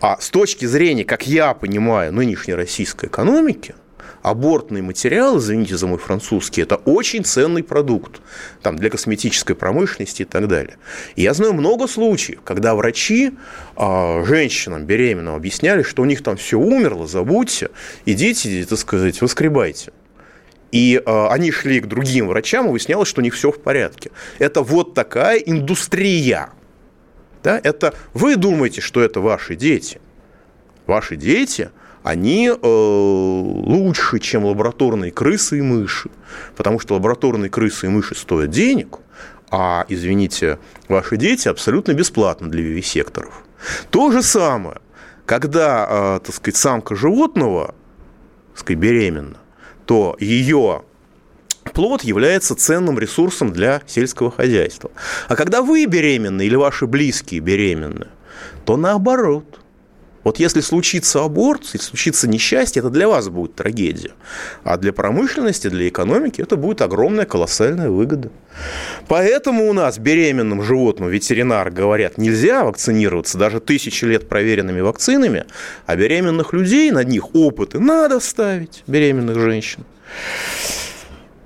А 0.00 0.18
с 0.20 0.30
точки 0.30 0.66
зрения, 0.66 1.04
как 1.04 1.26
я 1.26 1.54
понимаю, 1.54 2.12
нынешней 2.12 2.54
российской 2.54 3.06
экономики, 3.06 3.74
абортный 4.22 4.82
материал, 4.82 5.38
извините 5.38 5.76
за 5.76 5.86
мой 5.86 5.98
французский, 5.98 6.62
это 6.62 6.76
очень 6.76 7.24
ценный 7.24 7.62
продукт 7.62 8.20
там, 8.62 8.76
для 8.76 8.90
косметической 8.90 9.54
промышленности 9.54 10.22
и 10.22 10.24
так 10.24 10.48
далее. 10.48 10.76
И 11.16 11.22
я 11.22 11.34
знаю 11.34 11.54
много 11.54 11.86
случаев, 11.86 12.40
когда 12.44 12.74
врачи 12.74 13.32
э, 13.76 14.24
женщинам 14.26 14.84
беременным 14.84 15.34
объясняли, 15.34 15.82
что 15.82 16.02
у 16.02 16.04
них 16.04 16.22
там 16.22 16.36
все 16.36 16.58
умерло, 16.58 17.06
забудьте, 17.06 17.70
идите, 18.06 18.64
так 18.64 18.78
сказать, 18.78 19.20
воскребайте. 19.20 19.92
И 20.72 21.00
э, 21.04 21.26
они 21.28 21.52
шли 21.52 21.80
к 21.80 21.86
другим 21.86 22.28
врачам, 22.28 22.66
и 22.66 22.70
выяснялось, 22.70 23.06
что 23.06 23.20
у 23.20 23.24
них 23.24 23.34
все 23.34 23.52
в 23.52 23.60
порядке. 23.60 24.10
Это 24.38 24.62
вот 24.62 24.94
такая 24.94 25.38
индустрия. 25.38 26.48
Да? 27.42 27.60
Это 27.62 27.94
вы 28.14 28.36
думаете, 28.36 28.80
что 28.80 29.02
это 29.02 29.20
ваши 29.20 29.54
дети. 29.54 30.00
Ваши 30.86 31.16
дети, 31.16 31.70
они 32.02 32.48
э, 32.48 32.56
лучше, 32.66 34.18
чем 34.18 34.46
лабораторные 34.46 35.12
крысы 35.12 35.58
и 35.58 35.62
мыши. 35.62 36.10
Потому 36.56 36.80
что 36.80 36.94
лабораторные 36.94 37.50
крысы 37.50 37.86
и 37.86 37.88
мыши 37.90 38.14
стоят 38.14 38.50
денег, 38.50 38.98
а, 39.50 39.84
извините, 39.88 40.58
ваши 40.88 41.18
дети 41.18 41.48
абсолютно 41.48 41.92
бесплатно 41.92 42.48
для 42.48 42.62
вивисекторов. 42.62 43.44
То 43.90 44.10
же 44.10 44.22
самое, 44.22 44.80
когда, 45.26 45.86
э, 46.16 46.20
так 46.24 46.34
сказать, 46.34 46.56
самка 46.56 46.96
животного, 46.96 47.74
так 48.52 48.60
сказать, 48.60 48.80
беременна, 48.80 49.36
то 49.86 50.16
ее 50.20 50.82
плод 51.72 52.02
является 52.02 52.54
ценным 52.54 52.98
ресурсом 52.98 53.52
для 53.52 53.82
сельского 53.86 54.30
хозяйства. 54.30 54.90
А 55.28 55.36
когда 55.36 55.62
вы 55.62 55.86
беременны 55.86 56.46
или 56.46 56.56
ваши 56.56 56.86
близкие 56.86 57.40
беременны, 57.40 58.08
то 58.64 58.76
наоборот. 58.76 59.61
Вот 60.24 60.38
если 60.38 60.60
случится 60.60 61.24
аборт, 61.24 61.64
если 61.72 61.86
случится 61.86 62.28
несчастье, 62.28 62.80
это 62.80 62.90
для 62.90 63.08
вас 63.08 63.28
будет 63.28 63.54
трагедия. 63.54 64.12
А 64.62 64.76
для 64.76 64.92
промышленности, 64.92 65.68
для 65.68 65.88
экономики 65.88 66.40
это 66.40 66.56
будет 66.56 66.80
огромная 66.80 67.24
колоссальная 67.24 67.90
выгода. 67.90 68.30
Поэтому 69.08 69.68
у 69.68 69.72
нас 69.72 69.98
беременным 69.98 70.62
животным 70.62 71.08
ветеринар 71.08 71.70
говорят, 71.70 72.18
нельзя 72.18 72.64
вакцинироваться 72.64 73.38
даже 73.38 73.60
тысячи 73.60 74.04
лет 74.04 74.28
проверенными 74.28 74.80
вакцинами, 74.80 75.44
а 75.86 75.96
беременных 75.96 76.52
людей, 76.52 76.90
над 76.90 77.08
них 77.08 77.34
опыты 77.34 77.80
надо 77.80 78.20
ставить, 78.20 78.84
беременных 78.86 79.38
женщин. 79.38 79.84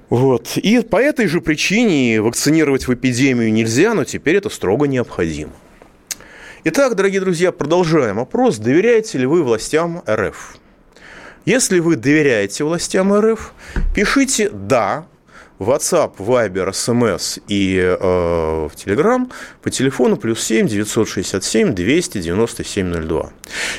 Вот. 0.08 0.56
И 0.56 0.80
по 0.82 0.96
этой 0.96 1.26
же 1.26 1.40
причине 1.40 2.20
вакцинировать 2.20 2.86
в 2.86 2.94
эпидемию 2.94 3.52
нельзя, 3.52 3.94
но 3.94 4.04
теперь 4.04 4.36
это 4.36 4.50
строго 4.50 4.86
необходимо. 4.86 5.52
Итак, 6.68 6.96
дорогие 6.96 7.20
друзья, 7.20 7.52
продолжаем 7.52 8.18
опрос. 8.18 8.58
Доверяете 8.58 9.18
ли 9.18 9.26
вы 9.26 9.44
властям 9.44 10.02
РФ? 10.10 10.56
Если 11.44 11.78
вы 11.78 11.94
доверяете 11.94 12.64
властям 12.64 13.14
РФ, 13.14 13.52
пишите 13.94 14.50
«да», 14.50 15.06
WhatsApp, 15.60 16.16
Viber, 16.18 16.70
SMS 16.70 17.40
и 17.46 17.78
э, 17.78 17.96
в 17.96 18.72
Telegram 18.74 19.30
по 19.62 19.70
телефону 19.70 20.16
плюс 20.16 20.42
7 20.42 20.66
967 20.66 21.72
297 21.72 23.06
02. 23.06 23.30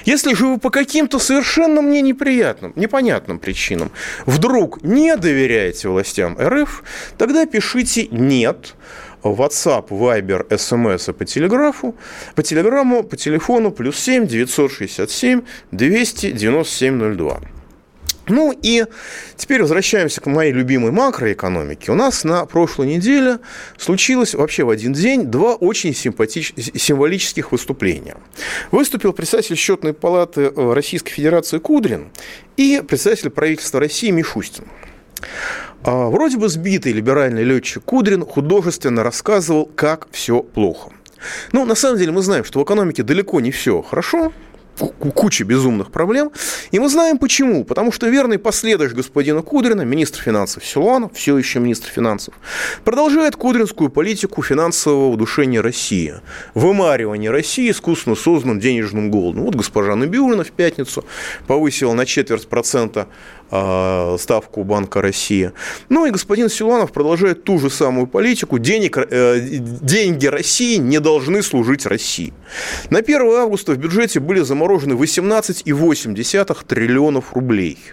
Если 0.05 0.33
же 0.33 0.47
вы 0.47 0.57
по 0.57 0.69
каким-то 0.69 1.19
совершенно 1.19 1.81
мне 1.81 2.01
неприятным, 2.01 2.71
непонятным 2.77 3.37
причинам 3.37 3.91
вдруг 4.25 4.81
не 4.81 5.17
доверяете 5.17 5.89
властям 5.89 6.37
РФ, 6.39 6.83
тогда 7.17 7.45
пишите 7.45 8.07
«нет», 8.11 8.75
WhatsApp, 9.23 9.89
Viber, 9.89 10.47
SMS 10.47 11.13
по 11.13 11.25
телеграфу, 11.25 11.95
по 12.35 12.43
телеграмму, 12.43 13.03
по 13.03 13.17
телефону 13.17 13.71
плюс 13.71 13.97
7 13.99 14.27
967 14.27 15.41
297 15.71 17.15
02. 17.15 17.41
Ну 18.29 18.53
и 18.61 18.85
теперь 19.35 19.61
возвращаемся 19.61 20.19
к 20.21 20.25
моей 20.25 20.51
любимой 20.51 20.91
макроэкономике. 20.91 21.91
У 21.91 21.95
нас 21.95 22.23
на 22.23 22.45
прошлой 22.45 22.87
неделе 22.87 23.39
случилось 23.77 24.33
вообще 24.33 24.63
в 24.63 24.69
один 24.69 24.93
день 24.93 25.25
два 25.25 25.55
очень 25.55 25.95
симпатич... 25.95 26.53
символических 26.57 27.51
выступления. 27.51 28.17
Выступил 28.71 29.13
председатель 29.13 29.55
счетной 29.55 29.93
палаты 29.93 30.51
э, 30.53 30.73
Российской 30.73 31.11
Федерации 31.11 31.59
Кудрин 31.59 32.09
и 32.57 32.83
председатель 32.85 33.29
правительства 33.29 33.79
России 33.79 34.11
Мишустин. 34.11 34.65
А, 35.87 36.09
вроде 36.09 36.35
бы 36.35 36.49
сбитый 36.49 36.91
либеральный 36.91 37.45
летчик 37.45 37.81
Кудрин 37.81 38.25
художественно 38.25 39.03
рассказывал, 39.03 39.71
как 39.73 40.09
все 40.11 40.41
плохо. 40.41 40.91
Ну, 41.53 41.65
на 41.65 41.75
самом 41.75 41.97
деле 41.97 42.11
мы 42.11 42.21
знаем, 42.21 42.43
что 42.43 42.59
в 42.59 42.63
экономике 42.65 43.03
далеко 43.03 43.39
не 43.39 43.51
все 43.51 43.81
хорошо, 43.81 44.33
куча 45.13 45.43
безумных 45.43 45.91
проблем. 45.91 46.31
И 46.71 46.79
мы 46.79 46.89
знаем 46.89 47.17
почему. 47.17 47.63
Потому 47.63 47.91
что 47.91 48.07
верный 48.07 48.37
последующий 48.37 48.95
господина 48.95 49.41
Кудрина, 49.41 49.81
министр 49.81 50.21
финансов 50.21 50.65
Силуанов, 50.65 51.13
все 51.13 51.37
еще 51.37 51.59
министр 51.59 51.89
финансов, 51.89 52.33
продолжает 52.83 53.35
кудринскую 53.35 53.89
политику 53.89 54.41
финансового 54.41 55.09
удушения 55.09 55.61
России. 55.61 56.15
Вымаривание 56.53 57.31
России 57.31 57.71
искусственно 57.71 58.15
созданным 58.15 58.59
денежным 58.59 59.09
голодом. 59.09 59.43
Вот 59.43 59.55
госпожа 59.55 59.95
Набиулина 59.95 60.43
в 60.43 60.51
пятницу 60.51 61.05
повысила 61.47 61.93
на 61.93 62.05
четверть 62.05 62.47
процента 62.47 63.07
ставку 63.49 64.63
Банка 64.63 65.01
России. 65.01 65.51
Ну 65.89 66.05
и 66.05 66.11
господин 66.11 66.49
Силуанов 66.49 66.91
продолжает 66.91 67.43
ту 67.43 67.59
же 67.59 67.69
самую 67.69 68.07
политику. 68.07 68.59
Денег, 68.59 68.97
э, 68.97 69.39
деньги 69.39 70.27
России 70.27 70.77
не 70.77 70.99
должны 70.99 71.41
служить 71.41 71.85
России. 71.85 72.33
На 72.89 72.99
1 72.99 73.21
августа 73.41 73.73
в 73.73 73.77
бюджете 73.77 74.19
были 74.19 74.41
заморожены 74.41 74.93
18,8 74.93 76.63
триллионов 76.65 77.33
рублей– 77.33 77.77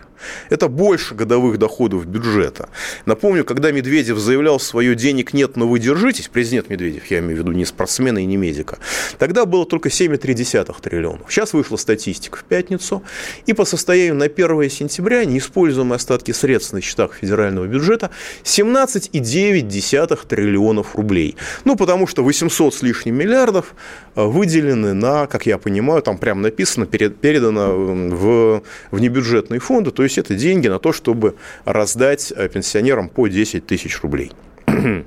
Это 0.50 0.68
больше 0.68 1.14
годовых 1.14 1.58
доходов 1.58 2.06
бюджета. 2.06 2.68
Напомню, 3.06 3.44
когда 3.44 3.72
Медведев 3.72 4.18
заявлял 4.18 4.60
свое 4.60 4.94
«денег 4.94 5.32
нет, 5.32 5.56
но 5.56 5.68
вы 5.68 5.78
держитесь», 5.78 6.28
президент 6.28 6.70
Медведев, 6.70 7.06
я 7.06 7.18
имею 7.18 7.36
в 7.36 7.38
виду 7.40 7.52
не 7.52 7.64
спортсмена 7.64 8.18
и 8.18 8.24
не 8.24 8.36
медика, 8.36 8.78
тогда 9.18 9.46
было 9.46 9.66
только 9.66 9.88
7,3 9.88 10.80
триллионов. 10.80 11.30
Сейчас 11.30 11.52
вышла 11.52 11.76
статистика 11.76 12.38
в 12.38 12.44
пятницу, 12.44 13.02
и 13.46 13.52
по 13.52 13.64
состоянию 13.64 14.14
на 14.14 14.26
1 14.26 14.70
сентября 14.70 15.24
неиспользуемые 15.44 15.96
остатки 15.96 16.32
средств 16.32 16.72
на 16.72 16.80
счетах 16.80 17.14
федерального 17.14 17.66
бюджета 17.66 18.10
17,9 18.44 20.26
триллионов 20.26 20.96
рублей. 20.96 21.36
Ну, 21.64 21.76
потому 21.76 22.06
что 22.06 22.22
800 22.24 22.74
с 22.74 22.82
лишним 22.82 23.16
миллиардов 23.16 23.74
э, 24.16 24.24
выделены 24.24 24.94
на, 24.94 25.26
как 25.26 25.46
я 25.46 25.58
понимаю, 25.58 26.02
там 26.02 26.18
прямо 26.18 26.40
написано, 26.40 26.86
передано 26.86 27.74
в 27.74 28.62
внебюджетные 28.90 29.60
фонды, 29.60 29.90
то 29.90 30.02
есть 30.02 30.18
это 30.18 30.34
деньги 30.34 30.68
на 30.68 30.78
то, 30.78 30.92
чтобы 30.92 31.34
раздать 31.64 32.32
э, 32.34 32.48
пенсионерам 32.48 33.08
по 33.08 33.28
10 33.28 33.66
тысяч 33.66 34.00
рублей. 34.02 34.32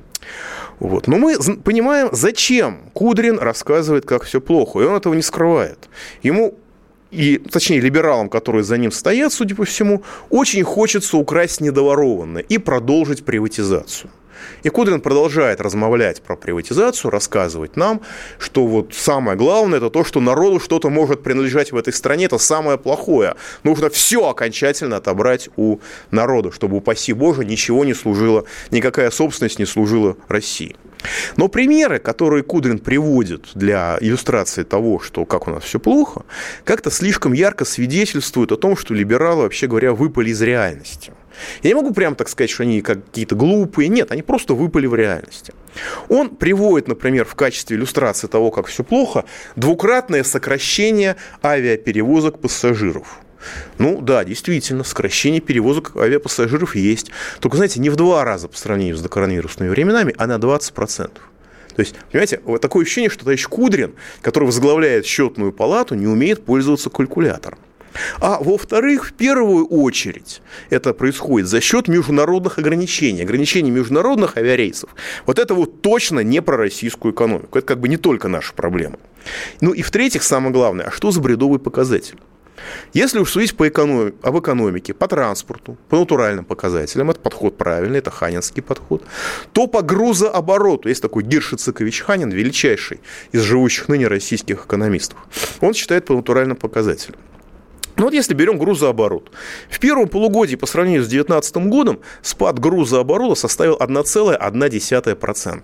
Вот. 0.79 1.07
Но 1.07 1.17
мы 1.17 1.39
понимаем, 1.39 2.09
зачем 2.11 2.91
Кудрин 2.93 3.39
рассказывает, 3.39 4.05
как 4.05 4.21
все 4.25 4.39
плохо, 4.39 4.79
и 4.79 4.83
он 4.83 4.95
этого 4.95 5.15
не 5.15 5.23
скрывает. 5.23 5.89
Ему 6.21 6.53
и, 7.11 7.37
точнее, 7.37 7.79
либералам, 7.79 8.29
которые 8.29 8.63
за 8.63 8.77
ним 8.77 8.91
стоят, 8.91 9.31
судя 9.31 9.55
по 9.55 9.65
всему, 9.65 10.03
очень 10.29 10.63
хочется 10.63 11.17
украсть 11.17 11.61
недоворованное 11.61 12.41
и 12.41 12.57
продолжить 12.57 13.23
приватизацию. 13.23 14.11
И 14.63 14.69
Кудрин 14.69 15.01
продолжает 15.01 15.61
размовлять 15.61 16.21
про 16.21 16.35
приватизацию, 16.35 17.11
рассказывать 17.11 17.75
нам, 17.75 18.01
что 18.37 18.65
вот 18.65 18.93
самое 18.93 19.37
главное, 19.37 19.77
это 19.77 19.89
то, 19.89 20.03
что 20.03 20.19
народу 20.19 20.59
что-то 20.59 20.89
может 20.89 21.23
принадлежать 21.23 21.71
в 21.71 21.77
этой 21.77 21.93
стране, 21.93 22.25
это 22.25 22.37
самое 22.37 22.77
плохое. 22.77 23.35
Нужно 23.63 23.89
все 23.89 24.27
окончательно 24.29 24.97
отобрать 24.97 25.49
у 25.55 25.79
народа, 26.11 26.51
чтобы, 26.51 26.77
упаси 26.77 27.13
Боже, 27.13 27.45
ничего 27.45 27.85
не 27.85 27.93
служило, 27.93 28.45
никакая 28.71 29.11
собственность 29.11 29.59
не 29.59 29.65
служила 29.65 30.17
России. 30.27 30.75
Но 31.35 31.47
примеры, 31.47 31.99
которые 31.99 32.43
Кудрин 32.43 32.79
приводит 32.79 33.49
для 33.53 33.97
иллюстрации 34.01 34.63
того, 34.63 34.99
что 34.99 35.25
как 35.25 35.47
у 35.47 35.51
нас 35.51 35.63
все 35.63 35.79
плохо, 35.79 36.23
как-то 36.63 36.91
слишком 36.91 37.33
ярко 37.33 37.65
свидетельствуют 37.65 38.51
о 38.51 38.57
том, 38.57 38.75
что 38.75 38.93
либералы, 38.93 39.43
вообще 39.43 39.67
говоря, 39.67 39.93
выпали 39.93 40.29
из 40.29 40.41
реальности. 40.41 41.13
Я 41.61 41.69
не 41.69 41.75
могу 41.75 41.93
прямо 41.93 42.15
так 42.15 42.29
сказать, 42.29 42.49
что 42.49 42.63
они 42.63 42.81
какие-то 42.81 43.35
глупые. 43.35 43.89
Нет, 43.89 44.11
они 44.11 44.23
просто 44.23 44.53
выпали 44.53 44.87
в 44.87 44.95
реальности. 44.95 45.53
Он 46.09 46.29
приводит, 46.29 46.87
например, 46.87 47.25
в 47.25 47.35
качестве 47.35 47.77
иллюстрации 47.77 48.27
того, 48.27 48.49
как 48.49 48.65
все 48.65 48.83
плохо, 48.83 49.25
двукратное 49.55 50.23
сокращение 50.23 51.15
авиаперевозок 51.43 52.39
пассажиров. 52.39 53.19
Ну 53.77 54.01
да, 54.01 54.23
действительно, 54.23 54.83
сокращение 54.83 55.41
перевозок 55.41 55.95
авиапассажиров 55.95 56.75
есть. 56.75 57.11
Только, 57.39 57.57
знаете, 57.57 57.79
не 57.79 57.89
в 57.89 57.95
два 57.95 58.23
раза 58.23 58.47
по 58.47 58.57
сравнению 58.57 58.97
с 58.97 59.01
докоронавирусными 59.01 59.69
временами, 59.69 60.13
а 60.17 60.27
на 60.27 60.37
20%. 60.37 61.09
То 61.77 61.81
есть, 61.81 61.95
понимаете, 62.11 62.41
вот 62.43 62.59
такое 62.59 62.83
ощущение, 62.83 63.09
что 63.09 63.19
товарищ 63.19 63.45
Кудрин, 63.47 63.93
который 64.21 64.45
возглавляет 64.45 65.05
счетную 65.05 65.51
палату, 65.51 65.93
не 65.93 66.07
умеет 66.07 66.43
пользоваться 66.43 66.89
калькулятором. 66.89 67.59
А 68.19 68.39
во-вторых, 68.41 69.07
в 69.07 69.13
первую 69.13 69.65
очередь, 69.67 70.41
это 70.69 70.93
происходит 70.93 71.47
за 71.47 71.61
счет 71.61 71.87
международных 71.87 72.57
ограничений, 72.57 73.21
ограничений 73.21 73.71
международных 73.71 74.37
авиарейсов. 74.37 74.95
Вот 75.25 75.39
это 75.39 75.53
вот 75.53 75.81
точно 75.81 76.21
не 76.21 76.41
про 76.41 76.57
российскую 76.57 77.13
экономику. 77.13 77.57
Это 77.57 77.67
как 77.67 77.79
бы 77.79 77.87
не 77.87 77.97
только 77.97 78.27
наша 78.27 78.53
проблема. 78.53 78.97
Ну 79.61 79.71
и 79.71 79.81
в-третьих, 79.81 80.23
самое 80.23 80.51
главное, 80.51 80.87
а 80.87 80.91
что 80.91 81.11
за 81.11 81.21
бредовый 81.21 81.59
показатель? 81.59 82.17
Если 82.93 83.19
уж 83.19 83.31
судить 83.31 83.55
по 83.55 83.67
экономи- 83.67 84.15
об 84.21 84.39
экономике, 84.39 84.93
по 84.93 85.07
транспорту, 85.07 85.77
по 85.89 85.97
натуральным 85.97 86.45
показателям, 86.45 87.09
это 87.09 87.19
подход 87.19 87.57
правильный, 87.57 87.99
это 87.99 88.11
ханинский 88.11 88.61
подход, 88.61 89.03
то 89.53 89.67
по 89.67 89.81
грузообороту, 89.81 90.89
есть 90.89 91.01
такой 91.01 91.23
Гиршицикович 91.23 92.01
Ханин, 92.01 92.29
величайший 92.29 92.99
из 93.31 93.41
живущих 93.41 93.87
ныне 93.89 94.07
российских 94.07 94.65
экономистов, 94.65 95.17
он 95.61 95.73
считает 95.73 96.05
по 96.05 96.13
натуральным 96.13 96.57
показателям. 96.57 97.19
Ну 97.97 98.03
вот 98.03 98.13
если 98.13 98.35
берем 98.35 98.59
грузооборот. 98.59 99.31
В 99.71 99.79
первом 99.79 100.07
полугодии 100.07 100.55
по 100.55 100.67
сравнению 100.67 101.03
с 101.03 101.07
2019 101.07 101.57
годом 101.67 101.99
спад 102.21 102.59
грузооборота 102.59 103.33
составил 103.33 103.75
1,1%. 103.77 105.61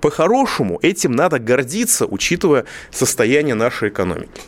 По-хорошему 0.00 0.78
этим 0.82 1.12
надо 1.12 1.38
гордиться, 1.38 2.06
учитывая 2.06 2.64
состояние 2.90 3.54
нашей 3.54 3.88
экономики. 3.88 4.42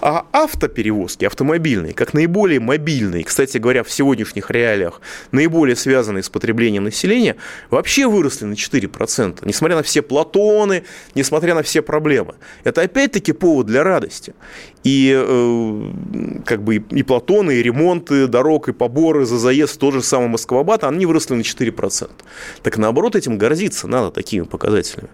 А 0.00 0.26
автоперевозки, 0.32 1.24
автомобильные, 1.24 1.94
как 1.94 2.14
наиболее 2.14 2.60
мобильные, 2.60 3.24
кстати 3.24 3.58
говоря, 3.58 3.82
в 3.82 3.90
сегодняшних 3.90 4.50
реалиях, 4.50 5.00
наиболее 5.30 5.76
связанные 5.76 6.22
с 6.22 6.28
потреблением 6.28 6.84
населения, 6.84 7.36
вообще 7.70 8.06
выросли 8.06 8.44
на 8.44 8.54
4%, 8.54 9.40
несмотря 9.44 9.76
на 9.76 9.82
все 9.82 10.02
платоны, 10.02 10.84
несмотря 11.14 11.54
на 11.54 11.62
все 11.62 11.82
проблемы. 11.82 12.34
Это 12.64 12.82
опять-таки 12.82 13.32
повод 13.32 13.66
для 13.66 13.82
радости. 13.82 14.34
И 14.84 15.12
э, 15.14 15.90
как 16.44 16.62
бы 16.62 16.76
и 16.76 17.02
платоны, 17.02 17.52
и 17.52 17.62
ремонты 17.62 18.26
дорог, 18.26 18.68
и 18.68 18.72
поборы 18.72 19.24
за 19.26 19.38
заезд 19.38 19.78
тот 19.78 19.94
же 19.94 20.02
самый 20.02 20.28
Москва-Бат, 20.28 20.84
они 20.84 21.06
выросли 21.06 21.34
на 21.34 21.42
4%. 21.42 22.10
Так 22.62 22.78
наоборот, 22.78 23.16
этим 23.16 23.38
гордиться 23.38 23.86
надо 23.86 24.10
такими 24.10 24.42
показателями. 24.42 25.08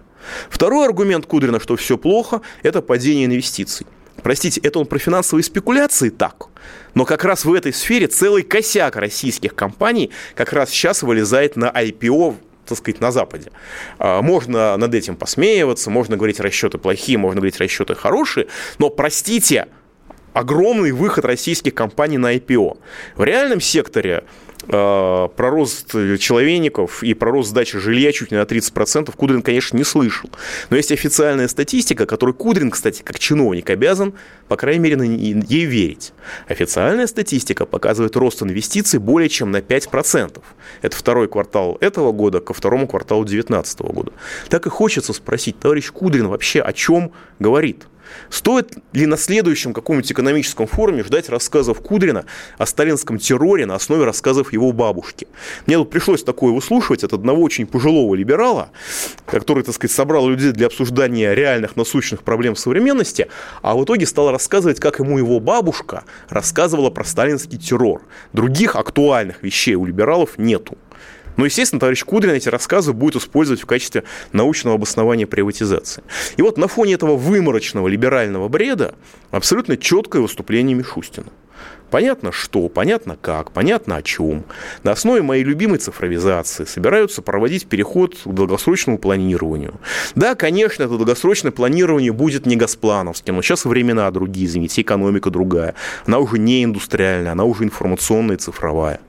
Второй 0.49 0.85
аргумент 0.85 1.25
Кудрина, 1.25 1.59
что 1.59 1.75
все 1.75 1.97
плохо, 1.97 2.41
это 2.63 2.81
падение 2.81 3.25
инвестиций. 3.25 3.85
Простите, 4.21 4.61
это 4.61 4.79
он 4.79 4.85
про 4.85 4.99
финансовые 4.99 5.43
спекуляции 5.43 6.09
так. 6.09 6.47
Но 6.93 7.05
как 7.05 7.23
раз 7.23 7.45
в 7.45 7.53
этой 7.53 7.73
сфере 7.73 8.07
целый 8.07 8.43
косяк 8.43 8.95
российских 8.95 9.55
компаний 9.55 10.11
как 10.35 10.53
раз 10.53 10.69
сейчас 10.69 11.03
вылезает 11.03 11.55
на 11.55 11.69
IPO 11.69 12.35
так 12.65 12.77
сказать, 12.77 13.01
на 13.01 13.11
Западе. 13.11 13.51
А, 13.97 14.21
можно 14.21 14.77
над 14.77 14.93
этим 14.93 15.15
посмеиваться, 15.15 15.89
можно 15.89 16.17
говорить 16.17 16.39
расчеты 16.39 16.77
плохие, 16.77 17.17
можно 17.17 17.41
говорить 17.41 17.59
расчеты 17.59 17.95
хорошие, 17.95 18.45
но, 18.77 18.91
простите, 18.91 19.65
огромный 20.33 20.91
выход 20.91 21.25
российских 21.25 21.73
компаний 21.73 22.19
на 22.19 22.35
IPO. 22.35 22.77
В 23.15 23.23
реальном 23.23 23.59
секторе 23.59 24.23
про 24.69 25.29
рост 25.37 25.91
человейников 26.19 27.01
и 27.01 27.15
про 27.15 27.31
рост 27.31 27.49
сдачи 27.49 27.79
жилья 27.79 28.11
чуть 28.11 28.29
не 28.31 28.37
на 28.37 28.43
30% 28.43 29.11
Кудрин, 29.15 29.41
конечно, 29.41 29.75
не 29.75 29.83
слышал. 29.83 30.29
Но 30.69 30.77
есть 30.77 30.91
официальная 30.91 31.47
статистика, 31.47 32.05
которой 32.05 32.33
Кудрин, 32.33 32.69
кстати, 32.69 33.01
как 33.01 33.17
чиновник 33.17 33.69
обязан, 33.71 34.13
по 34.47 34.57
крайней 34.57 34.79
мере, 34.79 35.07
ей 35.07 35.65
верить. 35.65 36.13
Официальная 36.47 37.07
статистика 37.07 37.65
показывает 37.65 38.15
рост 38.15 38.43
инвестиций 38.43 38.99
более 38.99 39.29
чем 39.29 39.51
на 39.51 39.57
5%. 39.57 40.39
Это 40.83 40.95
второй 40.95 41.27
квартал 41.27 41.77
этого 41.81 42.11
года 42.11 42.39
ко 42.39 42.53
второму 42.53 42.87
кварталу 42.87 43.25
2019 43.25 43.79
года. 43.81 44.11
Так 44.49 44.67
и 44.67 44.69
хочется 44.69 45.13
спросить, 45.13 45.59
товарищ 45.59 45.91
Кудрин 45.91 46.27
вообще 46.27 46.61
о 46.61 46.73
чем 46.73 47.11
говорит? 47.39 47.87
Стоит 48.29 48.77
ли 48.93 49.05
на 49.05 49.17
следующем 49.17 49.73
каком-нибудь 49.73 50.11
экономическом 50.11 50.67
форуме 50.67 51.03
ждать 51.03 51.29
рассказов 51.29 51.81
Кудрина 51.81 52.25
о 52.57 52.65
сталинском 52.65 53.17
терроре 53.17 53.65
на 53.65 53.75
основе 53.75 54.05
рассказов 54.05 54.53
его 54.53 54.71
бабушки? 54.71 55.27
Мне 55.65 55.77
тут 55.77 55.89
пришлось 55.89 56.23
такое 56.23 56.53
выслушивать 56.53 57.03
от 57.03 57.13
одного 57.13 57.41
очень 57.41 57.67
пожилого 57.67 58.15
либерала, 58.15 58.69
который, 59.25 59.63
так 59.63 59.75
сказать, 59.75 59.95
собрал 59.95 60.29
людей 60.29 60.51
для 60.51 60.67
обсуждения 60.67 61.33
реальных 61.33 61.75
насущных 61.75 62.23
проблем 62.23 62.55
современности, 62.55 63.27
а 63.61 63.75
в 63.75 63.83
итоге 63.83 64.05
стал 64.05 64.31
рассказывать, 64.31 64.79
как 64.79 64.99
ему 64.99 65.17
его 65.17 65.39
бабушка 65.39 66.03
рассказывала 66.29 66.89
про 66.89 67.03
сталинский 67.03 67.57
террор. 67.57 68.01
Других 68.33 68.75
актуальных 68.75 69.43
вещей 69.43 69.75
у 69.75 69.85
либералов 69.85 70.37
нету. 70.37 70.77
Но, 71.39 71.45
естественно, 71.45 71.79
товарищ 71.79 72.03
Кудрин 72.03 72.33
эти 72.33 72.49
рассказы 72.49 72.91
будет 72.91 73.15
использовать 73.15 73.61
в 73.61 73.65
качестве 73.65 74.03
научного 74.33 74.75
обоснования 74.75 75.25
приватизации. 75.25 76.03
И 76.35 76.41
вот 76.41 76.57
на 76.57 76.67
фоне 76.67 76.95
этого 76.95 77.15
выморочного 77.15 77.87
либерального 77.87 78.49
бреда 78.49 78.95
абсолютно 79.31 79.77
четкое 79.77 80.21
выступление 80.21 80.75
Мишустина. 80.75 81.27
Понятно 81.91 82.33
что, 82.33 82.67
понятно 82.67 83.15
как, 83.15 83.51
понятно 83.51 83.95
о 83.95 84.01
чем. 84.01 84.43
На 84.83 84.91
основе 84.91 85.21
моей 85.21 85.45
любимой 85.45 85.79
цифровизации 85.79 86.65
собираются 86.65 87.21
проводить 87.21 87.67
переход 87.67 88.17
к 88.21 88.27
долгосрочному 88.27 88.97
планированию. 88.97 89.79
Да, 90.15 90.35
конечно, 90.35 90.83
это 90.83 90.97
долгосрочное 90.97 91.53
планирование 91.53 92.11
будет 92.11 92.45
не 92.45 92.57
госплановским, 92.57 93.37
но 93.37 93.41
сейчас 93.41 93.63
времена 93.63 94.11
другие, 94.11 94.45
извините, 94.45 94.81
экономика 94.81 95.29
другая. 95.29 95.73
Она 96.05 96.19
уже 96.19 96.37
не 96.37 96.65
индустриальная, 96.65 97.31
она 97.31 97.45
уже 97.45 97.63
информационная 97.63 98.35
и 98.35 98.39
цифровая. 98.39 98.99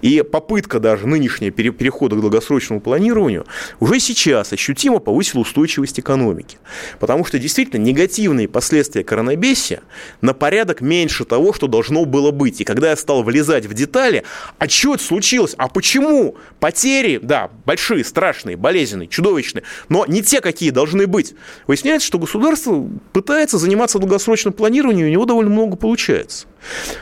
И 0.00 0.22
попытка 0.22 0.80
даже 0.80 1.06
нынешнего 1.06 1.50
перехода 1.50 2.16
к 2.16 2.20
долгосрочному 2.20 2.80
планированию 2.80 3.46
уже 3.80 4.00
сейчас 4.00 4.52
ощутимо 4.52 4.98
повысила 4.98 5.40
устойчивость 5.40 6.00
экономики. 6.00 6.58
Потому 6.98 7.24
что 7.24 7.38
действительно 7.38 7.80
негативные 7.80 8.48
последствия 8.48 9.04
коронабесия 9.04 9.82
на 10.20 10.34
порядок 10.34 10.80
меньше 10.80 11.24
того, 11.24 11.52
что 11.52 11.66
должно 11.66 12.04
было 12.04 12.30
быть. 12.30 12.60
И 12.60 12.64
когда 12.64 12.90
я 12.90 12.96
стал 12.96 13.22
влезать 13.22 13.66
в 13.66 13.74
детали, 13.74 14.24
а 14.58 14.68
что 14.68 14.94
это 14.94 15.04
случилось? 15.04 15.54
А 15.56 15.68
почему? 15.68 16.36
Потери, 16.60 17.18
да, 17.22 17.50
большие, 17.64 18.04
страшные, 18.04 18.56
болезненные, 18.56 19.08
чудовищные, 19.08 19.64
но 19.88 20.04
не 20.06 20.22
те, 20.22 20.40
какие 20.40 20.70
должны 20.70 21.06
быть. 21.06 21.34
Выясняется, 21.66 22.06
что 22.06 22.18
государство 22.18 22.88
пытается 23.12 23.58
заниматься 23.58 23.98
долгосрочным 23.98 24.52
планированием, 24.52 25.06
у 25.06 25.10
него 25.10 25.24
довольно 25.24 25.50
много 25.50 25.76
получается. 25.76 26.46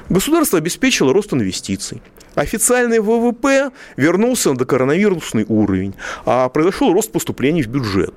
Государство 0.09 0.59
обеспечило 0.59 1.13
рост 1.13 1.33
инвестиций. 1.33 2.03
Официальный 2.35 3.01
ВВП 3.01 3.71
вернулся 3.97 4.51
на 4.51 4.57
докоронавирусный 4.57 5.45
уровень, 5.49 5.95
а 6.25 6.49
произошел 6.49 6.93
рост 6.93 7.13
поступлений 7.13 7.63
в 7.63 7.69
бюджет. 7.69 8.15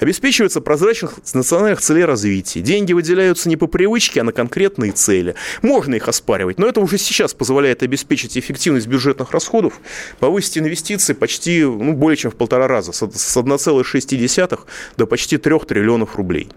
Обеспечивается 0.00 0.60
прозрачность 0.60 1.34
национальных 1.34 1.80
целей 1.80 2.04
развития. 2.04 2.60
Деньги 2.60 2.92
выделяются 2.92 3.48
не 3.48 3.56
по 3.56 3.66
привычке, 3.66 4.20
а 4.20 4.24
на 4.24 4.32
конкретные 4.32 4.92
цели. 4.92 5.34
Можно 5.62 5.96
их 5.96 6.08
оспаривать, 6.08 6.58
но 6.58 6.66
это 6.66 6.80
уже 6.80 6.98
сейчас 6.98 7.34
позволяет 7.34 7.82
обеспечить 7.82 8.36
эффективность 8.36 8.86
бюджетных 8.86 9.32
расходов, 9.32 9.80
повысить 10.18 10.58
инвестиции 10.58 11.12
почти 11.12 11.62
ну, 11.64 11.92
более 11.92 12.16
чем 12.16 12.30
в 12.30 12.36
полтора 12.36 12.68
раза, 12.68 12.92
с 12.92 13.02
1,6 13.02 14.60
до 14.96 15.06
почти 15.06 15.38
3 15.38 15.58
триллионов 15.60 16.16
рублей. 16.16 16.48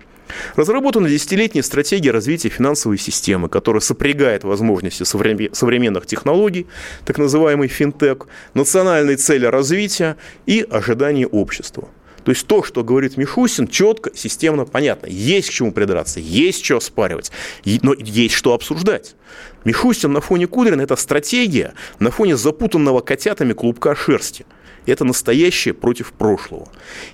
Разработана 0.55 1.09
десятилетняя 1.09 1.63
стратегия 1.63 2.11
развития 2.11 2.49
финансовой 2.49 2.97
системы, 2.97 3.49
которая 3.49 3.81
сопрягает 3.81 4.43
возможности 4.43 5.03
современных 5.03 6.05
технологий, 6.05 6.67
так 7.05 7.17
называемый 7.17 7.67
финтех, 7.67 8.27
национальные 8.53 9.17
цели 9.17 9.45
развития 9.45 10.17
и 10.45 10.65
ожидания 10.69 11.27
общества. 11.27 11.89
То 12.23 12.31
есть 12.31 12.45
то, 12.45 12.61
что 12.61 12.83
говорит 12.83 13.15
Мишусин, 13.15 13.69
четко, 13.69 14.11
системно, 14.13 14.65
понятно. 14.65 15.07
Есть 15.07 15.49
к 15.49 15.53
чему 15.53 15.71
придраться, 15.71 16.19
есть 16.19 16.65
что 16.65 16.75
оспаривать, 16.75 17.31
но 17.63 17.93
есть 17.93 18.35
что 18.35 18.53
обсуждать. 18.53 19.15
Мишустин 19.63 20.11
на 20.11 20.19
фоне 20.19 20.45
Кудрина– 20.45 20.81
это 20.83 20.97
стратегия 20.97 21.73
на 21.99 22.11
фоне 22.11 22.35
запутанного 22.35 22.99
котятами 22.99 23.53
клубка 23.53 23.95
шерсти. 23.95 24.45
Это 24.87 25.05
настоящее 25.05 25.73
против 25.73 26.13
прошлого. 26.13 26.67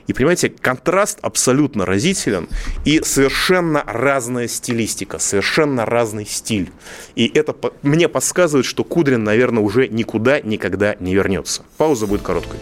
И, 0.08 0.14
понимаете, 0.14 0.50
контраст 0.50 1.20
абсолютно 1.22 1.86
разителен 1.86 2.48
и 2.86 3.02
совершенно 3.04 3.84
разная 3.86 4.48
стилистика, 4.48 5.20
совершенно 5.20 5.86
разный 5.86 6.26
стиль. 6.26 6.72
И 7.16 7.30
это 7.34 7.56
мне 7.82 8.08
подсказывает, 8.08 8.66
что 8.66 8.84
Кудрин, 8.84 9.24
наверное, 9.24 9.64
уже 9.64 9.88
никуда 9.88 10.40
никогда 10.40 10.96
не 11.00 11.14
вернется. 11.14 11.64
Пауза 11.78 12.08
будет 12.08 12.22
короткой 12.22 12.60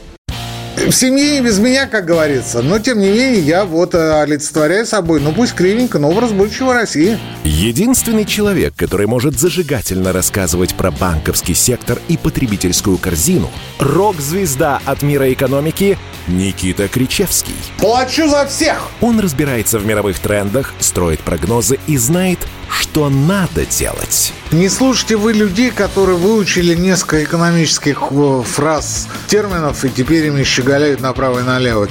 в 0.77 0.91
семье 0.91 1.37
и 1.37 1.41
без 1.41 1.59
меня, 1.59 1.87
как 1.87 2.05
говорится. 2.05 2.61
Но, 2.61 2.79
тем 2.79 2.99
не 2.99 3.09
менее, 3.09 3.39
я 3.39 3.65
вот 3.65 3.93
э, 3.93 4.21
олицетворяю 4.21 4.85
собой, 4.85 5.19
ну 5.19 5.33
пусть 5.33 5.53
кривенько, 5.53 5.99
но 5.99 6.09
образ 6.09 6.31
будущего 6.31 6.73
России. 6.73 7.17
Единственный 7.43 8.25
человек, 8.25 8.73
который 8.75 9.07
может 9.07 9.39
зажигательно 9.39 10.11
рассказывать 10.11 10.75
про 10.75 10.91
банковский 10.91 11.53
сектор 11.53 11.99
и 12.07 12.17
потребительскую 12.17 12.97
корзину– 12.97 13.49
рок-звезда 13.79 14.81
от 14.85 15.01
мира 15.01 15.31
экономики 15.31 15.97
Никита 16.27 16.87
Кричевский. 16.87 17.55
Плачу 17.77 18.27
за 18.29 18.45
всех! 18.45 18.89
Он 19.01 19.19
разбирается 19.19 19.79
в 19.79 19.85
мировых 19.85 20.19
трендах, 20.19 20.73
строит 20.79 21.19
прогнозы 21.21 21.79
и 21.87 21.97
знает, 21.97 22.39
что 22.69 23.09
надо 23.09 23.65
делать. 23.65 24.33
Не 24.51 24.69
слушайте 24.69 25.15
вы 25.17 25.33
людей, 25.33 25.71
которые 25.71 26.17
выучили 26.17 26.75
несколько 26.75 27.23
экономических 27.23 28.01
э, 28.11 28.43
фраз, 28.45 29.07
терминов, 29.27 29.83
и 29.83 29.89
теперь 29.89 30.27
ими 30.27 30.43
щеголяют 30.61 31.01
направо 31.01 31.39
и 31.39 31.43
налево. 31.43 31.87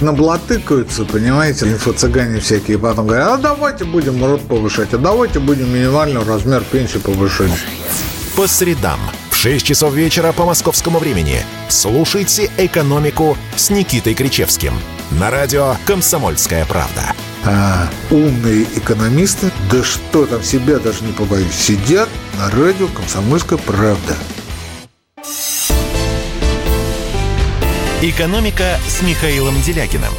Наблатыкаются, 0.00 1.04
понимаете, 1.04 1.66
инфо-цыгане 1.66 2.40
всякие, 2.40 2.78
потом 2.78 3.06
говорят, 3.06 3.28
а 3.28 3.36
давайте 3.36 3.84
будем 3.84 4.24
рот 4.24 4.42
повышать, 4.42 4.92
а 4.94 4.98
давайте 4.98 5.38
будем 5.38 5.72
минимальный 5.72 6.22
размер 6.22 6.62
пенсии 6.64 6.98
повышать. 6.98 7.50
По 8.36 8.46
средам 8.46 8.98
в 9.30 9.36
6 9.36 9.64
часов 9.64 9.94
вечера 9.94 10.32
по 10.32 10.44
московскому 10.44 10.98
времени 10.98 11.44
слушайте 11.68 12.50
«Экономику» 12.56 13.36
с 13.56 13.70
Никитой 13.70 14.14
Кричевским 14.14 14.72
на 15.12 15.30
радио 15.30 15.76
«Комсомольская 15.86 16.64
правда» 16.66 17.14
а, 17.44 17.88
умные 18.10 18.64
экономисты, 18.74 19.52
да 19.70 19.84
что 19.84 20.26
там, 20.26 20.42
себя 20.42 20.78
даже 20.78 21.04
не 21.04 21.12
побоюсь, 21.12 21.54
сидят 21.54 22.08
на 22.38 22.50
радио 22.50 22.88
«Комсомольская 22.88 23.58
правда». 23.58 24.16
«Экономика» 28.08 28.78
с 28.86 29.02
Михаилом 29.02 29.60
Делякиным. 29.62 30.12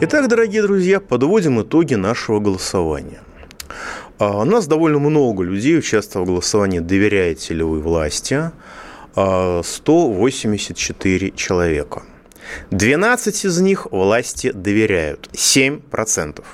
Итак, 0.00 0.28
дорогие 0.28 0.62
друзья, 0.62 1.00
подводим 1.00 1.60
итоги 1.60 1.94
нашего 1.94 2.38
голосования. 2.38 3.20
А, 4.18 4.42
у 4.42 4.44
нас 4.44 4.68
довольно 4.68 5.00
много 5.00 5.42
людей 5.42 5.76
участвовало 5.76 6.26
в 6.26 6.28
голосовании 6.28 6.78
«Доверяете 6.78 7.54
ли 7.54 7.64
вы 7.64 7.80
власти?» 7.80 8.52
184 9.14 11.26
а, 11.26 11.36
человека– 11.36 12.04
12 12.70 13.44
из 13.44 13.60
них 13.60 13.86
власти 13.90 14.52
доверяют, 14.52 15.28
7%. 15.32 16.44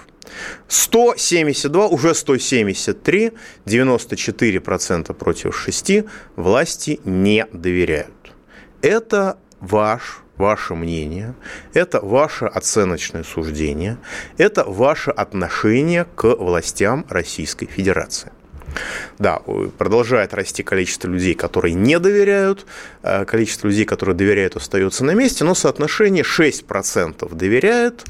172, 0.68 1.86
уже 1.88 2.14
173, 2.14 3.32
94% 3.66 5.14
против 5.14 5.56
6 5.56 5.92
власти 6.36 7.00
не 7.04 7.46
доверяют. 7.52 8.32
Это 8.82 9.38
ваш 9.60 10.24
ваше 10.36 10.74
мнение, 10.74 11.34
это 11.74 12.00
ваше 12.00 12.46
оценочное 12.46 13.22
суждение, 13.22 13.98
это 14.36 14.64
ваше 14.64 15.10
отношение 15.10 16.06
к 16.16 16.24
властям 16.36 17.06
Российской 17.08 17.66
Федерации. 17.66 18.32
Да, 19.18 19.40
продолжает 19.78 20.34
расти 20.34 20.62
количество 20.64 21.08
людей, 21.08 21.34
которые 21.34 21.74
не 21.74 21.98
доверяют, 22.00 22.66
э, 23.02 23.24
количество 23.24 23.68
людей, 23.68 23.84
которые 23.84 24.16
доверяют, 24.16 24.56
остается 24.56 25.04
на 25.04 25.12
месте, 25.12 25.44
но 25.44 25.54
соотношение 25.54 26.24
6% 26.24 27.34
доверяют, 27.34 28.04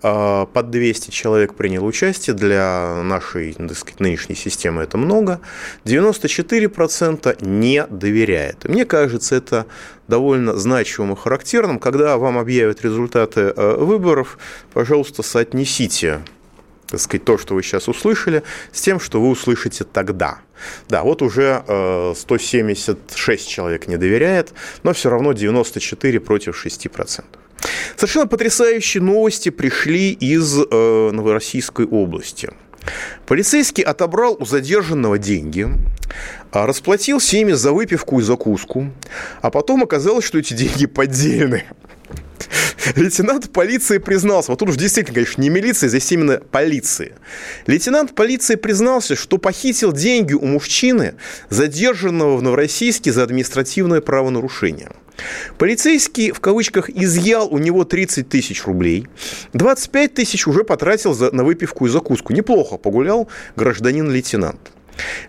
под 0.00 0.70
200 0.70 1.10
человек 1.10 1.54
принял 1.54 1.84
участие, 1.84 2.34
для 2.34 3.02
нашей 3.02 3.54
так 3.54 3.76
сказать, 3.76 4.00
нынешней 4.00 4.34
системы 4.34 4.82
это 4.82 4.98
много, 4.98 5.40
94% 5.84 7.44
не 7.44 7.86
доверяет. 7.86 8.64
Мне 8.64 8.84
кажется, 8.84 9.36
это 9.36 9.66
довольно 10.08 10.54
значимым 10.56 11.14
и 11.14 11.16
характерным, 11.16 11.78
когда 11.78 12.16
вам 12.16 12.38
объявят 12.38 12.82
результаты 12.82 13.52
э, 13.56 13.76
выборов, 13.78 14.38
пожалуйста, 14.72 15.22
соотнесите 15.22 16.20
так 16.88 17.00
сказать, 17.00 17.24
то, 17.24 17.36
что 17.36 17.54
вы 17.54 17.62
сейчас 17.62 17.88
услышали, 17.88 18.42
с 18.72 18.80
тем, 18.80 19.00
что 19.00 19.20
вы 19.20 19.30
услышите 19.30 19.84
тогда. 19.84 20.38
Да, 20.88 21.02
вот 21.02 21.20
уже 21.20 21.62
176 22.16 23.48
человек 23.48 23.88
не 23.88 23.96
доверяет, 23.96 24.52
но 24.82 24.92
все 24.92 25.10
равно 25.10 25.32
94 25.32 26.20
против 26.20 26.64
6%. 26.64 27.24
Совершенно 27.96 28.26
потрясающие 28.26 29.02
новости 29.02 29.48
пришли 29.48 30.12
из 30.12 30.58
э, 30.58 31.10
Новороссийской 31.12 31.86
области. 31.86 32.50
Полицейский 33.26 33.82
отобрал 33.82 34.36
у 34.38 34.44
задержанного 34.44 35.18
деньги, 35.18 35.68
а 36.52 36.66
расплатился 36.66 37.36
ими 37.36 37.52
за 37.52 37.72
выпивку 37.72 38.20
и 38.20 38.22
закуску, 38.22 38.92
а 39.42 39.50
потом 39.50 39.82
оказалось, 39.82 40.24
что 40.24 40.38
эти 40.38 40.54
деньги 40.54 40.86
поддельные. 40.86 41.64
Лейтенант 42.94 43.50
полиции 43.50 43.98
признался, 43.98 44.52
вот 44.52 44.60
тут 44.60 44.68
уж 44.68 44.76
действительно, 44.76 45.14
конечно, 45.14 45.42
не 45.42 45.48
милиция, 45.48 45.88
здесь 45.88 46.10
именно 46.12 46.40
полиция. 46.50 47.12
Лейтенант 47.66 48.14
полиции 48.14 48.54
признался, 48.54 49.16
что 49.16 49.38
похитил 49.38 49.92
деньги 49.92 50.34
у 50.34 50.46
мужчины, 50.46 51.14
задержанного 51.48 52.36
в 52.36 52.42
Новороссийске 52.42 53.12
за 53.12 53.24
административное 53.24 54.00
правонарушение. 54.00 54.90
Полицейский, 55.58 56.30
в 56.30 56.40
кавычках, 56.40 56.90
изъял 56.90 57.48
у 57.48 57.58
него 57.58 57.84
30 57.84 58.28
тысяч 58.28 58.64
рублей. 58.64 59.06
25 59.54 60.14
тысяч 60.14 60.46
уже 60.46 60.62
потратил 60.62 61.14
за, 61.14 61.34
на 61.34 61.42
выпивку 61.42 61.86
и 61.86 61.88
закуску. 61.88 62.32
Неплохо 62.32 62.76
погулял 62.76 63.28
гражданин-лейтенант. 63.56 64.75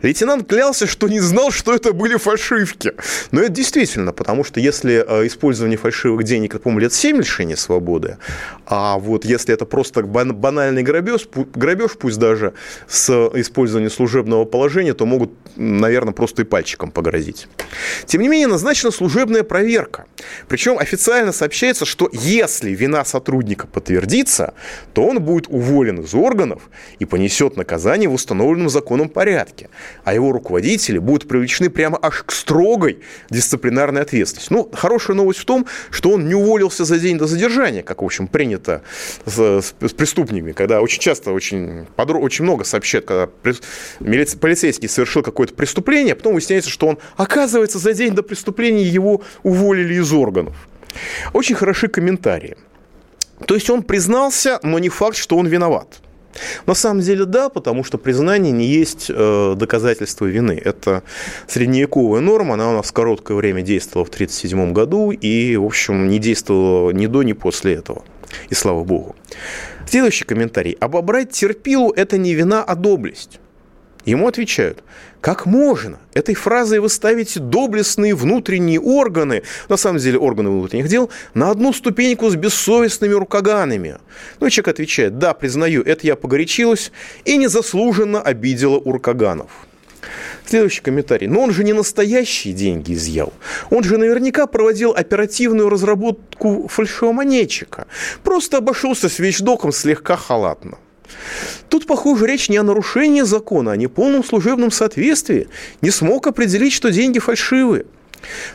Лейтенант 0.01 0.47
клялся, 0.47 0.87
что 0.87 1.07
не 1.07 1.19
знал, 1.19 1.51
что 1.51 1.73
это 1.73 1.93
были 1.93 2.17
фальшивки. 2.17 2.93
Но 3.31 3.41
это 3.41 3.51
действительно, 3.51 4.13
потому 4.13 4.43
что 4.43 4.59
если 4.59 5.03
э, 5.07 5.27
использование 5.27 5.77
фальшивых 5.77 6.23
денег, 6.23 6.55
это, 6.55 6.63
по-моему, 6.63 6.81
лет 6.81 6.93
7 6.93 7.17
лишения 7.17 7.55
свободы, 7.55 8.17
а 8.65 8.97
вот 8.97 9.25
если 9.25 9.53
это 9.53 9.65
просто 9.65 10.03
банальный 10.03 10.83
грабеж, 10.83 11.27
грабеж, 11.53 11.91
пусть 11.99 12.17
даже 12.17 12.53
с 12.87 13.09
использованием 13.33 13.91
служебного 13.91 14.45
положения, 14.45 14.93
то 14.93 15.05
могут, 15.05 15.31
наверное, 15.55 16.13
просто 16.13 16.43
и 16.43 16.45
пальчиком 16.45 16.91
погрозить. 16.91 17.47
Тем 18.05 18.21
не 18.21 18.27
менее, 18.27 18.47
назначена 18.47 18.91
служебная 18.91 19.43
проверка– 19.43 20.05
Причем 20.47 20.77
официально 20.77 21.31
сообщается, 21.31 21.85
что 21.85 22.09
если 22.11 22.71
вина 22.71 23.03
сотрудника 23.05 23.67
подтвердится, 23.67 24.53
то 24.93 25.05
он 25.05 25.21
будет 25.21 25.47
уволен 25.47 26.01
из 26.01 26.13
органов 26.13 26.69
и 26.99 27.05
понесет 27.05 27.57
наказание 27.57 28.09
в 28.09 28.13
установленном 28.13 28.69
законом 28.69 29.09
порядке. 29.09 29.56
А 30.03 30.13
его 30.13 30.31
руководители 30.31 30.97
будут 30.97 31.27
привлечены 31.27 31.69
прямо 31.69 31.99
аж 32.01 32.23
к 32.23 32.31
строгой 32.31 32.99
дисциплинарной 33.29 34.01
ответственности. 34.01 34.53
Ну, 34.53 34.69
хорошая 34.73 35.15
новость 35.17 35.39
в 35.39 35.45
том, 35.45 35.65
что 35.89 36.11
он 36.11 36.27
не 36.27 36.35
уволился 36.35 36.85
за 36.85 36.99
день 36.99 37.17
до 37.17 37.27
задержания, 37.27 37.83
как, 37.83 38.01
в 38.01 38.05
общем, 38.05 38.27
принято 38.27 38.83
с, 39.25 39.37
с, 39.37 39.73
с 39.79 39.93
преступниками, 39.93 40.51
когда 40.51 40.81
очень 40.81 40.99
часто, 40.99 41.31
очень, 41.31 41.85
подро... 41.95 42.19
очень 42.19 42.43
много 42.43 42.63
сообщают, 42.63 43.05
когда 43.05 43.29
полицейский 44.39 44.89
совершил 44.89 45.23
какое-то 45.23 45.53
преступление, 45.53 46.13
а 46.13 46.15
потом 46.15 46.33
выясняется, 46.33 46.69
что 46.69 46.87
он, 46.87 46.97
оказывается, 47.15 47.79
за 47.79 47.93
день 47.93 48.13
до 48.13 48.23
преступления 48.23 48.83
его 48.83 49.21
уволили 49.43 49.95
из 49.95 50.11
органов. 50.13 50.55
Очень 51.33 51.55
хороши 51.55 51.87
комментарии. 51.87 52.57
То 53.45 53.55
есть 53.55 53.69
он 53.69 53.83
признался, 53.83 54.59
но 54.63 54.79
не 54.79 54.89
факт, 54.89 55.17
что 55.17 55.37
он 55.37 55.47
виноват. 55.47 55.99
На 56.65 56.73
самом 56.73 57.01
деле 57.01 57.25
да, 57.25 57.49
потому 57.49 57.83
что 57.83 57.97
признание 57.97 58.51
не 58.51 58.65
есть 58.65 59.07
э, 59.09 59.55
доказательство 59.55 60.25
вины. 60.25 60.61
Это 60.63 61.03
средневековая 61.47 62.21
норма, 62.21 62.55
она 62.55 62.69
у 62.69 62.73
нас 62.73 62.91
короткое 62.91 63.37
время 63.37 63.61
действовала 63.61 64.05
в 64.05 64.09
1937 64.09 64.73
году 64.73 65.11
и, 65.11 65.55
в 65.55 65.65
общем, 65.65 66.09
не 66.09 66.19
действовала 66.19 66.91
ни 66.91 67.07
до, 67.07 67.23
ни 67.23 67.33
после 67.33 67.75
этого. 67.75 68.03
И 68.49 68.55
слава 68.55 68.83
богу. 68.83 69.15
Следующий 69.87 70.25
комментарий. 70.25 70.75
Обобрать 70.79 71.31
терпилу– 71.31 71.91
это 71.95 72.17
не 72.17 72.33
вина, 72.33 72.63
а 72.63 72.75
доблесть. 72.75 73.39
Ему 74.07 74.29
отвечают, 74.29 74.85
как 75.19 75.45
можно? 75.45 75.99
Этой 76.13 76.33
фразой 76.33 76.79
вы 76.79 76.87
ставите 76.87 77.41
доблестные 77.41 78.15
внутренние 78.15 78.79
органы, 78.79 79.43
на 79.67 79.75
самом 79.75 79.99
деле 79.99 80.17
органы 80.17 80.49
внутренних 80.49 80.87
дел, 80.87 81.09
на 81.33 81.51
одну 81.51 81.73
ступеньку 81.73 82.29
с 82.29 82.37
бессовестными 82.37 83.11
рукоганами. 83.11 83.97
Ну 84.39 84.47
и 84.47 84.49
человек 84.49 84.69
отвечает, 84.69 85.19
да, 85.19 85.33
признаю, 85.33 85.83
это 85.83 86.07
я 86.07 86.15
погорячилась 86.15 86.93
и 87.25 87.35
незаслуженно 87.35 88.21
обидела 88.21 88.77
уркаганов. 88.77 89.51
Следующий 90.45 90.79
комментарий. 90.81 91.27
Но 91.27 91.41
он 91.41 91.51
же 91.51 91.65
не 91.65 91.73
настоящие 91.73 92.53
деньги 92.53 92.93
изъял. 92.93 93.33
Он 93.69 93.83
же 93.83 93.97
наверняка 93.97 94.47
проводил 94.47 94.93
оперативную 94.93 95.67
разработку 95.67 96.69
фальшивомонетчика. 96.69 97.87
Просто 98.23 98.59
обошелся 98.59 99.09
с 99.09 99.19
вещдоком 99.19 99.73
слегка 99.73 100.15
халатно. 100.15 100.77
Тут, 101.69 101.85
похоже, 101.85 102.27
речь 102.27 102.49
не 102.49 102.57
о 102.57 102.63
нарушении 102.63 103.21
закона, 103.21 103.71
а 103.71 103.73
о 103.73 103.77
неполном 103.77 104.23
служебном 104.23 104.71
соответствии. 104.71 105.47
Не 105.81 105.91
смог 105.91 106.27
определить, 106.27 106.73
что 106.73 106.91
деньги 106.91 107.19
фальшивые. 107.19 107.85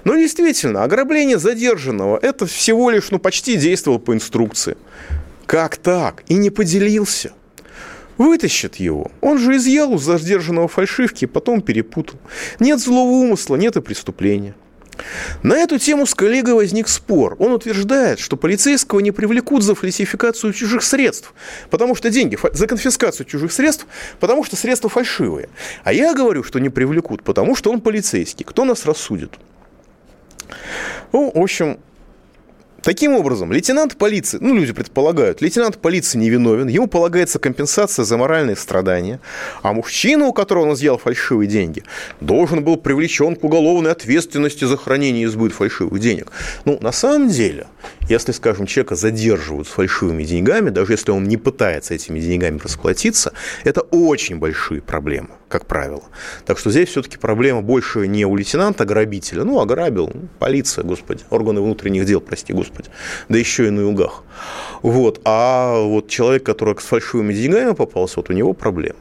Но 0.05 0.17
действительно, 0.17 0.83
ограбление 0.83 1.39
задержанного– 1.39 2.19
это 2.23 2.47
всего 2.47 2.91
лишь, 2.91 3.11
ну, 3.11 3.19
почти 3.19 3.57
действовал 3.57 3.99
по 3.99 4.15
инструкции. 4.15 4.77
Как 5.47 5.77
так? 5.77 6.25
И 6.29 6.35
не 6.35 6.51
поделился. 6.51 7.33
Вытащит 8.19 8.77
его. 8.77 9.11
Он 9.21 9.39
же 9.39 9.57
изъял 9.57 9.93
у 9.93 9.99
задержанного 9.99 10.69
фальшивки, 10.69 11.25
потом 11.25 11.63
перепутал. 11.63 12.19
Нет 12.61 12.81
злого 12.81 13.11
умысла, 13.11 13.57
нет 13.57 13.77
и 13.77 13.81
преступления. 13.81 14.55
На 15.43 15.59
эту 15.59 15.78
тему 15.78 16.07
с 16.07 16.14
коллегой 16.14 16.55
возник 16.55 16.88
спор. 16.88 17.36
Он 17.38 17.53
утверждает, 17.53 18.18
что 18.18 18.36
полицейского 18.36 19.01
не 19.01 19.11
привлекут 19.11 19.62
за 19.62 19.74
фальсификацию 19.74 20.53
чужих 20.53 20.82
средств, 20.82 21.34
потому 21.70 21.95
что 21.95 22.11
деньги, 22.11 22.38
за 22.53 22.66
конфискацию 22.66 23.26
чужих 23.26 23.53
средств, 23.53 23.86
потому 24.20 24.45
что 24.45 24.57
средства 24.57 24.88
фальшивые. 24.88 25.49
А 25.84 25.93
я 25.93 26.14
говорю, 26.14 26.43
что 26.43 26.59
не 26.59 26.68
привлекут, 26.68 27.22
потому 27.22 27.57
что 27.57 27.72
он 27.72 27.80
полицейский. 27.80 28.45
Кто 28.45 28.64
нас 28.64 28.86
рассудит? 28.86 29.32
Ну, 31.12 31.30
в 31.34 31.40
общем, 31.40 31.78
Таким 32.83 33.14
образом, 33.14 33.53
лейтенант 33.53 33.97
полиции, 33.97 34.39
ну, 34.41 34.55
люди 34.55 34.72
предполагают, 34.72 35.41
лейтенант 35.41 35.78
полиции 35.78 36.18
невиновен, 36.18 36.66
ему 36.66 36.89
полагается 36.89 37.39
компенсация 37.39 38.05
за 38.05 38.16
моральные 38.16 38.57
страдания, 38.57 39.20
а 39.62 39.72
мужчина, 39.72 40.26
у 40.26 40.33
которого 40.33 40.64
он 40.64 40.74
изъял 40.74 40.99
фальшивые 40.99 41.49
деньги, 41.49 41.85
должен 42.20 42.64
был 42.64 42.76
привлечен 42.76 43.37
к 43.37 43.45
уголовной 43.45 43.93
ответственности 43.93 44.64
за 44.64 44.76
хранение 44.76 45.24
и 45.24 45.26
сбыт 45.26 45.53
фальшивых 45.53 46.01
денег. 46.01 46.33
Ну, 46.64 46.78
на 46.80 46.91
самом 46.91 47.28
деле, 47.28 47.66
если, 48.09 48.33
скажем, 48.33 48.66
человека 48.66 48.97
задерживают 48.97 49.68
с 49.68 49.70
фальшивыми 49.70 50.24
деньгами, 50.24 50.70
даже 50.70 50.93
если 50.93 51.12
он 51.12 51.24
не 51.24 51.37
пытается 51.37 51.95
этими 51.95 52.18
деньгами 52.18 52.59
расплатиться, 52.59 53.33
это 53.62 53.83
очень 53.83 54.39
большие 54.39 54.83
проблемы, 54.83 55.28
как 55.53 55.67
правило. 55.67 56.03
Так 56.47 56.59
что 56.59 56.71
здесь 56.71 56.89
все-таки 56.89 57.19
проблема 57.19 57.61
больше 57.61 58.09
не 58.09 58.25
у 58.25 58.35
лейтенанта-грабителя, 58.35 59.45
ну, 59.45 59.61
ограбил, 59.61 60.11
полиция, 60.39 60.83
господи, 60.83 61.23
органы 61.29 61.61
внутренних 61.61 62.07
дел, 62.07 62.21
прости, 62.21 62.55
господи, 62.55 62.89
да 63.29 63.39
еще 63.39 63.67
и 63.67 63.71
на 63.71 63.81
югах. 63.81 64.25
Вот. 64.81 65.21
А 65.25 65.79
вот 65.79 66.09
человек, 66.09 66.43
который 66.43 66.75
с 66.81 66.85
фальшивыми 66.85 67.35
деньгами 67.35 67.75
попался, 67.75 68.15
вот 68.17 68.31
у 68.31 68.33
него 68.33 68.55
проблемы. 68.55 68.99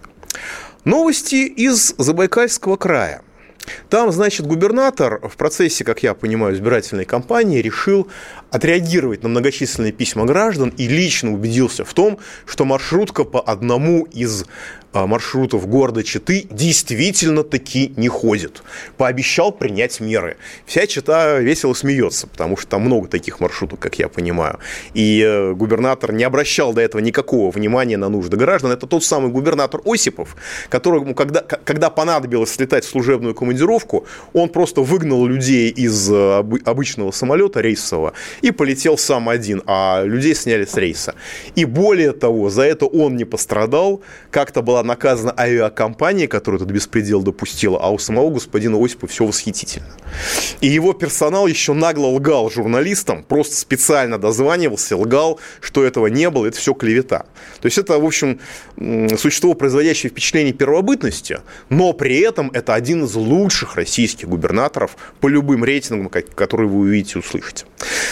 Новости 0.83 1.35
из 1.35 1.95
Забайкальского 1.97 2.75
края. 2.75 3.21
Там, 3.89 4.11
значит, 4.11 4.45
губернатор 4.45 5.19
в 5.27 5.37
процессе, 5.37 5.83
как 5.83 6.03
я 6.03 6.13
понимаю, 6.13 6.55
избирательной 6.55 7.05
кампании 7.05 7.61
решил 7.61 8.07
отреагировать 8.49 9.23
на 9.23 9.29
многочисленные 9.29 9.91
письма 9.91 10.25
граждан 10.25 10.73
и 10.77 10.87
лично 10.87 11.31
убедился 11.31 11.85
в 11.85 11.93
том, 11.93 12.17
что 12.45 12.65
маршрутка 12.65 13.23
по 13.23 13.39
одному 13.39 14.03
из 14.05 14.45
маршрутов 14.93 15.67
города 15.67 16.03
Читы 16.03 16.47
действительно 16.49 17.43
таки 17.43 17.93
не 17.97 18.07
ходит. 18.07 18.63
Пообещал 18.97 19.51
принять 19.51 19.99
меры. 19.99 20.37
Вся 20.65 20.85
Чита 20.87 21.39
весело 21.39 21.73
смеется, 21.73 22.27
потому 22.27 22.57
что 22.57 22.71
там 22.71 22.81
много 22.81 23.07
таких 23.07 23.39
маршрутов, 23.39 23.79
как 23.79 23.99
я 23.99 24.09
понимаю. 24.09 24.59
И 24.93 25.21
э, 25.21 25.53
губернатор 25.53 26.11
не 26.11 26.23
обращал 26.23 26.73
до 26.73 26.81
этого 26.81 27.01
никакого 27.01 27.51
внимания 27.51 27.97
на 27.97 28.09
нужды 28.09 28.37
граждан. 28.37 28.71
Это 28.71 28.87
тот 28.87 29.03
самый 29.03 29.31
губернатор 29.31 29.81
Осипов, 29.85 30.35
которому, 30.69 31.15
когда, 31.15 31.41
когда 31.41 31.89
понадобилось 31.89 32.51
слетать 32.51 32.85
в 32.85 32.89
служебную 32.89 33.33
командировку, 33.33 34.05
он 34.33 34.49
просто 34.49 34.81
выгнал 34.81 35.25
людей 35.25 35.69
из 35.69 36.11
э, 36.11 36.43
обычного 36.65 37.11
самолета 37.11 37.61
рейсового 37.61 38.13
и 38.41 38.51
полетел 38.51 38.97
сам 38.97 39.29
один, 39.29 39.61
а 39.65 40.03
людей 40.03 40.35
сняли 40.35 40.65
с 40.65 40.75
рейса. 40.75 41.15
И 41.55 41.65
более 41.65 42.11
того, 42.11 42.49
за 42.49 42.63
это 42.63 42.85
он 42.85 43.15
не 43.15 43.25
пострадал. 43.25 44.01
Как-то 44.31 44.61
была 44.61 44.80
наказана 44.83 45.33
авиакомпания, 45.37 46.27
которая 46.27 46.61
этот 46.61 46.71
беспредел 46.71 47.21
допустила, 47.21 47.79
а 47.81 47.89
у 47.89 47.97
самого 47.97 48.29
господина 48.29 48.83
Осипа 48.83 49.07
все 49.07 49.25
восхитительно. 49.25 49.87
И 50.61 50.67
его 50.67 50.93
персонал 50.93 51.47
еще 51.47 51.73
нагло 51.73 52.07
лгал 52.07 52.49
журналистам, 52.49 53.23
просто 53.23 53.55
специально 53.55 54.17
дозванивался, 54.17 54.97
лгал, 54.97 55.39
что 55.59 55.83
этого 55.83 56.07
не 56.07 56.29
было, 56.29 56.47
это 56.47 56.57
все 56.57 56.73
клевета. 56.73 57.25
То 57.61 57.65
есть 57.65 57.77
это, 57.77 57.99
в 57.99 58.05
общем, 58.05 58.39
существо, 59.17 59.53
производящее 59.53 60.09
впечатление 60.09 60.53
первобытности, 60.53 61.41
но 61.69 61.93
при 61.93 62.19
этом 62.19 62.51
это 62.53 62.73
один 62.73 63.05
из 63.05 63.15
лучших 63.15 63.75
российских 63.75 64.27
губернаторов 64.27 64.97
по 65.19 65.27
любым 65.27 65.63
рейтингам, 65.63 66.09
которые 66.09 66.69
вы 66.69 66.79
увидите 66.79 67.13
и 67.15 67.19
услышите. 67.19 67.65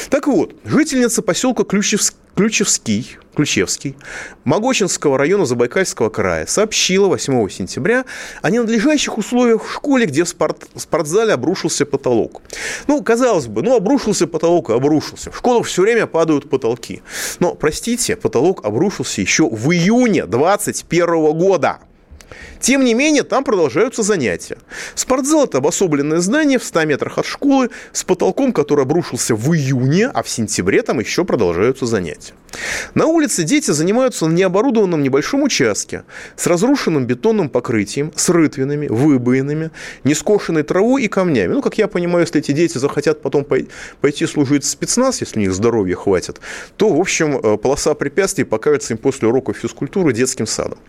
Так 0.09 0.27
вот, 0.27 0.55
жительница 0.65 1.21
поселка 1.21 1.63
Ключевск 1.63 2.15
Ключевский, 2.35 3.17
Ключевский 3.35 3.95
Могочинского 4.43 5.17
района 5.17 5.45
Забайкальского 5.45 6.09
края 6.09 6.45
сообщила 6.45 7.07
8 7.07 7.49
сентября 7.49 8.05
о 8.41 8.49
ненадлежащих 8.49 9.17
условиях 9.17 9.65
в 9.65 9.71
школе, 9.71 10.05
где 10.05 10.23
в 10.23 10.29
спорт, 10.29 10.67
спортзале 10.75 11.33
обрушился 11.33 11.85
потолок. 11.85 12.41
Ну, 12.87 13.01
казалось 13.03 13.47
бы, 13.47 13.61
ну, 13.61 13.75
обрушился 13.75 14.27
потолок, 14.27 14.69
обрушился. 14.69 15.31
В 15.31 15.37
школах 15.37 15.67
все 15.67 15.81
время 15.81 16.07
падают 16.07 16.49
потолки. 16.49 17.01
Но, 17.39 17.55
простите, 17.55 18.15
потолок 18.15 18.65
обрушился 18.65 19.21
еще 19.21 19.49
в 19.49 19.71
июне 19.71 20.25
2021 20.25 21.37
года. 21.37 21.79
Тем 22.59 22.83
не 22.83 22.93
менее, 22.93 23.23
там 23.23 23.43
продолжаются 23.43 24.03
занятия. 24.03 24.57
Спортзал– 24.95 25.43
это 25.45 25.59
обособленное 25.59 26.19
здание 26.19 26.59
в 26.59 26.63
100 26.63 26.85
метрах 26.85 27.17
от 27.17 27.25
школы 27.25 27.69
с 27.93 28.03
потолком, 28.03 28.51
который 28.51 28.83
обрушился 28.83 29.35
в 29.35 29.53
июне, 29.53 30.07
а 30.07 30.23
в 30.23 30.29
сентябре 30.29 30.81
там 30.81 30.99
еще 30.99 31.23
продолжаются 31.25 31.85
занятия. 31.85 32.33
На 32.95 33.05
улице 33.05 33.43
дети 33.43 33.71
занимаются 33.71 34.25
на 34.27 34.33
необорудованном 34.33 35.03
небольшом 35.03 35.43
участке 35.43 36.03
с 36.35 36.47
разрушенным 36.47 37.05
бетонным 37.05 37.49
покрытием, 37.49 38.11
с 38.15 38.29
рытвинами, 38.29 38.87
выбоинами, 38.87 39.71
нескошенной 40.03 40.63
травой 40.63 41.03
и 41.03 41.07
камнями. 41.07 41.53
Ну, 41.53 41.61
как 41.61 41.77
я 41.77 41.87
понимаю, 41.87 42.25
если 42.25 42.39
эти 42.39 42.51
дети 42.51 42.77
захотят 42.77 43.21
потом 43.21 43.45
пойти 44.01 44.25
служить 44.25 44.63
в 44.63 44.67
спецназ, 44.67 45.21
если 45.21 45.39
у 45.39 45.41
них 45.41 45.53
здоровья 45.53 45.95
хватит, 45.95 46.39
то, 46.77 46.89
в 46.89 46.99
общем, 46.99 47.37
э, 47.37 47.57
полоса 47.57 47.93
препятствий 47.93 48.43
покажется 48.43 48.93
им 48.93 48.97
после 48.97 49.27
уроков 49.27 49.57
физкультуры 49.57 50.13
детским 50.13 50.47
садом. 50.47 50.79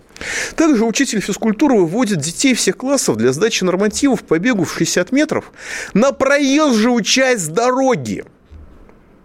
Также 0.56 0.84
учитель 0.84 1.20
физкультуры 1.20 1.59
выводит 1.68 2.18
детей 2.18 2.54
всех 2.54 2.76
классов 2.76 3.16
для 3.16 3.32
сдачи 3.32 3.64
нормативов 3.64 4.22
по 4.22 4.38
бегу 4.38 4.64
в 4.64 4.72
60 4.72 5.12
метров 5.12 5.52
на 5.94 6.12
проезжую 6.12 7.02
часть 7.02 7.52
дороги. 7.52 8.24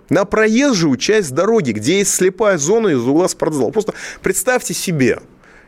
На 0.09 0.25
проезжую 0.25 0.97
часть 0.97 1.33
дороги, 1.33 1.71
где 1.71 1.99
есть 1.99 2.13
слепая 2.13 2.57
зона 2.57 2.89
из 2.89 3.05
угла 3.05 3.27
спортзала. 3.27 3.71
Просто 3.71 3.93
представьте 4.21 4.73
себе, 4.73 5.19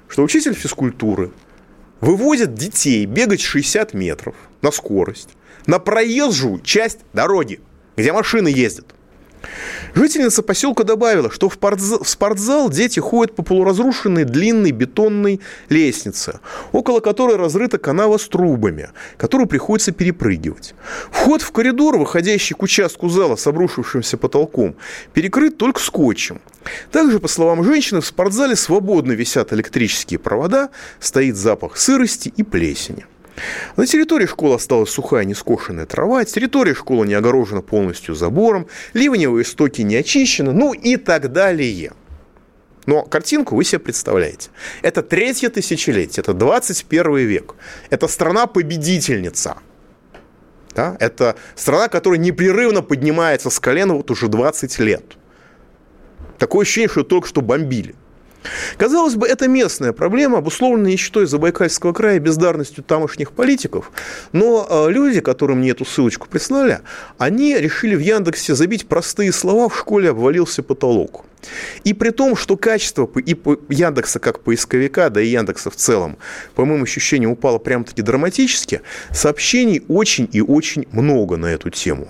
что 0.08 0.24
учитель 0.24 0.54
физкультуры 0.54 1.32
выводит 2.02 2.54
детей 2.54 3.06
бегать 3.06 3.42
60 3.42 3.94
метров 3.94 4.36
на 4.62 4.72
скорость 4.72 5.30
на 5.68 5.80
проезжую 5.80 6.60
часть 6.62 7.00
дороги. 7.14 7.60
где 7.96 8.14
машины 8.14 8.48
ездят. 8.48 8.94
Жительница 9.94 10.44
поселка 10.44 10.84
добавила, 10.84 11.32
что 11.32 11.50
в 11.50 11.58
спортзал 12.08 12.70
дети 12.70 13.00
ходят 13.00 13.36
по 13.36 13.44
полуразрушенной 13.44 14.26
длинной 14.26 14.72
бетонной 14.72 15.42
лестнице, 15.70 16.40
около 16.72 17.00
которой 17.00 17.38
разрыта 17.38 17.78
канава 17.78 18.18
с 18.18 18.28
трубами, 18.28 18.90
которую 19.18 19.48
приходится 19.48 19.92
перепрыгивать. 19.92 20.76
Вход 21.12 21.42
в 21.42 21.52
коридор, 21.52 21.98
выходящий 21.98 22.54
к 22.54 22.64
участку 22.64 23.10
зала 23.10 23.36
с 23.36 23.48
обрушившимся 23.48 24.18
потолком, 24.18 24.76
перекрыт 25.14 25.58
только 25.58 25.80
скотчем. 25.80 26.42
Также, 26.92 27.20
по 27.20 27.28
словам 27.28 27.64
женщины, 27.64 28.02
в 28.02 28.06
спортзале 28.06 28.56
свободно 28.56 29.14
висят 29.14 29.54
электрические 29.54 30.20
провода, 30.20 30.70
стоит 31.00 31.36
запах 31.38 31.78
сырости 31.78 32.32
и 32.36 32.44
плесени. 32.44 33.06
На 33.76 33.86
территории 33.86 34.26
школы 34.26 34.56
осталась 34.56 34.90
сухая 34.90 35.26
нескошенная 35.26 35.86
трава, 35.86 36.26
территория 36.26 36.74
школы 36.74 37.08
не 37.08 37.14
огорожена 37.14 37.62
полностью 37.62 38.16
забором, 38.16 38.68
ливневые 38.94 39.46
стоки 39.46 39.82
не 39.82 39.96
очищены, 39.96 40.54
ну 40.54 40.74
и 40.74 40.98
так 40.98 41.32
далее. 41.32 41.94
Но 42.88 43.04
картинку 43.04 43.56
вы 43.56 43.66
себе 43.66 43.80
представляете. 43.80 44.50
Это 44.82 45.04
третье 45.04 45.50
тысячелетие, 45.50 46.22
это 46.22 46.34
21 46.34 47.18
век. 47.18 47.56
Это 47.90 48.08
страна-победительница. 48.08 49.58
Да? 50.74 50.96
Это 51.00 51.36
страна, 51.56 51.90
которая 51.90 52.20
непрерывно 52.20 52.82
поднимается 52.82 53.50
с 53.50 53.60
колена 53.60 53.94
вот 53.94 54.10
уже 54.10 54.30
20 54.30 54.80
лет. 54.80 55.04
Такое 56.38 56.62
ощущение, 56.62 56.90
что 56.90 57.04
только 57.04 57.28
что 57.28 57.42
бомбили. 57.42 57.96
Казалось 58.78 59.16
бы, 59.16 59.28
это 59.28 59.48
местная 59.48 59.94
проблема, 59.94 60.40
обусловленная 60.40 60.92
нищетой 60.92 61.26
Забайкальского 61.26 61.94
края, 61.94 62.20
бездарностью 62.20 62.84
тамошних 62.84 63.32
политиков. 63.32 63.92
Но 64.32 64.68
э, 64.70 64.92
люди, 64.92 65.22
которым 65.22 65.60
мне 65.60 65.72
эту 65.72 65.86
ссылочку 65.86 66.28
прислали, 66.28 66.80
они 67.18 67.58
решили 67.58 67.96
в 67.96 68.00
Яндексе 68.00 68.56
забить 68.56 68.88
простые 68.88 69.32
слова 69.32 69.70
«в 69.70 69.78
школе 69.78 70.10
обвалился 70.10 70.64
потолок». 70.64 71.26
И 71.84 71.94
при 71.94 72.10
том, 72.10 72.36
что 72.36 72.58
качество 72.58 73.10
и 73.16 73.38
Яндекса 73.70 74.20
как 74.20 74.42
поисковика, 74.42 75.10
да 75.10 75.22
и 75.22 75.28
Яндекса 75.28 75.70
в 75.70 75.76
целом, 75.76 76.18
по 76.56 76.66
моим 76.66 76.84
ощущениям, 76.84 77.32
упало 77.32 77.58
прям-таки 77.60 78.02
драматически, 78.02 78.82
сообщений 79.12 79.84
очень 79.88 80.28
и 80.32 80.42
очень 80.42 80.88
много 80.92 81.38
на 81.38 81.48
эту 81.48 81.70
тему. 81.70 82.08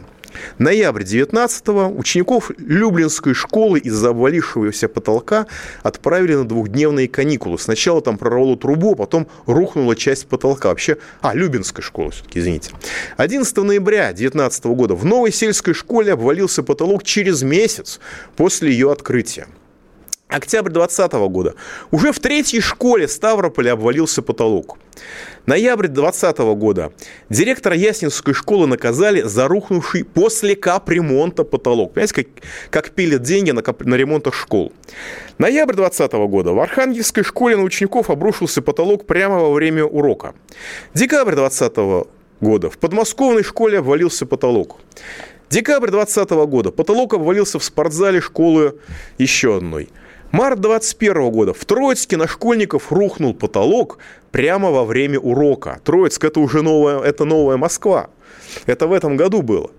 Ноябрь 0.58 1.04
19-го 1.04 1.98
учеников 1.98 2.52
Люблинской 2.58 3.34
школы 3.34 3.80
из-за 3.80 4.10
обвалившегося 4.10 4.88
потолка 4.88 5.48
отправили 5.84 6.36
на 6.36 6.48
двухдневные 6.48 7.08
каникулы. 7.08 7.60
Сначала 7.60 8.02
там 8.02 8.18
прорвало 8.18 8.58
трубу, 8.58 8.94
а 8.94 8.96
потом 8.96 9.28
рухнула 9.46 9.96
часть 9.96 10.28
потолка. 10.28 10.70
Вообще, 10.70 10.98
а, 11.22 11.34
Любинская 11.34 11.84
школа 11.84 12.12
все-таки, 12.12 12.40
извините. 12.40 12.72
11 13.18 13.58
ноября 13.58 14.14
19 14.14 14.66
года 14.66 14.96
в 14.96 15.06
новой 15.06 15.32
сельской 15.32 15.74
школе 15.74 16.14
обвалился 16.14 16.64
потолок 16.64 17.04
через 17.04 17.44
месяц 17.44 18.00
после 18.36 18.72
ее 18.72 18.92
открытия. 18.92 19.48
Октябрь 20.30 20.72
2020 20.72 21.14
года. 21.30 21.56
Уже 21.90 22.12
в 22.12 22.20
третьей 22.20 22.60
школе 22.60 23.08
Ставрополя 23.08 23.74
обвалился 23.74 24.22
потолок. 24.22 24.78
Ноябрь 25.46 25.88
2020 25.88 26.38
года. 26.58 26.92
Директора 27.30 27.78
Яснинской 27.78 28.34
школы 28.34 28.68
наказали 28.68 29.22
за 29.22 29.48
рухнувший 29.48 30.04
после 30.04 30.58
капремонта 30.58 31.46
потолок. 31.46 31.94
Понимаете, 31.94 32.14
как, 32.14 32.28
как 32.70 32.90
пилят 32.90 33.22
деньги 33.22 33.52
на, 33.52 33.62
кап, 33.62 33.86
на 33.86 33.96
ремонтах 33.96 34.34
школ. 34.34 34.74
Ноябрь 35.38 35.76
2020 35.76 36.30
года. 36.30 36.52
В 36.52 36.60
Архангельской 36.60 37.24
школе 37.24 37.56
на 37.56 37.64
учеников 37.64 38.10
обрушился 38.10 38.62
потолок 38.62 39.06
прямо 39.06 39.40
во 39.40 39.54
время 39.54 39.86
урока. 39.86 40.36
Декабрь 40.94 41.36
2020 41.36 42.08
года. 42.42 42.70
В 42.70 42.78
подмосковной 42.78 43.44
школе 43.44 43.80
обвалился 43.80 44.26
потолок. 44.26 44.76
Декабрь 45.50 45.92
2020 45.92 46.50
года. 46.50 46.72
Потолок 46.72 47.14
обвалился 47.14 47.60
в 47.60 47.64
спортзале 47.64 48.20
школы 48.20 48.78
еще 49.18 49.56
одной. 49.56 49.88
Март 50.38 50.60
21 50.60 51.32
года. 51.32 51.52
В 51.52 51.66
Троицке 51.66 52.16
на 52.16 52.28
школьников 52.28 52.92
рухнул 52.92 53.34
потолок 53.34 53.98
прямо 54.30 54.70
во 54.70 54.86
время 54.86 55.20
урока. 55.20 55.82
Троицк– 55.84 56.24
это 56.26 56.40
уже 56.40 56.62
новая, 56.62 57.00
это 57.00 57.26
новая 57.26 57.58
Москва. 57.58 58.12
Это 58.68 58.86
в 58.86 58.94
этом 58.94 59.18
году 59.18 59.42
было. 59.42 59.72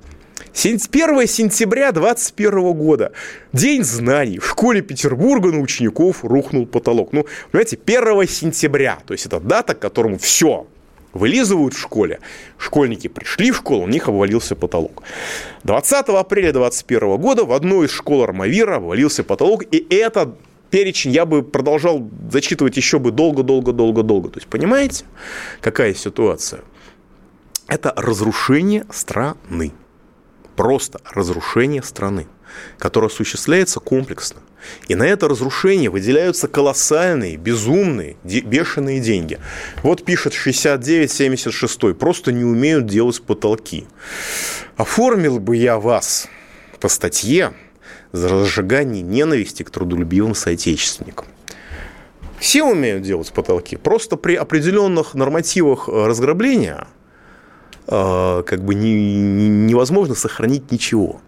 1 0.52 1.28
сентября 1.28 1.92
2021 1.92 2.72
года. 2.72 3.12
День 3.52 3.84
знаний. 3.84 4.40
В 4.40 4.48
школе 4.48 4.82
Петербурга 4.82 5.52
на 5.52 5.60
учеников 5.60 6.24
рухнул 6.24 6.66
потолок. 6.66 7.12
Ну, 7.12 7.24
понимаете, 7.52 7.78
1 7.86 8.26
сентября. 8.26 8.98
То 9.06 9.14
есть 9.14 9.26
это 9.26 9.38
дата, 9.38 9.76
к 9.76 9.78
которому 9.78 10.18
все, 10.18 10.66
вылизывают 11.12 11.74
в 11.74 11.78
школе. 11.78 12.18
Школьники 12.58 13.06
пришли 13.06 13.52
в 13.52 13.58
школу, 13.58 13.84
у 13.84 13.88
них 13.88 14.08
обвалился 14.08 14.56
потолок. 14.56 15.04
20 15.62 16.08
апреля 16.08 16.52
2021 16.52 17.16
года 17.16 17.44
в 17.44 17.52
одной 17.52 17.86
из 17.86 17.92
школ 17.92 18.24
Армавира 18.24 18.76
обвалился 18.76 19.22
потолок, 19.22 19.62
и 19.70 19.86
это 19.90 20.34
перечень 20.70 21.12
я 21.12 21.24
бы 21.26 21.42
продолжал 21.42 22.08
зачитывать 22.30 22.76
еще 22.76 22.98
бы 22.98 23.10
долго-долго-долго-долго. 23.10 24.30
То 24.30 24.38
есть, 24.38 24.48
понимаете, 24.48 25.04
какая 25.60 25.94
ситуация? 25.94 26.62
Это 27.66 27.92
разрушение 27.96 28.84
страны. 28.90 29.72
Просто 30.56 31.00
разрушение 31.12 31.82
страны, 31.82 32.26
которое 32.78 33.06
осуществляется 33.06 33.78
комплексно. 33.78 34.40
И 34.88 34.94
на 34.94 35.04
это 35.04 35.28
разрушение 35.28 35.88
выделяются 35.88 36.48
колоссальные, 36.48 37.36
безумные, 37.36 38.16
бешеные 38.24 39.00
деньги. 39.00 39.38
Вот 39.82 40.04
пишет 40.04 40.32
69-76, 40.34 41.94
просто 41.94 42.32
не 42.32 42.44
умеют 42.44 42.86
делать 42.86 43.22
потолки. 43.22 43.86
Оформил 44.76 45.38
бы 45.38 45.56
я 45.56 45.78
вас 45.78 46.28
по 46.80 46.88
статье 46.88 47.52
за 48.12 48.28
разжигание 48.28 49.02
ненависти 49.02 49.62
к 49.62 49.70
трудолюбивым 49.70 50.34
соотечественникам. 50.34 51.26
Все 52.38 52.64
умеют 52.64 53.02
делать 53.02 53.32
потолки. 53.32 53.76
Просто 53.76 54.16
при 54.16 54.34
определенных 54.34 55.14
нормативах 55.14 55.88
э, 55.88 56.06
разграбления 56.06 56.86
э, 57.86 58.42
как 58.46 58.64
бы 58.64 58.74
не, 58.74 59.48
невозможно 59.48 60.14
сохранить 60.14 60.70
ничего. 60.70 61.20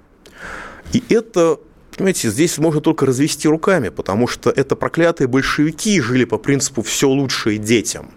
И 0.93 1.03
это 1.09 1.59
понимаете, 2.01 2.31
здесь 2.31 2.57
можно 2.57 2.81
только 2.81 3.05
развести 3.05 3.47
руками, 3.47 3.91
потому 3.91 4.27
что 4.27 4.49
это 4.49 4.75
проклятые 4.75 5.29
большевики 5.29 6.01
жили 6.01 6.25
по 6.25 6.39
принципу 6.39 6.81
«все 6.81 7.09
лучшее 7.11 7.59
детям». 7.59 8.13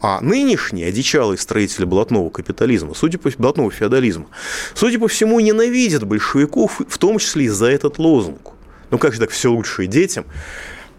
А 0.00 0.20
нынешние 0.20 0.86
одичалые 0.86 1.38
строители 1.38 1.84
блатного 1.84 2.30
капитализма, 2.30 2.94
судя 2.94 3.18
по 3.18 3.30
блатного 3.36 3.70
феодализма, 3.70 4.26
судя 4.74 4.98
по 4.98 5.08
всему, 5.08 5.40
ненавидят 5.40 6.04
большевиков, 6.04 6.80
в 6.88 6.98
том 6.98 7.18
числе 7.18 7.46
и 7.46 7.48
за 7.48 7.66
этот 7.66 7.98
лозунг. 7.98 8.52
Ну 8.90 8.98
как 8.98 9.12
же 9.12 9.20
так 9.20 9.30
все 9.30 9.50
лучшее 9.50 9.88
детям? 9.88 10.24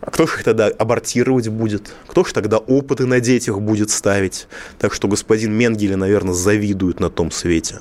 А 0.02 0.12
кто 0.12 0.28
же 0.28 0.36
их 0.36 0.44
тогда 0.44 0.68
абортировать 0.68 1.48
будет? 1.48 1.94
Кто 2.08 2.24
же 2.24 2.34
тогда 2.34 2.58
опыты 2.58 3.06
на 3.06 3.20
детях 3.20 3.60
будет 3.60 3.90
ставить? 3.90 4.48
Так 4.78 4.94
что 4.94 5.08
господин 5.08 5.54
Менгеле, 5.54 5.96
наверное, 5.96 6.34
завидует 6.34 7.00
на 7.00 7.10
том 7.10 7.32
свете. 7.32 7.80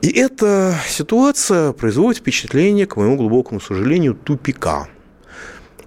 И 0.00 0.10
эта 0.10 0.74
ситуация 0.88 1.72
производит 1.72 2.20
впечатление, 2.20 2.86
к 2.86 2.96
моему 2.96 3.16
глубокому 3.16 3.60
сожалению, 3.60 4.14
тупика. 4.14 4.88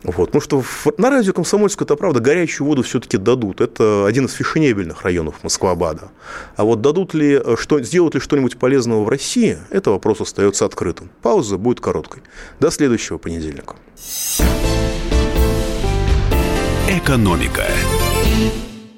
Вот. 0.03 0.31
Потому 0.31 0.41
что 0.41 0.63
на 0.97 1.09
радио 1.09 1.33
Комсомольская, 1.33 1.85
это 1.85 1.95
правда, 1.95 2.19
горячую 2.19 2.67
воду 2.67 2.83
все-таки 2.83 3.17
дадут. 3.17 3.61
Это 3.61 4.05
один 4.05 4.25
из 4.25 4.33
фешенебельных 4.33 5.03
районов 5.03 5.35
Москва-Бада. 5.43 6.09
А 6.55 6.63
вот 6.63 6.81
дадут 6.81 7.13
ли, 7.13 7.41
что, 7.57 7.81
сделают 7.81 8.15
ли 8.15 8.21
что-нибудь 8.21 8.57
полезного 8.57 9.03
в 9.03 9.09
России, 9.09 9.57
это 9.69 9.91
вопрос 9.91 10.21
остается 10.21 10.65
открытым. 10.65 11.09
Пауза 11.21 11.57
будет 11.57 11.79
короткой. 11.79 12.23
До 12.59 12.69
следующего 12.71 13.17
понедельника. 13.17 13.75
Экономика. 16.89 17.65